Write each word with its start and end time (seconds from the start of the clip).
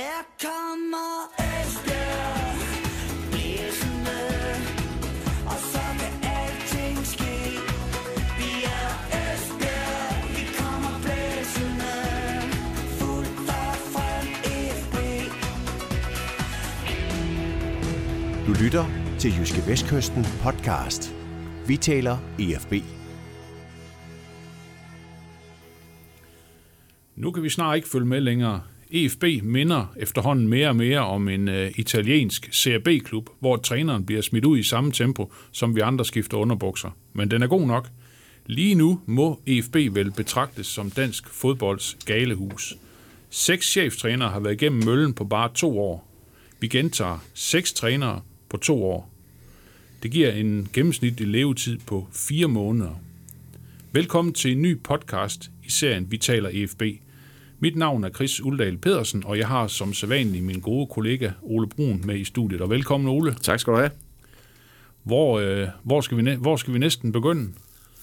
Her 0.00 0.22
kommer 0.42 1.12
Esbjerg 1.38 2.56
Blæsende 3.30 4.20
Og 5.46 5.58
så 5.72 5.84
kan 6.00 6.14
alting 6.36 6.98
ske 7.06 7.36
Vi 8.38 8.50
er 8.78 8.90
Esbjerg 9.20 10.28
Vi 10.36 10.44
kommer 10.58 10.94
blæsende 11.04 11.94
Fuldt 12.98 13.50
og 13.60 13.74
frem 13.92 14.26
FB 14.80 14.96
Du 18.46 18.52
lytter 18.64 18.84
til 19.18 19.30
Jyske 19.38 19.66
Vestkysten 19.66 20.26
podcast. 20.42 21.14
Vi 21.66 21.76
taler 21.76 22.18
EFB. 22.38 22.72
Nu 27.16 27.30
kan 27.30 27.42
vi 27.42 27.50
snart 27.50 27.76
ikke 27.76 27.88
følge 27.88 28.06
med 28.06 28.20
længere. 28.20 28.60
EFB 28.92 29.24
minder 29.42 29.94
efterhånden 29.96 30.48
mere 30.48 30.68
og 30.68 30.76
mere 30.76 30.98
om 30.98 31.28
en 31.28 31.48
øh, 31.48 31.72
italiensk 31.76 32.48
CRB-klub, 32.52 33.30
hvor 33.40 33.56
træneren 33.56 34.06
bliver 34.06 34.22
smidt 34.22 34.44
ud 34.44 34.58
i 34.58 34.62
samme 34.62 34.92
tempo, 34.92 35.32
som 35.52 35.76
vi 35.76 35.80
andre 35.80 36.04
skifter 36.04 36.36
underbukser. 36.36 36.90
Men 37.12 37.30
den 37.30 37.42
er 37.42 37.46
god 37.46 37.66
nok. 37.66 37.88
Lige 38.46 38.74
nu 38.74 39.00
må 39.06 39.40
EFB 39.46 39.76
vel 39.76 40.10
betragtes 40.10 40.66
som 40.66 40.90
dansk 40.90 41.28
fodbolds 41.28 41.96
galehus. 42.06 42.74
Seks 43.30 43.70
cheftrænere 43.70 44.28
har 44.28 44.40
været 44.40 44.62
igennem 44.62 44.84
møllen 44.84 45.14
på 45.14 45.24
bare 45.24 45.50
to 45.54 45.78
år. 45.78 46.08
Vi 46.60 46.68
gentager 46.68 47.18
seks 47.34 47.72
trænere 47.72 48.20
på 48.48 48.56
to 48.56 48.84
år. 48.84 49.10
Det 50.02 50.10
giver 50.10 50.32
en 50.32 50.68
gennemsnitlig 50.72 51.28
levetid 51.28 51.78
på 51.86 52.08
fire 52.12 52.48
måneder. 52.48 53.00
Velkommen 53.92 54.34
til 54.34 54.52
en 54.52 54.62
ny 54.62 54.78
podcast 54.82 55.50
i 55.64 55.70
serien 55.70 56.10
Vi 56.10 56.18
taler 56.18 56.50
EFB. 56.52 56.82
Mit 57.60 57.76
navn 57.76 58.04
er 58.04 58.10
Chris 58.10 58.40
Uldal 58.40 58.76
Pedersen, 58.78 59.22
og 59.26 59.38
jeg 59.38 59.48
har 59.48 59.66
som 59.66 59.94
sædvanlig 59.94 60.42
min 60.42 60.60
gode 60.60 60.86
kollega 60.86 61.30
Ole 61.42 61.68
Brun 61.68 62.00
med 62.04 62.16
i 62.16 62.24
studiet. 62.24 62.60
Og 62.60 62.70
velkommen 62.70 63.08
Ole. 63.08 63.34
Tak 63.42 63.60
skal 63.60 63.72
du 63.72 63.78
have. 63.78 63.90
Hvor, 65.02 65.40
øh, 65.40 65.68
hvor, 65.82 66.00
skal, 66.00 66.16
vi 66.24 66.30
hvor 66.34 66.56
skal 66.56 66.74
vi 66.74 66.78
næsten 66.78 67.12
begynde? 67.12 67.48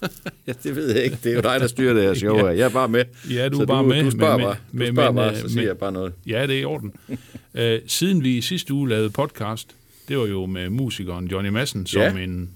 Ja, 0.47 0.53
det 0.64 0.75
ved 0.75 0.95
jeg 0.95 1.03
ikke. 1.03 1.17
Det 1.23 1.31
er 1.31 1.36
jo 1.36 1.41
dig, 1.41 1.59
der 1.59 1.67
styrer 1.67 1.94
det 1.94 2.03
her 2.03 2.14
show. 2.14 2.38
Ja. 2.45 2.45
Jeg 2.45 2.59
er 2.59 2.69
bare 2.69 2.88
med. 2.89 3.05
Ja, 3.31 3.49
du 3.49 3.59
er 3.61 3.66
bare 3.66 3.83
du, 3.83 3.88
med, 3.88 4.03
Du 4.03 4.11
spørger 4.11 4.38
men- 4.38 4.45
bare, 4.45 4.55
men- 4.72 4.88
du 4.88 4.94
spørger 4.94 5.11
men, 5.11 5.16
bare 5.16 5.31
øh, 5.31 5.38
så 5.38 5.47
siger 5.49 5.55
men- 5.55 5.67
jeg 5.67 5.77
bare 5.77 5.92
noget. 5.92 6.14
Ja, 6.27 6.47
det 6.47 6.55
er 6.55 6.59
i 6.59 6.66
orden. 6.66 6.94
øh, 7.53 7.80
siden 7.88 8.23
vi 8.23 8.38
i 8.38 8.42
sidste 8.42 8.73
uge 8.73 8.89
lavede 8.89 9.09
podcast, 9.09 9.75
det 10.08 10.17
var 10.17 10.25
jo 10.25 10.45
med 10.45 10.69
musikeren 10.69 11.25
Johnny 11.27 11.49
Madsen 11.49 11.86
som 11.86 12.02
Ja. 12.02 12.23
en 12.23 12.49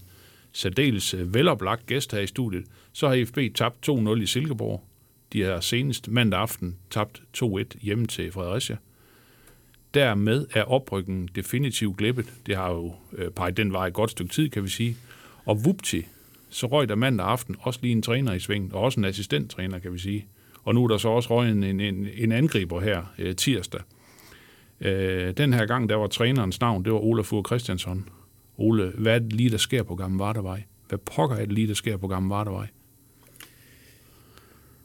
særdeles 0.54 1.14
øh, 1.14 1.34
veloplagt 1.34 1.86
gæst 1.86 2.12
her 2.12 2.20
i 2.20 2.28
studiet. 2.28 2.64
Så 2.94 3.08
har 3.08 3.14
IFB 3.14 3.38
tabt 3.56 3.90
2-0 3.90 4.22
i 4.22 4.26
Silkeborg. 4.26 4.84
De 5.34 5.42
har 5.42 5.60
senest 5.60 6.08
mandag 6.08 6.40
aften 6.40 6.78
tabt 6.90 7.22
2-1 7.38 7.64
hjemme 7.82 8.08
til 8.08 8.32
Fredericia. 8.32 8.78
Dermed 9.94 10.46
er 10.54 10.64
oprykken 10.64 11.30
definitivt 11.36 11.98
glippet. 11.98 12.34
Det 12.46 12.56
har 12.56 12.72
jo 12.72 12.94
øh, 13.14 13.32
peget 13.32 13.58
den 13.58 13.74
vej 13.74 13.88
et 13.88 13.94
godt 13.94 14.12
stykke 14.12 14.34
tid, 14.34 14.50
kan 14.50 14.64
vi 14.64 14.70
sige. 14.70 14.98
Og 15.46 15.66
vupti, 15.66 16.06
så 16.50 16.68
røg 16.68 16.90
der 16.90 16.96
mandag 16.96 17.28
aften 17.28 17.56
også 17.60 17.80
lige 17.82 17.92
en 17.92 18.02
træner 18.02 18.34
i 18.34 18.40
sving, 18.40 18.76
og 18.76 18.82
også 18.82 19.00
en 19.00 19.06
assistenttræner, 19.06 19.80
kan 19.80 19.94
vi 19.94 20.00
sige. 20.00 20.26
Og 20.64 20.76
nu 20.76 20.84
er 20.84 20.88
der 20.88 20.98
så 20.98 21.10
også 21.10 21.30
røget 21.30 21.52
en, 21.52 21.80
en, 21.80 22.08
en 22.16 22.32
angriber 22.32 22.80
her 22.80 23.04
øh, 23.18 23.36
tirsdag. 23.36 23.82
Øh, 24.82 25.34
den 25.38 25.54
her 25.54 25.66
gang, 25.66 25.90
der 25.90 25.96
var 25.96 26.08
trænerens 26.08 26.62
navn, 26.62 26.86
det 26.86 26.94
var 26.94 27.00
Olaf 27.00 27.26
Fur 27.26 27.44
Christiansson. 27.48 28.10
Ole, 28.58 28.92
hvad 28.98 29.16
er 29.16 29.20
det 29.20 29.34
lige, 29.34 29.50
der 29.50 29.58
sker 29.58 29.84
på 29.84 29.96
Gamle 29.96 30.20
Vardevej? 30.20 30.64
Hvad 30.90 31.00
pokker 31.00 31.36
er 31.36 31.46
det 31.46 31.54
lige, 31.54 31.68
der 31.68 31.74
sker 31.74 31.98
på 31.98 32.08
Gamle 32.08 32.30
Vardevej? 32.30 32.68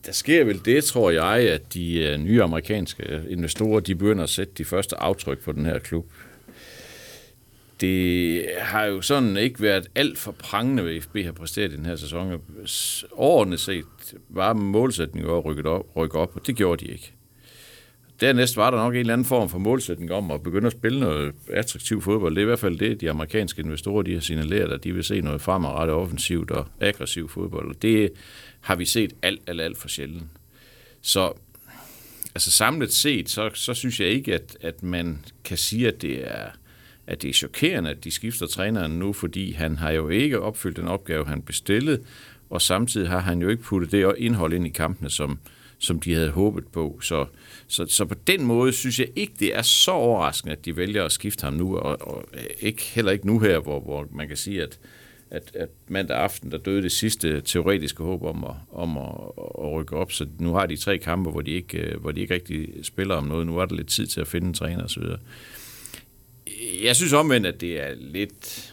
Der 0.06 0.12
sker 0.12 0.44
vel 0.44 0.64
det, 0.64 0.84
tror 0.84 1.10
jeg, 1.10 1.50
at 1.50 1.74
de 1.74 1.98
øh, 1.98 2.18
nye 2.18 2.42
amerikanske 2.42 3.02
øh, 3.02 3.24
investorer, 3.28 3.80
de 3.80 3.94
begynder 3.94 4.24
at 4.24 4.30
sætte 4.30 4.52
de 4.58 4.64
første 4.64 4.96
aftryk 4.96 5.38
på 5.44 5.52
den 5.52 5.66
her 5.66 5.78
klub. 5.78 6.06
Det 7.80 8.44
har 8.58 8.84
jo 8.84 9.02
sådan 9.02 9.36
ikke 9.36 9.62
været 9.62 9.88
alt 9.94 10.18
for 10.18 10.32
prangende, 10.32 10.82
hvad 10.82 11.00
FB 11.00 11.16
har 11.24 11.32
præsteret 11.32 11.72
i 11.72 11.76
den 11.76 11.86
her 11.86 11.96
sæson. 11.96 12.42
Overordnet 13.12 13.60
set 13.60 13.84
var 14.28 14.52
målsætningen 14.52 15.36
at 15.36 15.44
rykke 15.44 15.68
op, 15.68 15.96
rykke 15.96 16.18
op, 16.18 16.36
og 16.36 16.46
det 16.46 16.56
gjorde 16.56 16.86
de 16.86 16.92
ikke. 16.92 17.12
Dernæst 18.20 18.56
var 18.56 18.70
der 18.70 18.78
nok 18.78 18.94
en 18.94 19.00
eller 19.00 19.12
anden 19.12 19.24
form 19.24 19.48
for 19.48 19.58
målsætning 19.58 20.12
om 20.12 20.30
at 20.30 20.42
begynde 20.42 20.66
at 20.66 20.72
spille 20.72 21.00
noget 21.00 21.34
attraktiv 21.50 22.02
fodbold. 22.02 22.34
Det 22.34 22.40
er 22.40 22.44
i 22.44 22.46
hvert 22.46 22.58
fald 22.58 22.78
det, 22.78 23.00
de 23.00 23.10
amerikanske 23.10 23.62
investorer 23.62 24.02
de 24.02 24.14
har 24.14 24.20
signaleret, 24.20 24.72
at 24.72 24.84
de 24.84 24.92
vil 24.92 25.04
se 25.04 25.20
noget 25.20 25.40
fremadrettet 25.40 25.96
offensivt 25.96 26.50
og 26.50 26.66
aggressiv 26.80 27.28
fodbold. 27.28 27.68
Og 27.68 27.82
det 27.82 28.10
har 28.60 28.76
vi 28.76 28.84
set 28.84 29.12
alt, 29.22 29.40
alt, 29.46 29.60
alt 29.60 29.78
for 29.78 29.88
sjældent. 29.88 30.24
Så 31.02 31.32
altså 32.34 32.50
samlet 32.50 32.92
set, 32.92 33.30
så, 33.30 33.50
så 33.54 33.74
synes 33.74 34.00
jeg 34.00 34.08
ikke, 34.08 34.34
at, 34.34 34.56
at 34.60 34.82
man 34.82 35.24
kan 35.44 35.56
sige, 35.56 35.88
at 35.88 36.02
det 36.02 36.32
er 36.34 36.50
at 37.06 37.22
det 37.22 37.30
er 37.30 37.34
chokerende, 37.34 37.90
at 37.90 38.04
de 38.04 38.10
skifter 38.10 38.46
træneren 38.46 38.92
nu, 38.98 39.12
fordi 39.12 39.52
han 39.52 39.76
har 39.76 39.90
jo 39.90 40.08
ikke 40.08 40.40
opfyldt 40.40 40.76
den 40.76 40.88
opgave, 40.88 41.26
han 41.26 41.42
bestillede, 41.42 42.02
og 42.50 42.62
samtidig 42.62 43.08
har 43.08 43.20
han 43.20 43.42
jo 43.42 43.48
ikke 43.48 43.62
puttet 43.62 43.92
det 43.92 44.14
indhold 44.18 44.52
ind 44.52 44.66
i 44.66 44.70
kampene, 44.70 45.10
som, 45.10 45.38
som 45.78 46.00
de 46.00 46.14
havde 46.14 46.30
håbet 46.30 46.66
på. 46.66 46.98
Så, 47.02 47.26
så, 47.66 47.86
så 47.86 48.04
på 48.04 48.14
den 48.26 48.44
måde 48.44 48.72
synes 48.72 48.98
jeg 49.00 49.08
ikke, 49.16 49.32
det 49.40 49.56
er 49.56 49.62
så 49.62 49.90
overraskende, 49.90 50.52
at 50.52 50.64
de 50.64 50.76
vælger 50.76 51.04
at 51.04 51.12
skifte 51.12 51.44
ham 51.44 51.52
nu, 51.52 51.76
og, 51.76 52.08
og 52.08 52.24
øh, 52.34 52.44
ikke, 52.60 52.82
heller 52.82 53.12
ikke 53.12 53.26
nu 53.26 53.38
her, 53.38 53.58
hvor, 53.58 53.80
hvor 53.80 54.08
man 54.12 54.28
kan 54.28 54.36
sige, 54.36 54.62
at, 54.62 54.78
at, 55.30 55.50
at 55.54 55.68
mandag 55.88 56.16
aften, 56.16 56.50
der 56.50 56.58
døde 56.58 56.82
det 56.82 56.92
sidste 56.92 57.40
teoretiske 57.40 58.02
håb 58.02 58.22
om 58.22 58.44
at, 58.44 58.54
om 58.72 58.98
at, 58.98 59.14
at 59.38 59.72
rykke 59.72 59.96
op, 59.96 60.12
så 60.12 60.26
nu 60.38 60.52
har 60.52 60.66
de 60.66 60.76
tre 60.76 60.98
kampe, 60.98 61.30
hvor 61.30 61.40
de, 61.40 61.50
ikke, 61.50 61.78
øh, 61.78 62.00
hvor 62.00 62.12
de 62.12 62.20
ikke 62.20 62.34
rigtig 62.34 62.68
spiller 62.82 63.14
om 63.14 63.24
noget. 63.24 63.46
Nu 63.46 63.58
er 63.58 63.66
der 63.66 63.74
lidt 63.74 63.88
tid 63.88 64.06
til 64.06 64.20
at 64.20 64.28
finde 64.28 64.46
en 64.46 64.54
træner 64.54 64.84
osv. 64.84 65.02
Jeg 66.82 66.96
synes 66.96 67.12
omvendt, 67.12 67.46
at 67.46 67.60
det 67.60 67.80
er 67.80 67.94
lidt... 67.98 68.65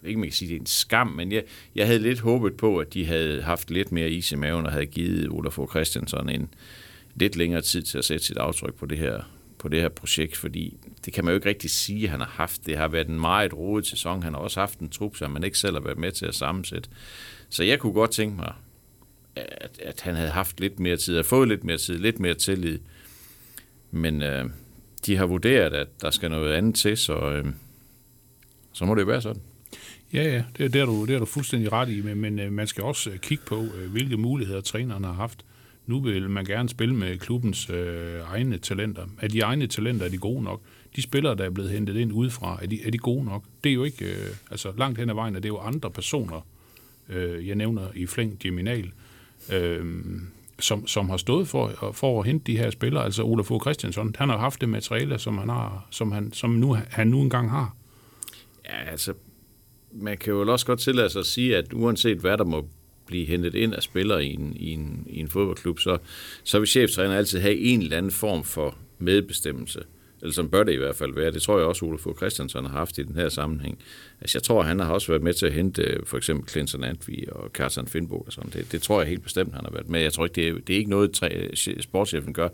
Jeg 0.00 0.04
ved 0.04 0.08
ikke, 0.08 0.18
om 0.18 0.24
jeg 0.24 0.30
kan 0.30 0.36
sige, 0.36 0.48
det 0.48 0.56
er 0.56 0.60
en 0.60 0.66
skam, 0.66 1.06
men 1.06 1.32
jeg, 1.32 1.44
jeg 1.74 1.86
havde 1.86 1.98
lidt 1.98 2.20
håbet 2.20 2.56
på, 2.56 2.78
at 2.78 2.94
de 2.94 3.06
havde 3.06 3.42
haft 3.42 3.70
lidt 3.70 3.92
mere 3.92 4.10
is 4.10 4.32
i 4.32 4.36
maven 4.36 4.66
og 4.66 4.72
havde 4.72 4.86
givet 4.86 5.28
Olaf 5.28 5.52
Fogh 5.52 5.70
Christiansen 5.70 6.28
en 6.28 6.54
lidt 7.14 7.36
længere 7.36 7.62
tid 7.62 7.82
til 7.82 7.98
at 7.98 8.04
sætte 8.04 8.24
sit 8.24 8.36
aftryk 8.36 8.74
på 8.74 8.86
det 8.86 8.98
her, 8.98 9.22
på 9.58 9.68
det 9.68 9.80
her 9.80 9.88
projekt, 9.88 10.36
fordi 10.36 10.76
det 11.04 11.12
kan 11.12 11.24
man 11.24 11.32
jo 11.32 11.36
ikke 11.36 11.48
rigtig 11.48 11.70
sige, 11.70 12.04
at 12.04 12.10
han 12.10 12.20
har 12.20 12.32
haft. 12.32 12.66
Det 12.66 12.76
har 12.76 12.88
været 12.88 13.08
en 13.08 13.20
meget 13.20 13.54
rodet 13.54 13.86
sæson. 13.86 14.22
Han 14.22 14.34
har 14.34 14.40
også 14.40 14.60
haft 14.60 14.78
en 14.78 14.88
trup, 14.88 15.16
som 15.16 15.30
man 15.30 15.44
ikke 15.44 15.58
selv 15.58 15.74
har 15.74 15.80
været 15.80 15.98
med 15.98 16.12
til 16.12 16.26
at 16.26 16.34
sammensætte. 16.34 16.90
Så 17.48 17.64
jeg 17.64 17.78
kunne 17.78 17.92
godt 17.92 18.10
tænke 18.10 18.36
mig, 18.36 18.52
at, 19.36 19.80
at 19.82 20.00
han 20.00 20.14
havde 20.14 20.30
haft 20.30 20.60
lidt 20.60 20.80
mere 20.80 20.96
tid, 20.96 21.18
at 21.18 21.26
fået 21.26 21.48
lidt 21.48 21.64
mere 21.64 21.78
tid, 21.78 21.98
lidt 21.98 22.20
mere 22.20 22.34
tillid. 22.34 22.78
Men 23.90 24.22
øh, 24.22 24.44
de 25.06 25.16
har 25.16 25.26
vurderet, 25.26 25.74
at 25.74 25.88
der 26.02 26.10
skal 26.10 26.30
noget 26.30 26.52
andet 26.52 26.74
til, 26.74 26.96
så, 26.96 27.14
øh, 27.14 27.46
så 28.72 28.84
må 28.84 28.94
det 28.94 29.00
jo 29.00 29.06
være 29.06 29.22
sådan. 29.22 29.42
Ja, 30.12 30.22
ja, 30.22 30.44
det, 30.58 30.72
det, 30.72 30.80
er 30.80 30.86
du, 30.86 31.04
det 31.04 31.14
er 31.14 31.18
du 31.18 31.24
fuldstændig 31.24 31.72
ret 31.72 31.88
i, 31.88 32.00
men, 32.00 32.20
men 32.20 32.38
øh, 32.38 32.52
man 32.52 32.66
skal 32.66 32.84
også 32.84 33.10
øh, 33.10 33.18
kigge 33.18 33.44
på, 33.46 33.56
øh, 33.56 33.90
hvilke 33.90 34.16
muligheder 34.16 34.60
træneren 34.60 35.04
har 35.04 35.12
haft. 35.12 35.44
Nu 35.86 36.00
vil 36.00 36.30
man 36.30 36.44
gerne 36.44 36.68
spille 36.68 36.94
med 36.94 37.18
klubbens 37.18 37.70
øh, 37.70 38.20
egne 38.32 38.58
talenter. 38.58 39.06
Er 39.20 39.28
de 39.28 39.40
egne 39.40 39.66
talenter, 39.66 40.06
er 40.06 40.10
de 40.10 40.18
gode 40.18 40.42
nok? 40.42 40.60
De 40.96 41.02
spillere, 41.02 41.36
der 41.36 41.44
er 41.44 41.50
blevet 41.50 41.70
hentet 41.70 41.96
ind 41.96 42.12
udefra, 42.12 42.58
er 42.62 42.66
de, 42.66 42.86
er 42.86 42.90
de 42.90 42.98
gode 42.98 43.24
nok? 43.24 43.44
Det 43.64 43.70
er 43.70 43.74
jo 43.74 43.84
ikke, 43.84 44.04
øh, 44.04 44.30
altså 44.50 44.72
langt 44.78 44.98
hen 44.98 45.10
ad 45.10 45.14
vejen, 45.14 45.36
er 45.36 45.40
det 45.40 45.48
jo 45.48 45.58
andre 45.58 45.90
personer, 45.90 46.46
øh, 47.08 47.48
jeg 47.48 47.56
nævner 47.56 47.82
i 47.94 48.06
flæng 48.06 48.38
Geminal, 48.40 48.92
øh, 49.52 50.02
som, 50.58 50.86
som 50.86 51.10
har 51.10 51.16
stået 51.16 51.48
for, 51.48 51.92
for 51.92 52.20
at 52.20 52.26
hente 52.26 52.52
de 52.52 52.58
her 52.58 52.70
spillere. 52.70 53.04
Altså 53.04 53.22
Olaf 53.22 53.46
Fogh 53.46 53.62
Christiansson, 53.62 54.14
han 54.18 54.28
har 54.28 54.38
haft 54.38 54.60
det 54.60 54.68
materiale, 54.68 55.18
som 55.18 55.38
han, 55.38 55.48
har, 55.48 55.86
som 55.90 56.12
han, 56.12 56.32
som 56.32 56.50
nu, 56.50 56.76
han 56.88 57.06
nu 57.06 57.20
engang 57.20 57.50
har. 57.50 57.76
Ja, 58.64 58.90
altså, 58.90 59.14
man 59.92 60.18
kan 60.18 60.32
jo 60.32 60.52
også 60.52 60.66
godt 60.66 60.80
tillade 60.80 61.10
sig 61.10 61.20
at 61.20 61.26
sige, 61.26 61.56
at 61.56 61.72
uanset 61.72 62.18
hvad 62.18 62.38
der 62.38 62.44
må 62.44 62.68
blive 63.06 63.26
hentet 63.26 63.54
ind 63.54 63.74
af 63.74 63.82
spillere 63.82 64.24
i 64.24 64.34
en, 64.34 64.56
i 64.56 64.70
en, 64.70 65.06
i 65.10 65.20
en 65.20 65.28
fodboldklub, 65.28 65.78
så, 65.78 65.98
så 66.44 66.58
vil 66.58 66.68
cheftræner 66.68 67.16
altid 67.16 67.38
have 67.38 67.56
en 67.56 67.82
eller 67.82 67.96
anden 67.96 68.12
form 68.12 68.44
for 68.44 68.76
medbestemmelse. 68.98 69.82
Eller 70.22 70.32
som 70.32 70.50
bør 70.50 70.62
det 70.62 70.72
i 70.72 70.76
hvert 70.76 70.96
fald 70.96 71.14
være. 71.14 71.30
Det 71.30 71.42
tror 71.42 71.58
jeg 71.58 71.66
også, 71.66 71.84
Ole 71.84 71.98
Fogh 71.98 72.16
Christiansen 72.16 72.64
har 72.64 72.72
haft 72.72 72.98
i 72.98 73.02
den 73.02 73.14
her 73.14 73.28
sammenhæng. 73.28 73.78
Altså, 74.20 74.38
jeg 74.38 74.42
tror, 74.42 74.62
han 74.62 74.80
har 74.80 74.92
også 74.92 75.08
været 75.08 75.22
med 75.22 75.34
til 75.34 75.46
at 75.46 75.52
hente 75.52 75.82
øh, 75.82 76.06
for 76.06 76.16
eksempel 76.16 76.48
Clinton 76.48 76.84
Antvi 76.84 77.24
og 77.32 77.50
Carsten 77.54 77.86
Finbo 77.86 78.18
og 78.18 78.32
sådan. 78.32 78.50
Det, 78.50 78.72
det 78.72 78.82
tror 78.82 79.00
jeg 79.00 79.08
helt 79.08 79.22
bestemt, 79.22 79.54
han 79.54 79.64
har 79.64 79.72
været 79.72 79.88
med. 79.88 80.00
Jeg 80.00 80.12
tror 80.12 80.24
ikke, 80.24 80.34
det 80.34 80.48
er, 80.48 80.52
det 80.66 80.74
er 80.74 80.78
ikke 80.78 80.90
noget, 80.90 81.12
træ, 81.12 81.46
sportschefen 81.80 82.32
gør 82.32 82.48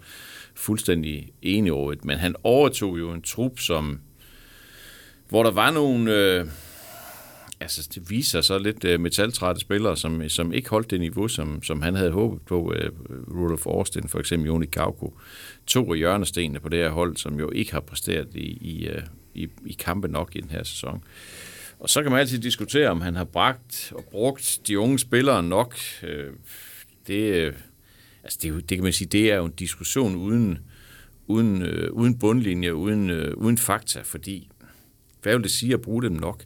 fuldstændig 0.54 1.32
enig 1.42 1.72
over. 1.72 1.94
Men 2.02 2.18
han 2.18 2.34
overtog 2.42 2.98
jo 2.98 3.12
en 3.12 3.22
trup, 3.22 3.58
som 3.58 4.00
hvor 5.28 5.42
der 5.42 5.50
var 5.50 5.70
nogle... 5.70 6.14
Øh, 6.14 6.46
altså, 7.60 7.88
det 7.94 8.10
viser 8.10 8.40
så 8.40 8.58
lidt 8.58 8.84
øh, 8.84 9.00
metaltrætte 9.00 9.60
spillere, 9.60 9.96
som, 9.96 10.28
som 10.28 10.52
ikke 10.52 10.70
holdt 10.70 10.90
det 10.90 11.00
niveau, 11.00 11.28
som, 11.28 11.62
som 11.62 11.82
han 11.82 11.94
havde 11.94 12.10
håbet 12.10 12.42
på. 12.42 12.72
Øh, 12.76 12.90
Rudolf 13.10 13.66
Austin, 13.66 14.08
for 14.08 14.18
eksempel 14.18 14.46
Joni 14.46 14.66
Kauko. 14.66 15.18
To 15.66 15.92
af 15.92 15.98
hjørnestenene 15.98 16.60
på 16.60 16.68
det 16.68 16.78
her 16.78 16.90
hold, 16.90 17.16
som 17.16 17.38
jo 17.38 17.50
ikke 17.50 17.72
har 17.72 17.80
præsteret 17.80 18.28
i, 18.34 18.58
i, 18.60 18.86
øh, 18.86 19.02
i, 19.34 19.48
i 19.66 19.72
kampe 19.72 20.08
nok 20.08 20.36
i 20.36 20.40
den 20.40 20.50
her 20.50 20.62
sæson. 20.62 21.04
Og 21.78 21.90
så 21.90 22.02
kan 22.02 22.12
man 22.12 22.20
altid 22.20 22.38
diskutere, 22.38 22.88
om 22.88 23.00
han 23.00 23.16
har 23.16 23.24
bragt 23.24 23.92
og 23.96 24.04
brugt 24.10 24.60
de 24.66 24.78
unge 24.78 24.98
spillere 24.98 25.42
nok. 25.42 25.76
Øh, 26.02 26.32
det, 27.06 27.34
øh, 27.34 27.52
altså 28.24 28.38
det, 28.42 28.70
det 28.70 28.78
kan 28.78 28.82
man 28.82 28.92
sige, 28.92 29.08
det 29.08 29.32
er 29.32 29.36
jo 29.36 29.44
en 29.44 29.52
diskussion 29.52 30.16
uden, 30.16 30.58
uden, 31.26 31.62
øh, 31.62 31.92
uden 31.92 32.18
bundlinje, 32.18 32.74
uden, 32.74 33.10
øh, 33.10 33.36
uden 33.36 33.58
fakta, 33.58 34.00
fordi 34.00 34.48
hvad 35.22 35.34
vil 35.34 35.42
det 35.42 35.50
sige 35.50 35.74
at 35.74 35.80
bruge 35.80 36.02
dem 36.02 36.12
nok? 36.12 36.44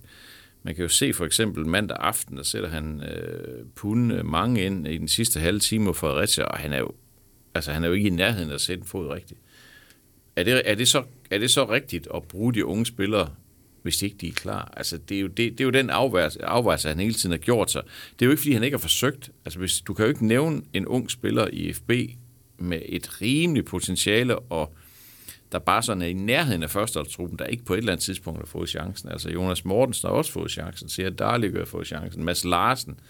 Man 0.62 0.74
kan 0.74 0.82
jo 0.82 0.88
se 0.88 1.12
for 1.12 1.24
eksempel 1.24 1.66
mandag 1.66 1.96
aften, 2.00 2.36
der 2.36 2.42
sætter 2.42 2.68
han 2.68 3.02
øh, 3.02 3.66
punde 3.74 4.22
mange 4.22 4.62
ind 4.62 4.88
i 4.88 4.98
den 4.98 5.08
sidste 5.08 5.40
halve 5.40 5.58
time 5.58 5.84
på 5.84 5.92
Fredericia, 5.92 6.44
og 6.44 6.58
han 6.58 6.72
er 6.72 6.78
jo, 6.78 6.92
altså, 7.54 7.72
han 7.72 7.84
er 7.84 7.88
jo 7.88 7.94
ikke 7.94 8.06
i 8.06 8.10
nærheden 8.10 8.50
af 8.50 8.54
at 8.54 8.60
sætte 8.60 8.80
en 8.80 8.86
fod 8.86 9.08
rigtigt. 9.08 9.40
Er 10.36 10.44
det, 10.44 10.62
er, 10.64 10.74
det 10.74 10.88
så, 10.88 11.02
er 11.30 11.38
det 11.38 11.50
så 11.50 11.64
rigtigt 11.64 12.08
at 12.14 12.22
bruge 12.22 12.54
de 12.54 12.64
unge 12.64 12.86
spillere, 12.86 13.34
hvis 13.82 14.02
ikke 14.02 14.16
de 14.16 14.28
er 14.28 14.32
klar? 14.32 14.72
Altså, 14.76 14.98
det 14.98 15.16
er 15.16 15.20
jo, 15.20 15.26
det, 15.26 15.52
det 15.52 15.60
er 15.60 15.64
jo 15.64 15.70
den 15.70 15.90
afvejelse, 15.90 16.44
afvejelse, 16.44 16.88
han 16.88 17.00
hele 17.00 17.14
tiden 17.14 17.30
har 17.30 17.38
gjort 17.38 17.70
sig. 17.70 17.82
Det 18.12 18.22
er 18.22 18.26
jo 18.26 18.30
ikke, 18.30 18.40
fordi 18.40 18.52
han 18.52 18.62
ikke 18.62 18.76
har 18.76 18.80
forsøgt. 18.80 19.30
Altså, 19.44 19.58
hvis, 19.58 19.80
du 19.80 19.94
kan 19.94 20.04
jo 20.04 20.08
ikke 20.08 20.26
nævne 20.26 20.62
en 20.72 20.86
ung 20.86 21.10
spiller 21.10 21.48
i 21.52 21.72
FB 21.72 21.90
med 22.58 22.82
et 22.86 23.22
rimeligt 23.22 23.66
potentiale, 23.66 24.38
og 24.38 24.74
der 25.52 25.58
bare 25.58 25.82
sådan 25.82 26.02
er 26.02 26.06
i 26.06 26.12
nærheden 26.12 26.62
af 26.62 26.70
førsteholdstruppen, 26.70 27.38
der 27.38 27.44
ikke 27.44 27.64
på 27.64 27.74
et 27.74 27.78
eller 27.78 27.92
andet 27.92 28.04
tidspunkt 28.04 28.40
har 28.40 28.46
fået 28.46 28.68
chancen. 28.68 29.08
Altså 29.08 29.30
Jonas 29.30 29.64
Mortensen 29.64 30.08
har 30.08 30.14
også 30.14 30.32
fået 30.32 30.50
chancen, 30.50 30.88
Siger 30.88 31.10
Darlig 31.10 31.52
har 31.52 31.64
fået 31.64 31.86
chancen, 31.86 32.24
Mads 32.24 32.44
Larsen 32.44 33.00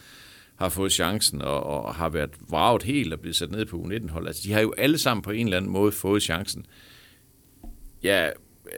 har 0.57 0.69
fået 0.69 0.93
chancen 0.93 1.43
og, 1.43 1.63
og 1.63 1.95
har 1.95 2.09
været 2.09 2.31
vraget 2.49 2.83
helt 2.83 3.13
og 3.13 3.21
blevet 3.21 3.37
sat 3.37 3.51
ned 3.51 3.67
på 3.67 3.77
U19-hold. 3.77 4.27
Altså 4.27 4.43
de 4.45 4.53
har 4.53 4.61
jo 4.61 4.75
alle 4.79 4.99
sammen 4.99 5.23
på 5.23 5.31
en 5.31 5.47
eller 5.47 5.57
anden 5.57 5.71
måde 5.71 5.93
fået 5.93 6.23
chancen. 6.23 6.67
Jeg 8.03 8.33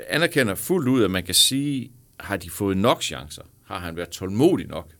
anerkender 0.08 0.54
fuldt 0.54 0.88
ud, 0.88 1.02
at 1.04 1.10
man 1.10 1.24
kan 1.24 1.34
sige, 1.34 1.90
har 2.20 2.36
de 2.36 2.50
fået 2.50 2.76
nok 2.76 3.02
chancer? 3.02 3.42
Har 3.64 3.78
han 3.78 3.96
været 3.96 4.08
tålmodig 4.08 4.66
nok? 4.66 4.90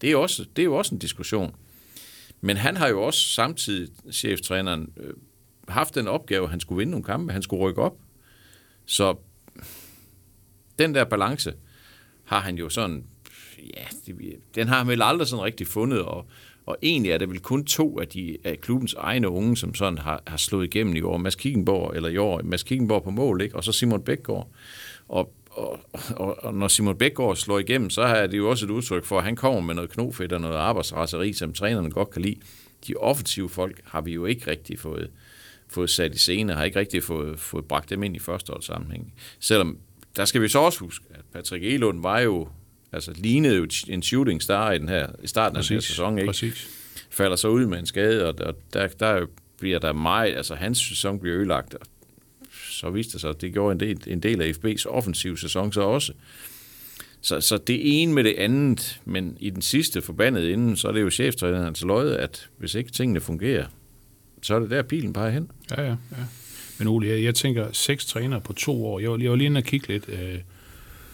Det 0.00 0.12
er, 0.12 0.16
også, 0.16 0.44
det 0.56 0.62
er 0.62 0.64
jo 0.64 0.76
også 0.76 0.94
en 0.94 0.98
diskussion. 0.98 1.54
Men 2.40 2.56
han 2.56 2.76
har 2.76 2.88
jo 2.88 3.02
også 3.02 3.20
samtidig, 3.20 3.88
cheftræneren, 4.12 4.92
øh, 4.96 5.14
haft 5.68 5.94
den 5.94 6.08
opgave, 6.08 6.44
at 6.44 6.50
han 6.50 6.60
skulle 6.60 6.78
vinde 6.78 6.90
nogle 6.90 7.04
kampe, 7.04 7.32
han 7.32 7.42
skulle 7.42 7.62
rykke 7.62 7.82
op. 7.82 7.96
Så 8.86 9.14
den 10.78 10.94
der 10.94 11.04
balance 11.04 11.54
har 12.24 12.40
han 12.40 12.56
jo 12.58 12.68
sådan, 12.68 13.04
ja, 13.58 14.12
den 14.54 14.68
har 14.68 14.78
han 14.78 14.88
vel 14.88 15.02
aldrig 15.02 15.28
sådan 15.28 15.44
rigtig 15.44 15.66
fundet, 15.66 16.02
og, 16.02 16.26
og 16.66 16.76
egentlig 16.82 17.12
er 17.12 17.18
det 17.18 17.30
vel 17.30 17.40
kun 17.40 17.64
to 17.64 18.00
af, 18.00 18.08
de, 18.08 18.38
af 18.44 18.60
klubbens 18.60 18.94
egne 18.94 19.28
unge, 19.28 19.56
som 19.56 19.74
sådan 19.74 19.98
har, 19.98 20.22
har 20.26 20.36
slået 20.36 20.64
igennem 20.64 20.96
i 20.96 21.00
år. 21.00 21.16
Mads 21.16 21.34
Kickenborg, 21.34 21.96
eller 21.96 22.08
i 22.08 22.16
år, 22.16 22.40
Mads 22.44 22.62
Kickenborg 22.62 23.02
på 23.02 23.10
mål, 23.10 23.40
ikke? 23.40 23.56
og 23.56 23.64
så 23.64 23.72
Simon 23.72 24.02
Bækgaard. 24.02 24.48
Og, 25.08 25.32
og, 25.50 25.80
og, 26.16 26.44
og 26.44 26.54
når 26.54 26.68
Simon 26.68 26.98
Bækgaard 26.98 27.36
slår 27.36 27.58
igennem, 27.58 27.90
så 27.90 28.02
er 28.02 28.26
det 28.26 28.38
jo 28.38 28.50
også 28.50 28.66
et 28.66 28.70
udtryk 28.70 29.04
for, 29.04 29.18
at 29.18 29.24
han 29.24 29.36
kommer 29.36 29.60
med 29.60 29.74
noget 29.74 29.90
knofedt 29.90 30.32
og 30.32 30.40
noget 30.40 30.56
arbejdsraseri, 30.56 31.32
som 31.32 31.52
trænerne 31.52 31.90
godt 31.90 32.10
kan 32.10 32.22
lide. 32.22 32.36
De 32.86 32.94
offensive 32.94 33.48
folk 33.48 33.80
har 33.84 34.00
vi 34.00 34.12
jo 34.12 34.24
ikke 34.24 34.50
rigtig 34.50 34.78
fået, 34.78 35.10
fået 35.68 35.90
sat 35.90 36.14
i 36.14 36.18
scene, 36.18 36.54
har 36.54 36.64
ikke 36.64 36.78
rigtig 36.78 37.02
fået, 37.02 37.38
fået 37.38 37.64
bragt 37.64 37.90
dem 37.90 38.02
ind 38.02 38.16
i 38.16 38.18
førsteholdssammenhæng. 38.18 39.12
Selvom, 39.40 39.78
der 40.16 40.24
skal 40.24 40.42
vi 40.42 40.48
så 40.48 40.58
også 40.58 40.80
huske, 40.80 41.04
at 41.10 41.24
Patrick 41.32 41.64
Elund 41.64 42.02
var 42.02 42.20
jo, 42.20 42.48
altså 42.92 43.12
lignede 43.16 43.56
jo 43.56 43.66
en 43.88 44.02
shooting 44.02 44.42
star 44.42 44.72
i, 44.72 44.78
den 44.78 44.88
her, 44.88 45.06
i 45.22 45.26
starten 45.26 45.56
præcis, 45.56 45.70
af 45.70 45.74
den 45.74 45.76
her 45.76 45.80
sæson, 45.80 46.18
ikke? 46.18 46.26
Præcis. 46.26 46.68
Falder 47.10 47.36
så 47.36 47.48
ud 47.48 47.66
med 47.66 47.78
en 47.78 47.86
skade, 47.86 48.28
og 48.28 48.38
der, 48.38 48.52
der, 48.72 48.86
der 48.86 49.26
bliver 49.58 49.78
der 49.78 49.92
meget, 49.92 50.36
altså 50.36 50.54
hans 50.54 50.78
sæson 50.78 51.20
bliver 51.20 51.38
ødelagt, 51.38 51.74
og 51.74 51.86
så 52.70 52.90
viste 52.90 53.12
det 53.12 53.20
sig, 53.20 53.30
at 53.30 53.40
det 53.40 53.52
gjorde 53.52 53.72
en 53.72 53.80
del, 53.80 54.00
en 54.06 54.20
del 54.20 54.42
af 54.42 54.52
FB's 54.52 54.86
offensiv 54.88 55.36
sæson 55.36 55.72
så 55.72 55.80
også. 55.80 56.12
Så, 57.20 57.40
så 57.40 57.56
det 57.56 58.02
ene 58.02 58.12
med 58.12 58.24
det 58.24 58.34
andet, 58.38 59.00
men 59.04 59.36
i 59.40 59.50
den 59.50 59.62
sidste 59.62 60.02
forbandet 60.02 60.48
inden, 60.48 60.76
så 60.76 60.88
er 60.88 60.92
det 60.92 61.00
jo 61.00 61.10
chefstrænerens 61.10 61.84
løje, 61.84 62.16
at 62.16 62.48
hvis 62.58 62.74
ikke 62.74 62.90
tingene 62.90 63.20
fungerer, 63.20 63.66
så 64.42 64.54
er 64.54 64.58
det 64.58 64.70
der, 64.70 64.82
pilen 64.82 65.12
peger 65.12 65.30
hen. 65.30 65.50
Ja, 65.70 65.82
ja, 65.82 65.88
ja. 65.88 66.24
Men 66.78 66.88
Ole, 66.88 67.08
jeg, 67.08 67.22
jeg 67.22 67.34
tænker, 67.34 67.72
seks 67.72 68.06
trænere 68.06 68.40
på 68.40 68.52
to 68.52 68.86
år. 68.86 68.98
Jeg 69.00 69.10
var, 69.10 69.18
jeg 69.18 69.30
var 69.30 69.36
lige 69.36 69.46
inde 69.46 69.58
og 69.58 69.64
kigge 69.64 69.88
lidt, 69.88 70.08
øh, 70.08 70.38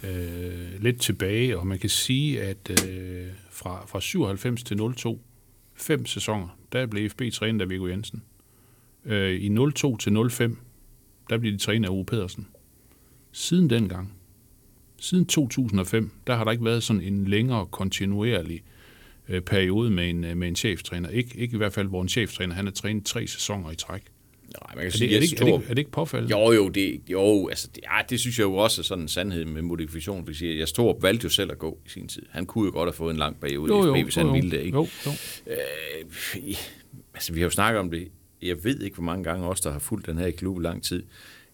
øh, 0.05 0.83
lidt 0.83 1.01
tilbage, 1.01 1.59
og 1.59 1.67
man 1.67 1.79
kan 1.79 1.91
sige, 1.91 2.43
at 2.43 2.89
øh, 2.89 3.27
fra, 3.51 3.87
fra 3.87 4.01
97 4.01 4.63
til 4.63 4.79
02, 4.97 5.23
fem 5.75 6.07
sæsoner, 6.07 6.59
der 6.73 6.87
blev 6.87 7.11
FB 7.11 7.23
trænet 7.33 7.63
af 7.63 7.69
Viggo 7.69 7.87
Jensen. 7.87 8.23
Øh, 9.05 9.41
I 9.41 9.57
02 9.75 9.97
til 9.97 10.31
05, 10.31 10.59
der 11.31 11.39
blev 11.39 11.53
de 11.53 11.59
trænet 11.59 11.89
af 11.89 11.93
Ove 11.93 12.05
Pedersen. 12.05 12.47
Siden 13.33 13.71
dengang, 13.71 14.15
siden 14.99 15.27
2005, 15.27 16.11
der 16.27 16.37
har 16.37 16.45
der 16.45 16.51
ikke 16.51 16.65
været 16.65 16.83
sådan 16.83 17.03
en 17.03 17.25
længere 17.25 17.67
kontinuerlig 17.67 18.63
øh, 19.32 19.40
periode 19.40 19.90
med 19.90 20.11
en, 20.11 20.25
øh, 20.25 20.37
med 20.37 20.49
en 20.49 20.56
cheftræner. 20.56 21.08
Ikke, 21.08 21.31
ikke 21.38 21.55
i 21.55 21.56
hvert 21.56 21.73
fald, 21.73 21.88
hvor 21.88 22.02
en 22.02 22.08
cheftræner 22.08 22.55
han 22.55 22.64
har 22.64 22.73
trænet 22.73 23.05
tre 23.05 23.26
sæsoner 23.26 23.70
i 23.70 23.75
træk. 23.76 24.02
Nej, 24.61 24.75
man 24.75 24.82
kan 24.82 24.87
Er 24.87 24.90
sige, 24.90 25.08
det, 25.08 25.17
er, 25.17 25.20
det, 25.20 25.26
at 25.26 25.32
ikke- 25.40 25.52
er, 25.55 25.58
det, 25.58 25.64
er 25.64 25.75
det 25.75 25.79
ikke 25.79 25.90
påfaldende? 25.90 26.37
Jo, 26.38 26.52
jo, 26.52 26.69
det, 26.69 27.00
jo 27.08 27.49
altså, 27.49 27.69
det, 27.75 27.81
ja, 27.82 28.02
det 28.11 28.20
synes 28.20 28.38
jeg 28.38 28.44
jo 28.44 28.55
også 28.55 28.81
er 28.81 28.84
sådan 28.84 29.02
en 29.05 29.08
sandhed 29.08 29.44
med 29.44 29.62
modifikation. 29.62 30.25
Fordi 30.26 30.58
jeg 30.58 30.69
Storup 30.69 31.02
valgte 31.02 31.25
jo 31.25 31.29
selv 31.29 31.50
at 31.50 31.58
gå 31.58 31.79
i 31.87 31.88
sin 31.88 32.08
tid. 32.08 32.23
Han 32.31 32.46
kunne 32.46 32.64
jo 32.64 32.70
godt 32.73 32.87
have 32.87 32.93
fået 32.93 33.11
en 33.12 33.19
lang 33.19 33.40
periode 33.40 33.73
jo, 33.73 33.94
i 33.94 33.99
jo, 33.99 34.05
hvis 34.05 34.14
han 34.14 34.26
jo, 34.26 34.32
ville 34.32 34.50
det. 34.50 34.61
Ikke? 34.61 34.76
Jo, 34.79 34.88
jo. 35.06 35.11
Øh, 35.46 36.55
altså, 37.14 37.32
vi 37.32 37.40
har 37.40 37.46
jo 37.46 37.50
snakket 37.50 37.81
om 37.81 37.90
det. 37.90 38.08
Jeg 38.43 38.64
ved 38.64 38.81
ikke, 38.81 38.94
hvor 38.94 39.05
mange 39.05 39.25
gange 39.25 39.46
også, 39.46 39.62
der 39.67 39.73
har 39.73 39.79
fulgt 39.79 40.06
den 40.06 40.19
her 40.19 40.31
klub 40.31 40.61
i 40.61 40.62
lang 40.62 40.82
tid. 40.82 41.02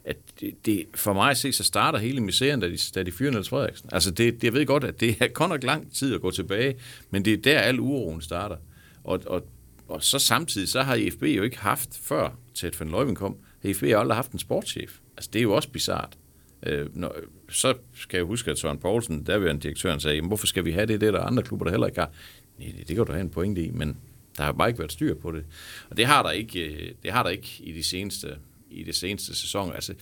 At 0.08 0.16
det, 0.40 0.66
det, 0.66 0.87
for 0.94 1.12
mig 1.12 1.31
at 1.31 1.37
se, 1.37 1.52
så 1.52 1.64
starter 1.64 1.99
hele 1.99 2.20
misæren, 2.20 2.60
da 2.60 2.69
de, 2.69 2.78
da 2.94 3.02
de 3.02 3.12
fyrer 3.12 3.31
Niels 3.31 3.49
Frederiksen. 3.49 3.88
Altså, 3.93 4.10
det, 4.10 4.34
det, 4.34 4.44
jeg 4.44 4.52
ved 4.52 4.66
godt, 4.66 4.84
at 4.84 5.00
det 5.00 5.16
er 5.20 5.28
godt 5.28 5.50
nok 5.50 5.62
lang 5.62 5.93
tid 5.93 6.14
at 6.14 6.20
gå 6.20 6.31
tilbage, 6.31 6.76
men 7.10 7.25
det 7.25 7.32
er 7.32 7.37
der, 7.37 7.58
al 7.58 7.81
uroen 7.81 8.20
starter. 8.20 8.56
Og, 9.05 9.20
og, 9.26 9.46
og 9.88 10.02
så 10.02 10.19
samtidig, 10.19 10.69
så 10.69 10.82
har 10.82 10.94
IFB 10.94 11.22
jo 11.22 11.43
ikke 11.43 11.58
haft, 11.58 12.00
før 12.02 12.38
Ted 12.55 12.72
van 12.78 12.88
Leuven 12.88 13.14
kom, 13.14 13.37
har 13.62 13.69
IFB 13.69 13.82
aldrig 13.82 14.16
haft 14.16 14.32
en 14.32 14.38
sportschef. 14.38 14.99
Altså, 15.16 15.31
det 15.32 15.38
er 15.38 15.43
jo 15.43 15.52
også 15.52 15.69
bizart. 15.69 16.19
Øh, 16.62 16.96
når, 16.96 17.14
så 17.49 17.75
skal 17.94 18.19
jeg 18.19 18.25
huske, 18.25 18.50
at 18.50 18.58
Søren 18.58 18.78
Poulsen, 18.78 19.26
der 19.26 19.37
var 19.37 19.50
en 19.50 19.58
direktøren, 19.58 20.00
sagde, 20.00 20.20
hvorfor 20.20 20.46
skal 20.46 20.64
vi 20.64 20.72
have 20.72 20.87
det, 20.87 21.00
det 21.00 21.12
der 21.12 21.20
andre 21.20 21.43
klubber, 21.43 21.64
der 21.64 21.70
heller 21.70 21.87
ikke 21.87 22.00
har. 22.00 22.11
Nej, 22.58 22.72
det 22.78 22.96
kan 22.96 23.04
du 23.04 23.12
have 23.12 23.20
en 23.20 23.31
pointe 23.31 23.62
i, 23.62 23.70
men 23.70 23.96
der 24.37 24.43
har 24.44 24.52
bare 24.52 24.69
ikke 24.69 24.78
været 24.78 24.93
styr 24.93 25.14
på 25.14 25.32
det. 25.32 25.44
Og 25.90 25.96
det 25.96 26.06
har 26.06 26.22
der 26.22 26.31
ikke, 26.31 26.64
øh, 26.64 26.93
det 27.02 27.12
har 27.12 27.22
der 27.22 27.31
ikke 27.31 27.49
i 27.61 27.72
de 27.72 27.82
seneste, 27.82 28.37
i 28.70 28.82
det 28.82 28.97
seneste 28.97 29.37
sæson. 29.37 29.73
Altså, 29.75 29.94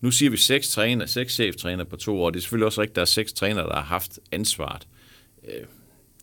nu 0.00 0.10
siger 0.10 0.30
vi 0.30 0.36
seks 0.36 0.68
træner, 0.68 1.06
seks 1.06 1.34
cheftræner 1.34 1.84
på 1.84 1.96
to 1.96 2.22
år. 2.22 2.30
Det 2.30 2.36
er 2.38 2.40
selvfølgelig 2.40 2.66
også 2.66 2.80
rigtigt, 2.80 2.92
at 2.92 2.96
der 2.96 3.02
er 3.02 3.06
seks 3.06 3.32
trænere, 3.32 3.66
der 3.66 3.74
har 3.74 3.82
haft 3.82 4.18
ansvaret. 4.32 4.86
Øh, 5.48 5.60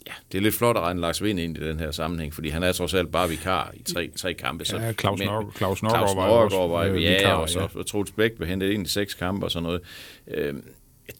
ja, 0.08 0.14
det 0.31 0.38
er 0.38 0.42
lidt 0.42 0.56
flot 0.56 0.78
at 0.78 0.84
regne 0.84 1.02
Lars 1.02 1.24
Vind 1.24 1.40
ind 1.40 1.58
i 1.58 1.62
den 1.62 1.80
her 1.80 1.92
sammenhæng, 1.92 2.34
fordi 2.34 2.50
han 2.50 2.64
er 2.64 2.72
trods 2.72 2.94
alt 2.94 3.12
bare 3.12 3.30
vikar 3.30 3.74
i 3.74 3.84
tre, 3.84 4.10
tre 4.16 4.34
kampe. 4.34 4.66
Så, 4.66 4.78
Ja, 4.78 4.94
Claus 4.94 5.20
Nørgaard- 5.22 5.58
Claus 5.58 5.80
Claus 5.80 6.16
Nørgaard 6.16 6.52
var 6.52 6.68
var 6.68 6.84
øh, 6.94 7.04
ja, 7.04 7.16
vikar, 7.18 7.34
og 7.34 7.50
så 7.50 7.68
ja. 7.76 7.84
Troels 7.84 8.12
Bæk 8.12 8.32
blev 8.32 8.48
hentet 8.48 8.70
ind 8.72 8.86
i 8.86 8.90
seks 8.90 9.14
kampe 9.14 9.46
og 9.46 9.52
sådan 9.52 9.64
noget. 9.64 9.82
Øh, 10.28 10.54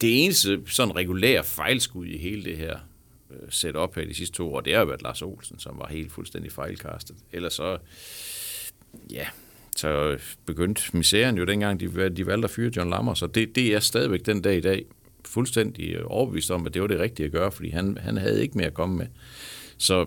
det 0.00 0.24
eneste 0.24 0.60
sådan 0.66 0.96
regulære 0.96 1.44
fejlskud 1.44 2.06
i 2.06 2.16
hele 2.18 2.44
det 2.44 2.56
her 2.56 2.78
øh, 3.30 3.36
setup 3.50 3.94
her 3.94 4.04
de 4.06 4.14
sidste 4.14 4.36
to 4.36 4.54
år, 4.54 4.60
det 4.60 4.72
har 4.72 4.80
jo 4.80 4.86
været 4.86 5.02
Lars 5.02 5.22
Olsen, 5.22 5.58
som 5.58 5.78
var 5.78 5.88
helt 5.88 6.12
fuldstændig 6.12 6.52
fejlkastet. 6.52 7.16
Ellers 7.32 7.52
så, 7.54 7.78
ja, 9.10 9.26
så 9.80 10.18
begyndte 10.46 10.82
misæren 10.92 11.36
jo 11.36 11.44
dengang, 11.44 11.80
de, 11.80 12.10
de 12.10 12.26
valgte 12.26 12.44
at 12.44 12.50
fyre 12.50 12.70
John 12.76 12.90
Lammer, 12.90 13.14
så 13.14 13.26
det, 13.26 13.56
det 13.56 13.74
er 13.74 13.80
stadigvæk 13.80 14.26
den 14.26 14.42
dag 14.42 14.56
i 14.56 14.60
dag 14.60 14.84
fuldstændig 15.24 16.04
overbevist 16.04 16.50
om, 16.50 16.66
at 16.66 16.74
det 16.74 16.82
var 16.82 16.88
det 16.88 17.00
rigtige 17.00 17.26
at 17.26 17.32
gøre, 17.32 17.52
fordi 17.52 17.68
han, 17.70 17.98
han 18.00 18.16
havde 18.16 18.42
ikke 18.42 18.58
mere 18.58 18.66
at 18.66 18.74
komme 18.74 18.96
med. 18.96 19.06
Så 19.78 20.06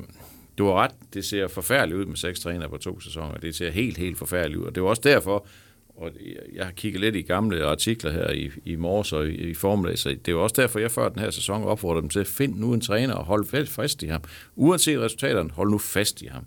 du 0.57 0.65
har 0.65 0.73
ret, 0.73 0.91
det 1.13 1.25
ser 1.25 1.47
forfærdeligt 1.47 1.99
ud 1.99 2.05
med 2.05 2.15
seks 2.15 2.39
træner 2.39 2.67
på 2.67 2.77
to 2.77 2.99
sæsoner. 2.99 3.37
Det 3.37 3.55
ser 3.55 3.71
helt, 3.71 3.97
helt 3.97 4.17
forfærdeligt 4.17 4.59
ud. 4.59 4.65
Og 4.65 4.75
det 4.75 4.83
var 4.83 4.89
også 4.89 5.01
derfor, 5.05 5.47
og 5.95 6.11
jeg 6.55 6.65
har 6.65 6.71
kigget 6.71 7.01
lidt 7.01 7.15
i 7.15 7.21
gamle 7.21 7.65
artikler 7.65 8.11
her 8.11 8.31
i, 8.31 8.51
i 8.65 8.75
morges 8.75 9.13
og 9.13 9.27
i, 9.27 9.31
i 9.31 9.53
formiddag, 9.53 9.97
så 9.97 10.15
det 10.25 10.35
var 10.35 10.41
også 10.41 10.61
derfor, 10.61 10.79
jeg 10.79 10.91
før 10.91 11.09
den 11.09 11.19
her 11.19 11.29
sæson 11.29 11.63
opfordrede 11.63 12.01
dem 12.01 12.09
til 12.09 12.19
at 12.19 12.27
finde 12.27 12.59
nu 12.59 12.73
en 12.73 12.81
træner 12.81 13.13
og 13.13 13.25
holde 13.25 13.47
fast- 13.47 13.71
fast 13.71 14.03
i 14.03 14.07
ham. 14.07 14.21
Uanset 14.55 14.99
resultaterne, 14.99 15.49
hold 15.49 15.69
nu 15.71 15.77
fast 15.77 16.21
i 16.21 16.25
ham. 16.25 16.45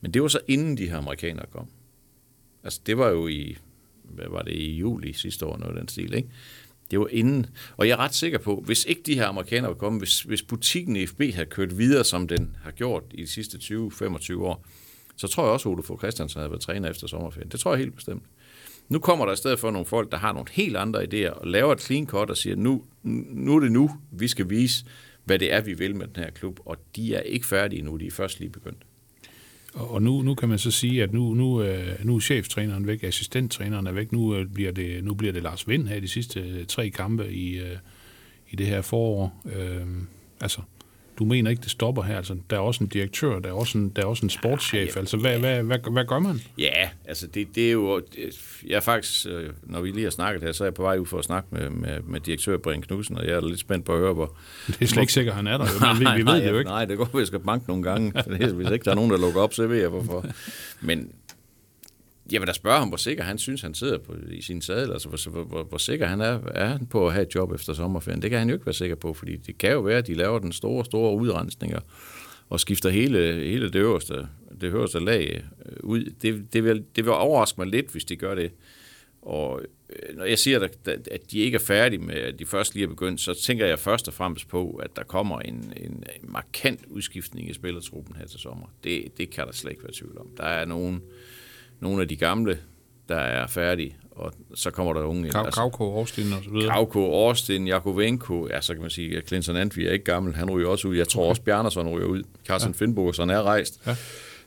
Men 0.00 0.14
det 0.14 0.22
var 0.22 0.28
så 0.28 0.40
inden 0.48 0.78
de 0.78 0.88
her 0.88 0.96
amerikanere 0.96 1.46
kom. 1.52 1.68
Altså 2.68 2.80
det 2.86 2.98
var 2.98 3.08
jo 3.08 3.28
i, 3.28 3.56
hvad 4.02 4.26
var 4.28 4.42
det, 4.42 4.52
i 4.52 4.72
juli 4.72 5.12
sidste 5.12 5.46
år, 5.46 5.56
noget 5.56 5.74
af 5.74 5.80
den 5.80 5.88
stil, 5.88 6.14
ikke? 6.14 6.28
Det 6.90 7.00
var 7.00 7.08
inden, 7.10 7.46
og 7.76 7.88
jeg 7.88 7.92
er 7.92 7.96
ret 7.96 8.14
sikker 8.14 8.38
på, 8.38 8.62
hvis 8.66 8.84
ikke 8.84 9.02
de 9.06 9.14
her 9.14 9.26
amerikanere 9.26 9.68
var 9.68 9.76
kommet, 9.76 10.00
hvis, 10.00 10.22
hvis 10.22 10.42
butikken 10.42 10.96
i 10.96 11.06
FB 11.06 11.20
havde 11.34 11.46
kørt 11.46 11.78
videre, 11.78 12.04
som 12.04 12.28
den 12.28 12.56
har 12.62 12.70
gjort 12.70 13.02
i 13.10 13.20
de 13.20 13.26
sidste 13.26 13.58
20-25 13.58 14.40
år, 14.40 14.66
så 15.16 15.28
tror 15.28 15.44
jeg 15.44 15.52
også, 15.52 15.68
at 15.68 15.72
Ole 15.72 15.82
Fogh 15.82 15.98
Christiansen 15.98 16.38
havde 16.38 16.50
været 16.50 16.62
træner 16.62 16.90
efter 16.90 17.06
sommerferien. 17.06 17.50
Det 17.50 17.60
tror 17.60 17.72
jeg 17.72 17.78
helt 17.78 17.94
bestemt. 17.94 18.22
Nu 18.88 18.98
kommer 18.98 19.26
der 19.26 19.32
i 19.32 19.36
stedet 19.36 19.58
for 19.58 19.70
nogle 19.70 19.86
folk, 19.86 20.12
der 20.12 20.18
har 20.18 20.32
nogle 20.32 20.48
helt 20.50 20.76
andre 20.76 21.02
idéer, 21.02 21.30
og 21.30 21.46
laver 21.46 21.72
et 21.72 21.80
clean 21.80 22.06
cut 22.06 22.30
og 22.30 22.36
siger, 22.36 22.56
nu, 22.56 22.84
nu 23.02 23.56
er 23.56 23.60
det 23.60 23.72
nu, 23.72 23.90
vi 24.10 24.28
skal 24.28 24.50
vise, 24.50 24.84
hvad 25.24 25.38
det 25.38 25.52
er, 25.52 25.60
vi 25.60 25.74
vil 25.74 25.96
med 25.96 26.06
den 26.06 26.24
her 26.24 26.30
klub, 26.30 26.60
og 26.64 26.76
de 26.96 27.14
er 27.14 27.20
ikke 27.20 27.46
færdige 27.46 27.82
nu, 27.82 27.96
de 27.96 28.06
er 28.06 28.10
først 28.10 28.40
lige 28.40 28.50
begyndt. 28.50 28.87
Og 29.74 30.02
nu, 30.02 30.22
nu 30.22 30.34
kan 30.34 30.48
man 30.48 30.58
så 30.58 30.70
sige, 30.70 31.02
at 31.02 31.12
nu, 31.12 31.34
nu, 31.34 31.62
øh, 31.62 32.04
nu 32.04 32.16
er 32.16 32.20
cheftræneren 32.20 32.86
væk, 32.86 33.02
assistenttræneren 33.02 33.86
er 33.86 33.92
væk, 33.92 34.12
nu, 34.12 34.34
øh, 34.34 34.46
bliver, 34.46 34.72
det, 34.72 35.04
nu 35.04 35.14
bliver 35.14 35.32
det 35.32 35.42
Lars 35.42 35.68
Vind 35.68 35.88
her 35.88 35.96
i 35.96 36.00
de 36.00 36.08
sidste 36.08 36.40
øh, 36.40 36.66
tre 36.66 36.90
kampe 36.90 37.32
i, 37.32 37.60
i 38.50 38.56
det 38.56 38.66
her 38.66 38.82
forår. 38.82 39.42
Øh, 39.56 39.86
altså, 40.40 40.60
du 41.18 41.24
mener 41.24 41.50
ikke, 41.50 41.62
det 41.62 41.70
stopper 41.70 42.02
her? 42.02 42.16
Altså, 42.16 42.36
der 42.50 42.56
er 42.56 42.60
også 42.60 42.84
en 42.84 42.88
direktør, 42.88 43.38
der 43.38 43.48
er 43.48 43.52
også 43.52 43.78
en, 43.78 43.88
der 43.88 44.02
er 44.02 44.06
også 44.06 44.26
en 44.26 44.30
sportschef. 44.30 44.96
Altså, 44.96 45.16
hvad, 45.16 45.38
hvad, 45.38 45.62
hvad, 45.62 45.78
hvad 45.92 46.04
gør 46.04 46.18
man? 46.18 46.40
Ja, 46.58 46.88
altså 47.04 47.26
det, 47.26 47.48
det 47.54 47.68
er 47.68 47.72
jo... 47.72 48.02
Jeg 48.66 48.76
er 48.76 48.80
faktisk, 48.80 49.26
øh, 49.30 49.50
når 49.62 49.80
vi 49.80 49.90
lige 49.90 50.04
har 50.04 50.10
snakket 50.10 50.42
her, 50.42 50.52
så 50.52 50.64
er 50.64 50.66
jeg 50.66 50.74
på 50.74 50.82
vej 50.82 50.98
ud 50.98 51.06
for 51.06 51.18
at 51.18 51.24
snakke 51.24 51.48
med, 51.52 51.70
med, 51.70 52.00
med 52.00 52.20
direktør 52.20 52.56
Brian 52.56 52.82
Knudsen, 52.82 53.18
og 53.18 53.26
jeg 53.26 53.32
er 53.32 53.40
lidt 53.40 53.60
spændt 53.60 53.84
på 53.84 53.92
at 53.92 53.98
høre, 53.98 54.12
hvor... 54.12 54.36
Det 54.66 54.82
er 54.82 54.86
slet 54.86 55.02
ikke 55.02 55.12
sikkert, 55.12 55.34
han 55.34 55.46
er 55.46 55.58
der, 55.58 55.64
jo, 55.64 55.94
men 55.94 56.00
vi, 56.00 56.22
vi 56.22 56.30
ved 56.30 56.42
det 56.42 56.50
jo 56.50 56.58
ikke. 56.58 56.70
Nej, 56.70 56.84
det 56.84 56.96
går, 56.96 57.04
at 57.04 57.18
jeg 57.18 57.26
skal 57.26 57.40
banke 57.40 57.68
nogle 57.68 57.82
gange. 57.82 58.12
Hvis 58.54 58.70
ikke 58.70 58.84
der 58.84 58.90
er 58.90 58.94
nogen, 58.94 59.10
der 59.10 59.18
lukker 59.18 59.40
op, 59.40 59.54
så 59.54 59.66
ved 59.66 59.80
jeg 59.80 59.88
hvorfor. 59.88 60.24
Men 60.80 61.10
jeg 62.32 62.40
vil 62.40 62.48
da 62.48 62.52
spørge 62.52 62.78
ham, 62.78 62.88
hvor 62.88 62.96
sikker 62.96 63.24
han 63.24 63.38
synes, 63.38 63.62
han 63.62 63.74
sidder 63.74 63.98
på, 63.98 64.14
i 64.30 64.42
sin 64.42 64.62
sadel. 64.62 64.92
Altså, 64.92 65.08
hvor, 65.08 65.42
hvor, 65.42 65.62
hvor 65.62 65.78
sikker 65.78 66.06
han 66.06 66.20
er, 66.20 66.40
er 66.54 66.66
han 66.66 66.86
på 66.86 67.06
at 67.06 67.12
have 67.12 67.26
et 67.26 67.34
job 67.34 67.52
efter 67.52 67.72
sommerferien. 67.72 68.22
Det 68.22 68.30
kan 68.30 68.38
han 68.38 68.48
jo 68.48 68.54
ikke 68.54 68.66
være 68.66 68.74
sikker 68.74 68.96
på, 68.96 69.14
fordi 69.14 69.36
det 69.36 69.58
kan 69.58 69.72
jo 69.72 69.80
være, 69.80 69.98
at 69.98 70.06
de 70.06 70.14
laver 70.14 70.38
den 70.38 70.52
store, 70.52 70.84
store 70.84 71.14
udrensninger 71.14 71.80
og 72.48 72.60
skifter 72.60 72.90
hele, 72.90 73.34
hele 73.34 73.66
det, 73.66 73.76
øverste, 73.76 74.28
det 74.60 74.62
øverste 74.62 75.00
lag 75.00 75.44
øh, 75.66 75.76
ud. 75.80 76.04
Det, 76.22 76.52
det, 76.52 76.64
vil, 76.64 76.84
det 76.96 77.04
vil 77.04 77.12
overraske 77.12 77.60
mig 77.60 77.66
lidt, 77.66 77.90
hvis 77.90 78.04
de 78.04 78.16
gør 78.16 78.34
det. 78.34 78.52
Og 79.22 79.62
øh, 79.90 80.16
når 80.16 80.24
jeg 80.24 80.38
siger, 80.38 80.68
at 80.86 81.30
de 81.30 81.38
ikke 81.38 81.54
er 81.54 81.60
færdige 81.60 82.00
med, 82.00 82.14
at 82.14 82.38
de 82.38 82.46
først 82.46 82.74
lige 82.74 82.84
er 82.84 82.88
begyndt, 82.88 83.20
så 83.20 83.34
tænker 83.34 83.66
jeg 83.66 83.78
først 83.78 84.08
og 84.08 84.14
fremmest 84.14 84.48
på, 84.48 84.70
at 84.70 84.96
der 84.96 85.02
kommer 85.02 85.40
en, 85.40 85.72
en 85.76 86.04
markant 86.22 86.80
udskiftning 86.86 87.50
i 87.50 87.52
spillertruppen 87.52 88.16
her 88.16 88.26
til 88.26 88.40
sommer. 88.40 88.66
Det, 88.84 89.18
det 89.18 89.30
kan 89.30 89.46
der 89.46 89.52
slet 89.52 89.70
ikke 89.70 89.82
være 89.82 89.92
tvivl 89.94 90.18
om. 90.18 90.26
Der 90.36 90.44
er 90.44 90.64
nogen, 90.64 91.02
nogle 91.80 92.02
af 92.02 92.08
de 92.08 92.16
gamle, 92.16 92.58
der 93.08 93.16
er 93.16 93.46
færdige, 93.46 93.96
og 94.10 94.32
så 94.54 94.70
kommer 94.70 94.92
der 94.92 95.02
unge 95.02 95.24
ind. 95.24 95.32
Kav, 95.32 95.44
altså, 95.44 95.60
Kavko, 95.60 95.96
og 95.96 96.08
så 96.08 96.50
videre. 96.52 96.70
Kavko, 96.70 97.26
Austin, 97.26 97.66
Jakovenko, 97.66 98.48
ja, 98.48 98.60
så 98.60 98.72
kan 98.72 98.82
man 98.82 98.90
sige, 98.90 99.16
at 99.16 99.28
Clinton 99.28 99.56
Antvi 99.56 99.86
er 99.86 99.92
ikke 99.92 100.04
gammel, 100.04 100.34
han 100.34 100.50
ryger 100.50 100.68
også 100.68 100.88
ud. 100.88 100.96
Jeg 100.96 101.08
tror 101.08 101.22
okay. 101.22 101.28
også, 101.28 101.42
Bjarnason 101.42 101.88
ryger 101.88 102.06
ud. 102.06 102.22
Carsten 102.46 102.72
ja. 102.72 102.78
Finnbogason 102.78 103.30
er 103.30 103.42
rejst. 103.42 103.80
Ja. 103.86 103.96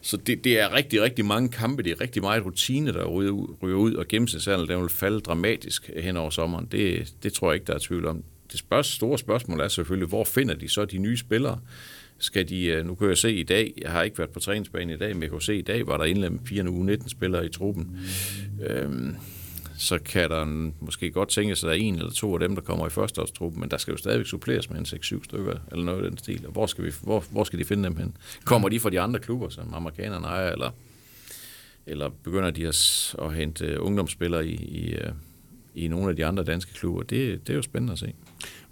Så 0.01 0.17
det, 0.17 0.43
det 0.43 0.59
er 0.59 0.73
rigtig, 0.73 1.01
rigtig 1.01 1.25
mange 1.25 1.49
kampe, 1.49 1.83
det 1.83 1.91
er 1.91 2.01
rigtig 2.01 2.21
meget 2.21 2.45
rutine, 2.45 2.93
der 2.93 3.05
ryger 3.05 3.31
ud, 3.31 3.55
ryger 3.63 3.77
ud 3.77 3.93
og 3.93 4.07
gennemsnitsalderen, 4.07 4.69
den 4.69 4.81
vil 4.81 4.89
falde 4.89 5.19
dramatisk 5.19 5.89
hen 5.97 6.17
over 6.17 6.29
sommeren. 6.29 6.67
Det, 6.71 7.13
det 7.23 7.33
tror 7.33 7.51
jeg 7.51 7.55
ikke, 7.55 7.67
der 7.67 7.73
er 7.73 7.79
tvivl 7.79 8.07
om. 8.07 8.23
Det 8.51 8.59
spørg, 8.59 8.85
store 8.85 9.17
spørgsmål 9.17 9.59
er 9.59 9.67
selvfølgelig, 9.67 10.07
hvor 10.07 10.23
finder 10.23 10.55
de 10.55 10.69
så 10.69 10.85
de 10.85 10.97
nye 10.97 11.17
spillere? 11.17 11.59
Skal 12.21 12.49
de, 12.49 12.65
øh, 12.65 12.85
nu 12.85 12.95
kan 12.95 13.07
jeg 13.07 13.17
se 13.17 13.33
i 13.33 13.43
dag, 13.43 13.73
jeg 13.81 13.91
har 13.91 14.03
ikke 14.03 14.17
været 14.17 14.29
på 14.29 14.39
træningsbanen 14.39 14.89
i 14.89 14.97
dag, 14.97 15.15
men 15.15 15.23
jeg 15.23 15.31
kan 15.31 15.41
se 15.41 15.57
i 15.57 15.61
dag, 15.61 15.87
var 15.87 15.97
der 15.97 16.05
indlemmet 16.05 16.41
fire 16.45 16.69
u 16.69 16.83
19 16.83 17.09
spillere 17.09 17.45
i 17.45 17.49
truppen. 17.49 17.99
Øhm, 18.67 19.15
så 19.77 19.99
kan 19.99 20.29
der 20.29 20.71
måske 20.79 21.11
godt 21.11 21.29
tænke 21.29 21.55
sig, 21.55 21.67
at 21.67 21.71
der 21.71 21.77
er 21.77 21.87
en 21.87 21.95
eller 21.95 22.11
to 22.11 22.33
af 22.33 22.39
dem, 22.39 22.55
der 22.55 22.61
kommer 22.61 22.87
i 22.87 22.89
førsteårstruppen, 22.89 23.59
men 23.59 23.71
der 23.71 23.77
skal 23.77 23.91
jo 23.91 23.97
stadigvæk 23.97 24.25
suppleres 24.25 24.69
med 24.69 24.79
en 24.79 24.85
6-7 24.85 25.23
stykker, 25.23 25.55
eller 25.71 25.85
noget 25.85 26.03
af 26.03 26.09
den 26.09 26.17
stil. 26.17 26.45
Og 26.45 26.51
hvor 26.51 26.65
skal, 26.65 26.83
vi, 26.83 26.91
hvor, 27.03 27.23
hvor 27.31 27.43
skal 27.43 27.59
de 27.59 27.65
finde 27.65 27.83
dem 27.83 27.97
hen? 27.97 28.17
Kommer 28.43 28.69
de 28.69 28.79
fra 28.79 28.89
de 28.89 28.99
andre 28.99 29.19
klubber, 29.19 29.49
som 29.49 29.73
amerikanerne 29.73 30.27
ejer, 30.27 30.51
eller, 30.51 30.71
eller 31.85 32.09
begynder 32.23 32.49
de 32.51 32.67
at, 32.67 33.15
at 33.21 33.33
hente 33.33 33.65
øh, 33.65 33.77
ungdomsspillere 33.79 34.47
i, 34.47 34.55
i, 34.55 34.93
øh, 34.93 35.11
i 35.75 35.87
nogle 35.87 36.09
af 36.09 36.15
de 36.15 36.25
andre 36.25 36.43
danske 36.43 36.73
klubber? 36.73 37.03
Det, 37.03 37.47
det 37.47 37.53
er 37.53 37.57
jo 37.57 37.61
spændende 37.61 37.93
at 37.93 37.99
se. 37.99 38.13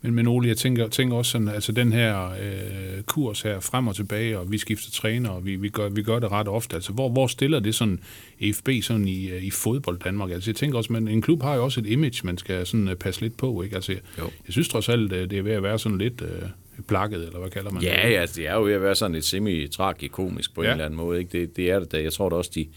Men, 0.02 0.14
men 0.14 0.28
Ole, 0.28 0.48
jeg 0.48 0.58
tænker, 0.58 0.88
tænker 0.88 1.16
også 1.16 1.32
sådan, 1.32 1.48
altså 1.48 1.72
den 1.72 1.94
her 1.94 2.30
øh, 2.30 3.04
kurs 3.04 3.42
her 3.42 3.60
frem 3.60 3.88
og 3.88 3.96
tilbage, 3.96 4.40
og 4.40 4.52
vi 4.52 4.58
skifter 4.58 4.92
træner, 4.92 5.30
og 5.30 5.46
vi, 5.46 5.56
vi, 5.56 5.70
gør, 5.70 5.90
vi 5.90 6.04
gør 6.04 6.20
det 6.20 6.32
ret 6.32 6.48
ofte. 6.48 6.76
Altså, 6.76 6.92
hvor, 6.92 7.10
hvor 7.10 7.28
stiller 7.28 7.60
det 7.60 7.76
sådan 7.76 8.00
EFB 8.40 8.70
sådan 8.82 9.08
i, 9.08 9.30
øh, 9.30 9.44
i 9.44 9.50
fodbold 9.52 10.00
Danmark? 10.00 10.32
Altså, 10.32 10.52
jeg 10.52 10.56
tænker 10.56 10.78
også, 10.78 10.94
at 10.94 11.02
en 11.02 11.22
klub 11.22 11.42
har 11.42 11.56
jo 11.56 11.64
også 11.64 11.80
et 11.80 11.86
image, 11.86 12.22
man 12.24 12.38
skal 12.38 12.66
sådan 12.66 12.88
øh, 12.88 12.96
passe 12.96 13.22
lidt 13.22 13.38
på, 13.38 13.62
ikke? 13.62 13.76
Altså, 13.76 13.92
jo. 13.92 14.24
jeg 14.24 14.50
synes 14.50 14.68
trods 14.68 14.90
alt, 14.90 15.14
øh, 15.14 15.30
det 15.30 15.38
er 15.38 15.44
ved 15.44 15.52
at 15.52 15.64
være 15.64 15.80
sådan 15.80 15.98
lidt... 15.98 16.22
Øh, 16.22 16.50
plakket, 16.88 17.24
eller 17.24 17.40
hvad 17.40 17.50
kalder 17.50 17.72
man 17.72 17.84
ja, 17.84 17.90
det? 17.90 18.14
Ja, 18.14 18.22
altså, 18.22 18.36
det 18.36 18.48
er 18.48 18.56
jo 18.56 18.64
ved 18.64 18.74
at 18.74 18.82
være 18.82 18.96
sådan 18.96 19.14
lidt 19.14 19.26
semi-tragikomisk 19.26 20.56
på 20.56 20.64
ja. 20.64 20.68
en 20.68 20.72
eller 20.72 20.86
anden 20.86 20.98
måde. 20.98 21.20
Ikke? 21.20 21.40
Det, 21.40 21.58
det 21.58 21.72
er 21.72 21.80
det 21.80 21.92
da. 21.92 22.02
Jeg 22.02 22.14
tror 22.14 22.30
da 22.30 22.36
også, 22.36 22.52
de, 22.56 22.68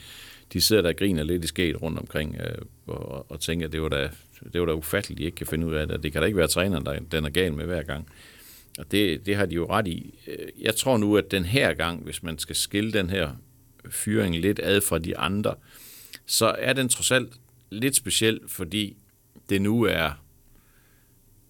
de 0.52 0.61
sidder 0.61 0.82
der 0.82 0.88
og 0.88 0.97
griner 0.97 1.23
lidt 1.23 1.44
i 1.44 1.47
skæt 1.47 1.82
rundt 1.82 1.99
omkring 1.99 2.37
øh, 2.40 2.54
og, 2.87 3.30
og 3.30 3.40
tænker, 3.40 3.66
at 3.66 3.73
det 3.73 3.82
var 3.82 3.88
da 3.88 4.11
det 4.52 4.61
var 4.61 4.66
da 4.66 4.73
ufatteligt, 4.73 5.18
de 5.18 5.25
ikke 5.25 5.35
kan 5.35 5.47
finde 5.47 5.66
ud 5.66 5.75
af 5.75 5.88
det. 5.88 6.02
Det 6.02 6.12
kan 6.12 6.21
da 6.21 6.26
ikke 6.26 6.38
være 6.38 6.49
træneren, 6.49 6.87
der 6.87 6.99
den 7.12 7.25
er 7.25 7.30
gal 7.30 7.52
med 7.52 7.64
hver 7.64 7.82
gang. 7.82 8.09
Og 8.78 8.92
det, 8.92 9.26
det 9.26 9.37
har 9.37 9.47
de 9.47 9.54
jo 9.54 9.66
ret 9.71 9.88
i. 9.88 10.14
Øh, 10.26 10.49
jeg 10.61 10.76
tror 10.76 10.97
nu, 10.97 11.16
at 11.16 11.30
den 11.30 11.44
her 11.44 11.75
gang, 11.75 12.02
hvis 12.02 12.23
man 12.23 12.38
skal 12.38 12.56
skille 12.56 12.92
den 12.92 13.11
her 13.11 13.30
fyring 13.90 14.37
lidt 14.37 14.61
ad 14.62 14.80
fra 14.80 14.99
de 14.99 15.18
andre, 15.18 15.54
så 16.26 16.47
er 16.59 16.73
den 16.73 16.88
trods 16.88 17.11
alt 17.11 17.32
lidt 17.71 17.97
speciel, 17.97 18.40
fordi 18.47 18.97
det 19.49 19.62
nu 19.62 19.82
er 19.82 20.22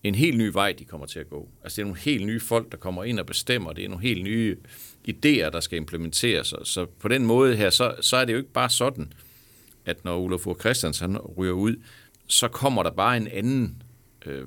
en 0.02 0.14
helt 0.14 0.38
ny 0.38 0.50
vej, 0.52 0.72
de 0.72 0.84
kommer 0.84 1.06
til 1.06 1.18
at 1.18 1.28
gå. 1.28 1.48
Altså 1.62 1.76
det 1.76 1.82
er 1.82 1.86
nogle 1.86 2.00
helt 2.00 2.26
nye 2.26 2.40
folk, 2.40 2.72
der 2.72 2.78
kommer 2.78 3.04
ind 3.04 3.20
og 3.20 3.26
bestemmer. 3.26 3.72
Det 3.72 3.84
er 3.84 3.88
nogle 3.88 4.02
helt 4.02 4.24
nye 4.24 4.56
idéer, 5.08 5.50
der 5.50 5.60
skal 5.60 5.76
implementeres. 5.76 6.54
Så 6.64 6.86
på 6.98 7.08
den 7.08 7.26
måde 7.26 7.56
her, 7.56 7.70
så, 7.70 7.94
så 8.00 8.16
er 8.16 8.24
det 8.24 8.32
jo 8.32 8.38
ikke 8.38 8.52
bare 8.52 8.70
sådan, 8.70 9.12
at 9.84 10.04
når 10.04 10.18
Olaf 10.18 10.60
Christiansen 10.60 11.18
ryger 11.18 11.52
ud, 11.52 11.76
så 12.26 12.48
kommer 12.48 12.82
der 12.82 12.90
bare 12.90 13.16
en 13.16 13.28
anden, 13.28 13.82
øh, 14.26 14.46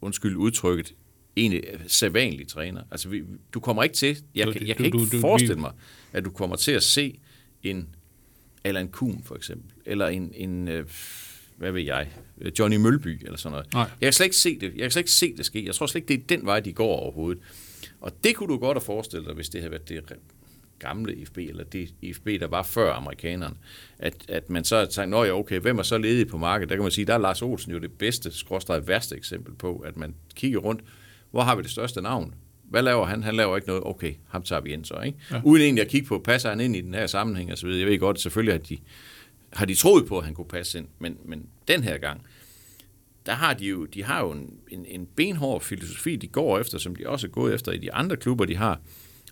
undskyld 0.00 0.36
udtrykket, 0.36 0.94
en 1.36 1.62
sædvanlig 1.86 2.48
træner. 2.48 2.82
Altså, 2.90 3.08
vi, 3.08 3.22
du 3.54 3.60
kommer 3.60 3.82
ikke 3.82 3.96
til, 3.96 4.18
jeg, 4.34 4.46
du, 4.46 4.52
jeg 4.66 4.76
kan 4.76 4.90
du, 4.90 4.98
ikke 4.98 5.16
du, 5.16 5.20
forestille 5.20 5.54
vi... 5.54 5.60
mig, 5.60 5.72
at 6.12 6.24
du 6.24 6.30
kommer 6.30 6.56
til 6.56 6.72
at 6.72 6.82
se 6.82 7.18
en, 7.62 7.88
en 8.64 8.88
Kuhn 8.88 9.22
for 9.24 9.34
eksempel, 9.34 9.70
eller 9.86 10.06
en, 10.06 10.32
en 10.34 10.68
øh, 10.68 10.86
hvad 11.60 11.72
ved 11.72 11.82
jeg, 11.82 12.08
Johnny 12.58 12.76
Mølby 12.76 13.24
eller 13.24 13.38
sådan 13.38 13.52
noget. 13.52 13.72
Nej. 13.72 13.82
Jeg 13.82 14.06
kan 14.06 14.12
slet 14.12 14.26
ikke 14.26 14.36
se 14.36 14.58
det. 14.60 14.72
Jeg 14.72 14.80
kan 14.80 14.90
slet 14.90 15.00
ikke 15.00 15.10
se 15.10 15.36
det 15.36 15.46
ske. 15.46 15.66
Jeg 15.66 15.74
tror 15.74 15.86
slet 15.86 16.00
ikke, 16.10 16.24
det 16.24 16.32
er 16.32 16.36
den 16.36 16.46
vej, 16.46 16.60
de 16.60 16.72
går 16.72 16.96
overhovedet. 16.96 17.42
Og 18.00 18.12
det 18.24 18.36
kunne 18.36 18.48
du 18.48 18.58
godt 18.58 18.76
have 18.76 18.84
forestillet 18.84 19.26
dig, 19.26 19.34
hvis 19.34 19.48
det 19.48 19.60
havde 19.60 19.70
været 19.70 19.88
det 19.88 20.12
gamle 20.78 21.14
IFB, 21.14 21.38
eller 21.38 21.64
det 21.64 21.94
IFB, 22.02 22.26
der 22.26 22.46
var 22.46 22.62
før 22.62 22.92
amerikanerne, 22.92 23.54
at, 23.98 24.14
at 24.28 24.50
man 24.50 24.64
så 24.64 24.78
har 24.78 24.84
tænkt, 24.84 25.14
ja, 25.14 25.38
okay, 25.38 25.60
hvem 25.60 25.78
er 25.78 25.82
så 25.82 25.98
ledig 25.98 26.28
på 26.28 26.38
markedet? 26.38 26.68
Der 26.68 26.76
kan 26.76 26.82
man 26.82 26.92
sige, 26.92 27.04
der 27.04 27.14
er 27.14 27.18
Lars 27.18 27.42
Olsen 27.42 27.72
jo 27.72 27.78
det 27.78 27.92
bedste, 27.92 28.30
skråstreget 28.30 28.88
værste 28.88 29.16
eksempel 29.16 29.54
på, 29.54 29.76
at 29.76 29.96
man 29.96 30.14
kigger 30.34 30.58
rundt, 30.58 30.82
hvor 31.30 31.42
har 31.42 31.56
vi 31.56 31.62
det 31.62 31.70
største 31.70 32.02
navn? 32.02 32.34
Hvad 32.70 32.82
laver 32.82 33.06
han? 33.06 33.22
Han 33.22 33.34
laver 33.36 33.56
ikke 33.56 33.68
noget. 33.68 33.82
Okay, 33.86 34.14
ham 34.28 34.42
tager 34.42 34.60
vi 34.60 34.72
ind 34.72 34.84
så, 34.84 35.00
ikke? 35.06 35.18
Ja. 35.30 35.40
Uden 35.44 35.62
egentlig 35.62 35.82
at 35.84 35.88
kigge 35.88 36.06
på, 36.06 36.18
passer 36.18 36.48
han 36.48 36.60
ind 36.60 36.76
i 36.76 36.80
den 36.80 36.94
her 36.94 37.06
sammenhæng 37.06 37.52
og 37.52 37.58
så 37.58 37.66
videre. 37.66 37.80
Jeg 37.80 37.88
ved 37.88 37.98
godt, 37.98 38.20
selvfølgelig 38.20 38.54
har 38.54 38.58
de, 38.58 38.78
har 39.52 39.66
de 39.66 39.74
troet 39.74 40.06
på, 40.06 40.18
at 40.18 40.24
han 40.24 40.34
kunne 40.34 40.48
passe 40.48 40.78
ind, 40.78 40.88
men, 40.98 41.18
men 41.24 41.46
den 41.68 41.82
her 41.82 41.98
gang, 41.98 42.22
der 43.26 43.32
har 43.32 43.54
de 43.54 43.66
jo, 43.66 43.84
de 43.84 44.04
har 44.04 44.20
jo 44.20 44.30
en, 44.30 44.54
en, 44.68 44.86
en 44.88 45.06
benhård 45.06 45.60
filosofi, 45.60 46.16
de 46.16 46.26
går 46.26 46.58
efter, 46.58 46.78
som 46.78 46.96
de 46.96 47.08
også 47.08 47.26
er 47.26 47.30
gået 47.30 47.54
efter 47.54 47.72
i 47.72 47.78
de 47.78 47.92
andre 47.92 48.16
klubber, 48.16 48.44
de 48.44 48.56
har. 48.56 48.80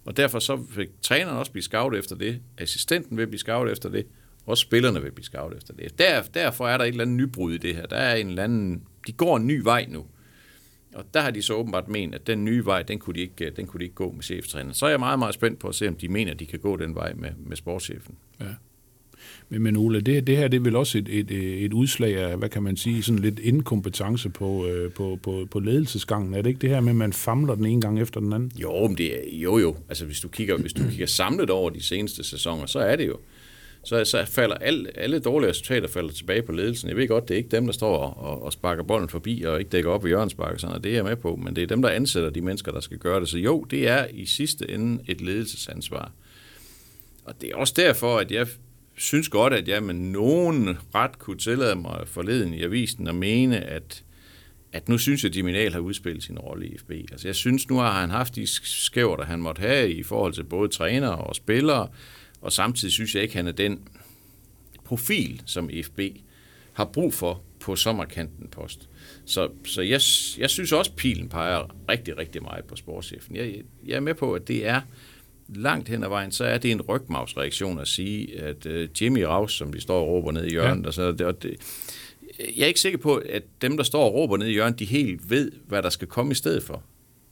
Og 0.05 0.17
derfor 0.17 0.39
så 0.39 0.57
vil 0.57 0.89
træneren 1.03 1.37
også 1.37 1.53
blive 1.53 1.63
scoutet 1.63 1.99
efter 1.99 2.17
det, 2.17 2.41
assistenten 2.59 3.17
vil 3.17 3.27
blive 3.27 3.39
scoutet 3.39 3.73
efter 3.73 3.89
det, 3.89 4.07
og 4.47 4.59
spillerne 4.59 5.03
vil 5.03 5.13
blive 5.13 5.25
scoutet 5.25 5.59
efter 5.59 5.75
det. 5.75 5.99
Der, 5.99 6.23
derfor 6.23 6.69
er 6.69 6.77
der 6.77 6.85
et 6.85 6.89
eller 6.89 7.03
andet 7.03 7.17
nybrud 7.17 7.53
i 7.53 7.59
det 7.59 7.75
her. 7.75 7.87
Der 7.87 7.97
er 7.97 8.15
en 8.15 8.29
eller 8.29 8.45
anden, 8.45 8.83
de 9.07 9.13
går 9.13 9.37
en 9.37 9.47
ny 9.47 9.61
vej 9.63 9.87
nu. 9.89 10.07
Og 10.95 11.05
der 11.15 11.21
har 11.21 11.31
de 11.31 11.43
så 11.43 11.55
åbenbart 11.55 11.89
ment, 11.89 12.15
at 12.15 12.27
den 12.27 12.45
nye 12.45 12.65
vej, 12.65 12.83
den 12.83 12.99
kunne 12.99 13.15
de 13.15 13.21
ikke, 13.21 13.51
den 13.51 13.67
kunne 13.67 13.79
de 13.79 13.85
ikke 13.85 13.95
gå 13.95 14.13
med 14.13 14.23
cheftræneren. 14.23 14.75
Så 14.75 14.87
er 14.87 14.91
jeg 14.91 14.99
meget, 14.99 15.19
meget 15.19 15.35
spændt 15.35 15.59
på 15.59 15.69
at 15.69 15.75
se, 15.75 15.89
om 15.89 15.97
de 15.97 16.09
mener, 16.09 16.33
at 16.33 16.41
de 16.41 16.47
kan 16.47 16.59
gå 16.59 16.77
den 16.77 16.95
vej 16.95 17.13
med, 17.13 17.31
med 17.39 17.57
sportschefen. 17.57 18.15
Ja. 18.41 18.45
Men, 19.49 19.63
men 19.63 19.77
Ole, 19.77 20.01
det, 20.01 20.27
det 20.27 20.37
her 20.37 20.49
det 20.49 20.57
er 20.57 20.61
vel 20.61 20.77
også 20.77 20.99
et, 20.99 21.09
et, 21.09 21.31
et 21.65 21.73
udslag 21.73 22.17
af, 22.17 22.37
hvad 22.37 22.49
kan 22.49 22.63
man 22.63 22.77
sige, 22.77 23.03
sådan 23.03 23.19
lidt 23.19 23.39
inkompetence 23.39 24.29
på, 24.31 24.67
øh, 24.67 24.93
på, 24.93 25.19
på, 25.23 25.47
på 25.51 25.61
ledelsesgangen. 25.61 26.35
Er 26.35 26.43
det 26.43 26.49
ikke 26.49 26.61
det 26.61 26.71
her 26.71 26.81
med, 26.81 26.91
at 26.91 26.97
man 26.97 27.13
famler 27.13 27.55
den 27.55 27.67
ene 27.67 27.81
gang 27.81 28.01
efter 28.01 28.21
den 28.21 28.33
anden? 28.33 28.53
Jo, 28.57 28.87
men 28.87 28.99
det 28.99 29.15
er, 29.15 29.39
jo 29.39 29.59
jo. 29.59 29.77
Altså 29.89 30.05
hvis 30.05 30.21
du, 30.21 30.29
kigger, 30.29 30.57
hvis 30.57 30.73
du 30.73 30.83
kigger 30.91 31.07
samlet 31.07 31.51
over 31.51 31.71
de 31.71 31.83
seneste 31.83 32.25
sæsoner, 32.25 32.67
så 32.67 32.79
er 32.79 32.97
det 32.97 33.07
jo. 33.07 33.17
Så, 33.85 34.05
så 34.05 34.25
falder 34.25 34.55
alle, 34.55 34.99
alle 34.99 35.19
dårlige 35.19 35.51
resultater 35.51 35.89
falder 35.89 36.13
tilbage 36.13 36.43
på 36.43 36.53
ledelsen. 36.53 36.89
Jeg 36.89 36.97
ved 36.97 37.09
godt, 37.09 37.29
det 37.29 37.35
er 37.35 37.39
ikke 37.39 37.57
dem, 37.57 37.67
der 37.67 37.73
står 37.73 37.97
og, 37.99 38.43
og 38.43 38.53
sparker 38.53 38.83
bolden 38.83 39.09
forbi 39.09 39.43
og 39.43 39.59
ikke 39.59 39.71
dækker 39.71 39.91
op 39.91 40.05
i 40.05 40.09
hjørnspark, 40.09 40.61
sådan, 40.61 40.77
og 40.77 40.85
det 40.85 40.91
er 40.91 40.95
jeg 40.95 41.05
med 41.05 41.17
på, 41.17 41.37
men 41.37 41.57
det 41.57 41.63
er 41.63 41.67
dem, 41.67 41.83
der 41.83 41.89
ansætter 41.89 42.31
de 42.31 42.41
mennesker, 42.41 42.73
der 42.73 42.81
skal 42.81 42.99
gøre 42.99 43.21
det. 43.21 43.29
Så 43.29 43.39
jo, 43.39 43.65
det 43.65 43.89
er 43.89 44.07
i 44.13 44.27
sidste 44.27 44.71
ende 44.71 45.03
et 45.07 45.21
ledelsesansvar. 45.21 46.13
Og 47.25 47.35
det 47.41 47.51
er 47.51 47.57
også 47.57 47.75
derfor, 47.77 48.19
at 48.19 48.33
jeg 48.33 48.47
synes 48.99 49.29
godt, 49.29 49.53
at 49.53 49.69
jeg 49.69 49.83
med 49.83 49.95
nogen 49.95 50.79
ret 50.95 51.19
kunne 51.19 51.39
tillade 51.39 51.77
mig 51.77 52.03
forleden 52.07 52.55
i 52.55 52.63
avisen 52.63 53.07
at 53.07 53.15
mene, 53.15 53.61
at, 53.61 54.05
at 54.73 54.89
nu 54.89 54.99
synes 54.99 55.23
jeg, 55.23 55.29
at 55.29 55.35
Diminal 55.35 55.73
har 55.73 55.81
udspillet 55.81 56.23
sin 56.23 56.39
rolle 56.39 56.67
i 56.67 56.79
FB. 56.79 56.91
Altså 56.91 57.29
jeg 57.29 57.35
synes, 57.35 57.69
nu 57.69 57.77
har 57.77 58.01
han 58.01 58.11
haft 58.11 58.35
de 58.35 58.47
skæver, 58.65 59.17
der 59.17 59.25
han 59.25 59.41
måtte 59.41 59.61
have 59.61 59.93
i 59.93 60.03
forhold 60.03 60.33
til 60.33 60.45
både 60.45 60.69
trænere 60.69 61.17
og 61.17 61.37
spillere, 61.37 61.89
og 62.41 62.53
samtidig 62.53 62.93
synes 62.93 63.15
jeg 63.15 63.23
ikke, 63.23 63.33
at 63.33 63.37
han 63.37 63.47
er 63.47 63.53
den 63.53 63.89
profil, 64.85 65.43
som 65.47 65.71
FB 65.85 66.01
har 66.73 66.85
brug 66.85 67.15
for 67.15 67.43
på 67.61 67.77
sommerkanten 67.77 68.49
post. 68.49 68.89
Så, 69.25 69.49
så 69.65 69.83
jeg, 69.83 70.01
jeg 70.39 70.51
synes 70.51 70.73
også, 70.73 70.91
at 70.91 70.97
pilen 70.97 71.29
peger 71.29 71.77
rigtig, 71.89 72.19
rigtig 72.19 72.43
meget 72.43 72.65
på 72.65 72.77
sportschefen. 72.77 73.37
Jeg, 73.37 73.55
jeg 73.87 73.97
er 73.97 74.01
med 74.01 74.15
på, 74.15 74.33
at 74.33 74.49
det 74.49 74.67
er 74.67 74.81
langt 75.49 75.89
hen 75.89 76.05
ad 76.05 76.09
vejen, 76.09 76.33
så 76.33 76.45
er 76.45 76.59
det 76.59 76.71
en 76.71 76.83
rygmavsreaktion 76.83 77.81
at 77.81 77.89
sige, 77.89 78.41
at 78.41 78.67
uh, 78.67 79.03
Jimmy 79.03 79.23
Raus, 79.23 79.57
som 79.57 79.73
de 79.73 79.81
står 79.81 80.01
og 80.01 80.07
råber 80.07 80.33
ned 80.33 80.45
i 80.45 80.51
hjørnet, 80.51 80.83
ja. 80.83 80.87
og 80.87 80.95
så, 80.95 81.15
og 81.25 81.43
det, 81.43 81.57
jeg 82.39 82.63
er 82.63 82.67
ikke 82.67 82.81
sikker 82.81 82.99
på, 82.99 83.17
at 83.17 83.43
dem, 83.63 83.77
der 83.77 83.85
står 83.85 84.05
og 84.05 84.15
råber 84.15 84.37
ned 84.37 84.47
i 84.47 84.53
hjørnet, 84.53 84.79
de 84.79 84.85
helt 84.85 85.31
ved, 85.31 85.53
hvad 85.67 85.83
der 85.83 85.91
skal 85.91 86.09
komme 86.09 86.33
i 86.33 86.35
stedet 86.35 86.63
for. 86.63 86.83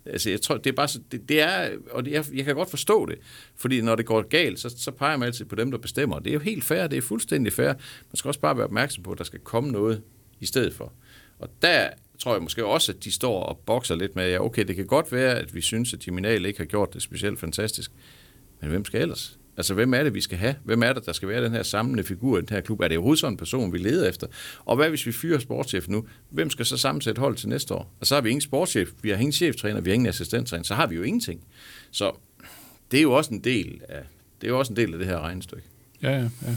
Altså, 0.07 0.31
jeg 0.31 0.41
tror, 0.41 0.57
det 0.57 0.71
er 0.71 0.75
bare 0.75 0.89
så, 0.89 1.01
det, 1.13 1.29
det 1.29 1.41
er, 1.41 1.71
og 1.91 2.05
det, 2.05 2.11
jeg, 2.11 2.25
jeg 2.35 2.45
kan 2.45 2.55
godt 2.55 2.71
forstå 2.71 3.07
det, 3.07 3.19
fordi 3.57 3.81
når 3.81 3.97
det 3.97 4.07
går 4.07 4.23
galt, 4.23 4.61
så, 4.61 4.75
så 4.79 4.91
peger 4.91 5.17
man 5.17 5.27
altid 5.27 5.45
på 5.45 5.55
dem, 5.55 5.71
der 5.71 5.79
bestemmer. 5.79 6.19
Det 6.19 6.31
er 6.31 6.35
jo 6.35 6.41
helt 6.41 6.65
fair, 6.65 6.87
det 6.87 6.97
er 6.97 7.03
fuldstændig 7.03 7.53
fair. 7.53 7.73
Man 8.11 8.17
skal 8.17 8.29
også 8.29 8.41
bare 8.41 8.57
være 8.57 8.65
opmærksom 8.65 9.03
på, 9.03 9.13
at 9.13 9.19
der 9.19 9.25
skal 9.25 9.41
komme 9.41 9.71
noget 9.71 10.03
i 10.41 10.47
stedet 10.47 10.75
for. 10.75 10.93
Og 11.39 11.49
der 11.63 11.89
tror 12.19 12.33
jeg 12.33 12.43
måske 12.43 12.67
også, 12.67 12.93
at 12.93 13.05
de 13.05 13.13
står 13.13 13.43
og 13.43 13.59
bokser 13.67 13.95
lidt 13.95 14.17
med, 14.17 14.31
ja, 14.31 14.45
okay, 14.45 14.65
det 14.65 14.77
kan 14.77 14.87
godt 14.87 15.13
være, 15.13 15.39
at 15.39 15.55
vi 15.55 15.61
synes, 15.61 15.95
at 15.95 16.07
Jiminal 16.07 16.47
ikke 16.47 16.59
har 16.59 16.65
gjort 16.65 16.95
det 16.95 17.03
specielt 17.03 17.41
fantastisk, 17.41 17.91
men 18.61 18.71
hvem 18.71 18.85
skal 18.85 19.01
ellers? 19.01 19.39
Altså, 19.57 19.75
hvem 19.75 19.95
er 19.95 20.03
det, 20.03 20.15
vi 20.15 20.21
skal 20.21 20.39
have? 20.39 20.55
Hvem 20.65 20.83
er 20.83 20.93
det, 20.93 21.07
der 21.07 21.13
skal 21.13 21.29
være 21.29 21.45
den 21.45 21.53
her 21.53 21.63
samlende 21.63 22.05
figur 22.05 22.39
i 22.39 22.41
den 22.41 22.49
her 22.51 22.61
klub? 22.61 22.81
Er 22.81 22.89
det 22.89 22.97
overhovedet 22.97 23.21
sådan 23.21 23.33
en 23.33 23.37
person, 23.37 23.73
vi 23.73 23.79
leder 23.79 24.09
efter? 24.09 24.27
Og 24.65 24.77
hvad 24.77 24.89
hvis 24.89 25.07
vi 25.07 25.13
fyrer 25.13 25.39
sportschef 25.39 25.89
nu? 25.89 26.07
Hvem 26.31 26.51
skal 26.51 26.67
så 26.67 26.77
sammensætte 26.77 27.21
hold 27.21 27.37
til 27.37 27.49
næste 27.49 27.75
år? 27.75 27.95
Og 28.01 28.07
så 28.07 28.15
har 28.15 28.23
vi 28.23 28.29
ingen 28.29 28.41
sportschef, 28.41 28.91
vi 29.03 29.11
har 29.11 29.17
ingen 29.17 29.33
cheftræner, 29.33 29.81
vi 29.81 29.91
har 29.91 29.95
ingen 29.95 30.09
assistenttræner, 30.09 30.65
så 30.65 30.75
har 30.75 30.87
vi 30.87 30.97
jo 30.97 31.03
ingenting. 31.03 31.45
Så 31.91 32.13
det 32.91 32.99
er 32.99 33.03
jo 33.03 33.13
også 33.13 33.35
en 33.35 33.41
del 33.45 33.81
af, 33.89 34.03
det 34.41 34.47
er 34.47 34.51
jo 34.51 34.59
også 34.59 34.73
en 34.73 34.77
del 34.77 34.93
af 34.93 34.99
det 34.99 35.09
her 35.09 35.21
regnestykke. 35.21 35.65
Ja, 36.03 36.11
ja, 36.11 36.29
ja. 36.47 36.57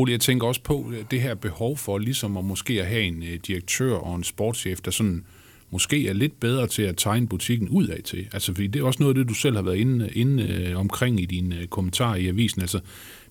Ole, 0.00 0.12
jeg 0.12 0.20
tænker 0.20 0.46
også 0.46 0.62
på 0.62 0.92
øh, 0.96 1.04
det 1.10 1.20
her 1.22 1.34
behov 1.34 1.76
for 1.76 1.98
ligesom 1.98 2.36
at 2.36 2.44
måske 2.44 2.80
at 2.80 2.86
have 2.86 3.02
en 3.02 3.22
øh, 3.22 3.38
direktør 3.46 3.92
og 3.94 4.16
en 4.16 4.24
sportschef, 4.24 4.80
der 4.80 4.90
sådan 4.90 5.24
måske 5.70 6.08
er 6.08 6.12
lidt 6.12 6.40
bedre 6.40 6.66
til 6.66 6.82
at 6.82 6.94
tegne 6.96 7.28
butikken 7.28 7.68
ud 7.68 7.86
af 7.86 8.02
til. 8.04 8.26
Altså, 8.32 8.54
fordi 8.54 8.66
det 8.66 8.80
er 8.80 8.84
også 8.84 9.02
noget 9.02 9.14
af 9.14 9.18
det, 9.18 9.28
du 9.28 9.34
selv 9.34 9.56
har 9.56 9.62
været 9.62 9.76
inde, 9.76 10.10
inde 10.12 10.42
øh, 10.42 10.78
omkring 10.78 11.20
i 11.20 11.24
dine 11.24 11.66
kommentarer 11.66 12.16
i 12.16 12.28
avisen. 12.28 12.60
Altså, 12.60 12.80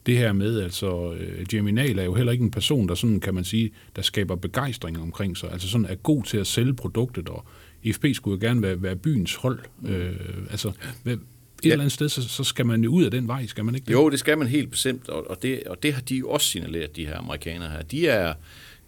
det 0.05 0.17
her 0.17 0.33
med, 0.33 0.61
altså, 0.61 1.15
Jamie 1.53 1.73
Nahl 1.73 1.99
er 1.99 2.03
jo 2.03 2.13
heller 2.15 2.31
ikke 2.31 2.43
en 2.43 2.51
person, 2.51 2.87
der 2.87 2.95
sådan, 2.95 3.19
kan 3.19 3.33
man 3.33 3.43
sige, 3.43 3.71
der 3.95 4.01
skaber 4.01 4.35
begejstring 4.35 4.99
omkring 5.01 5.37
sig. 5.37 5.51
Altså 5.51 5.69
sådan 5.69 5.85
er 5.85 5.95
god 5.95 6.23
til 6.23 6.37
at 6.37 6.47
sælge 6.47 6.73
produktet, 6.73 7.29
og 7.29 7.45
IFB 7.83 8.05
skulle 8.13 8.39
jo 8.41 8.47
gerne 8.47 8.61
være, 8.61 8.81
være 8.81 8.95
byens 8.95 9.35
hold. 9.35 9.59
Øh, 9.85 10.11
altså, 10.51 10.71
hvad- 11.03 11.17
et 11.59 11.69
Ja. 11.69 11.71
eller 11.71 11.83
andet 11.83 11.93
sted, 11.93 12.09
så, 12.09 12.29
så 12.29 12.43
skal 12.43 12.65
man 12.65 12.83
jo 12.83 12.91
ud 12.91 13.03
af 13.03 13.11
den 13.11 13.27
vej, 13.27 13.45
skal 13.45 13.65
man 13.65 13.75
ikke 13.75 13.85
det? 13.85 13.91
Jo, 13.93 14.09
det 14.09 14.19
skal 14.19 14.37
man 14.37 14.47
helt 14.47 14.71
bestemt, 14.71 15.09
og, 15.09 15.29
og, 15.29 15.41
det, 15.41 15.63
og 15.63 15.83
det 15.83 15.93
har 15.93 16.01
de 16.01 16.15
jo 16.15 16.29
også 16.29 16.47
signaleret, 16.47 16.95
de 16.95 17.05
her 17.05 17.17
amerikanere 17.17 17.69
her. 17.69 17.81
De 17.81 18.07
er, 18.07 18.33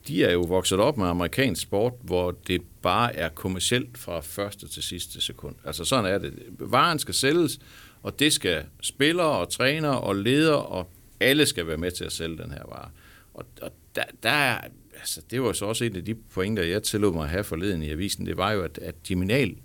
de 0.07 0.23
er 0.23 0.31
jo 0.31 0.41
vokset 0.41 0.79
op 0.79 0.97
med 0.97 1.07
amerikansk 1.07 1.61
sport, 1.61 1.93
hvor 2.01 2.31
det 2.47 2.61
bare 2.81 3.15
er 3.15 3.29
kommercielt 3.29 3.97
fra 3.97 4.19
første 4.19 4.67
til 4.67 4.83
sidste 4.83 5.21
sekund. 5.21 5.55
Altså 5.65 5.85
sådan 5.85 6.13
er 6.13 6.17
det. 6.17 6.33
Varen 6.59 6.99
skal 6.99 7.13
sælges, 7.13 7.59
og 8.03 8.19
det 8.19 8.33
skal 8.33 8.63
spillere 8.81 9.27
og 9.37 9.49
trænere 9.49 10.01
og 10.01 10.15
ledere, 10.15 10.61
og 10.61 10.89
alle 11.19 11.45
skal 11.45 11.67
være 11.67 11.77
med 11.77 11.91
til 11.91 12.03
at 12.03 12.11
sælge 12.11 12.37
den 12.37 12.51
her 12.51 12.63
vare. 12.69 12.89
Og, 13.33 13.45
og 13.61 13.71
der, 13.95 14.03
der 14.23 14.29
er, 14.29 14.59
altså, 14.99 15.21
det 15.31 15.41
var 15.41 15.53
så 15.53 15.65
også 15.65 15.83
en 15.85 15.95
af 15.95 16.05
de 16.05 16.15
pointer, 16.15 16.63
jeg 16.63 16.83
tillod 16.83 17.13
mig 17.13 17.23
at 17.23 17.29
have 17.29 17.43
forleden 17.43 17.83
i 17.83 17.89
avisen, 17.89 18.25
det 18.25 18.37
var 18.37 18.51
jo, 18.51 18.61
at, 18.61 18.77
at 18.81 18.95
Jiminal 19.09 19.55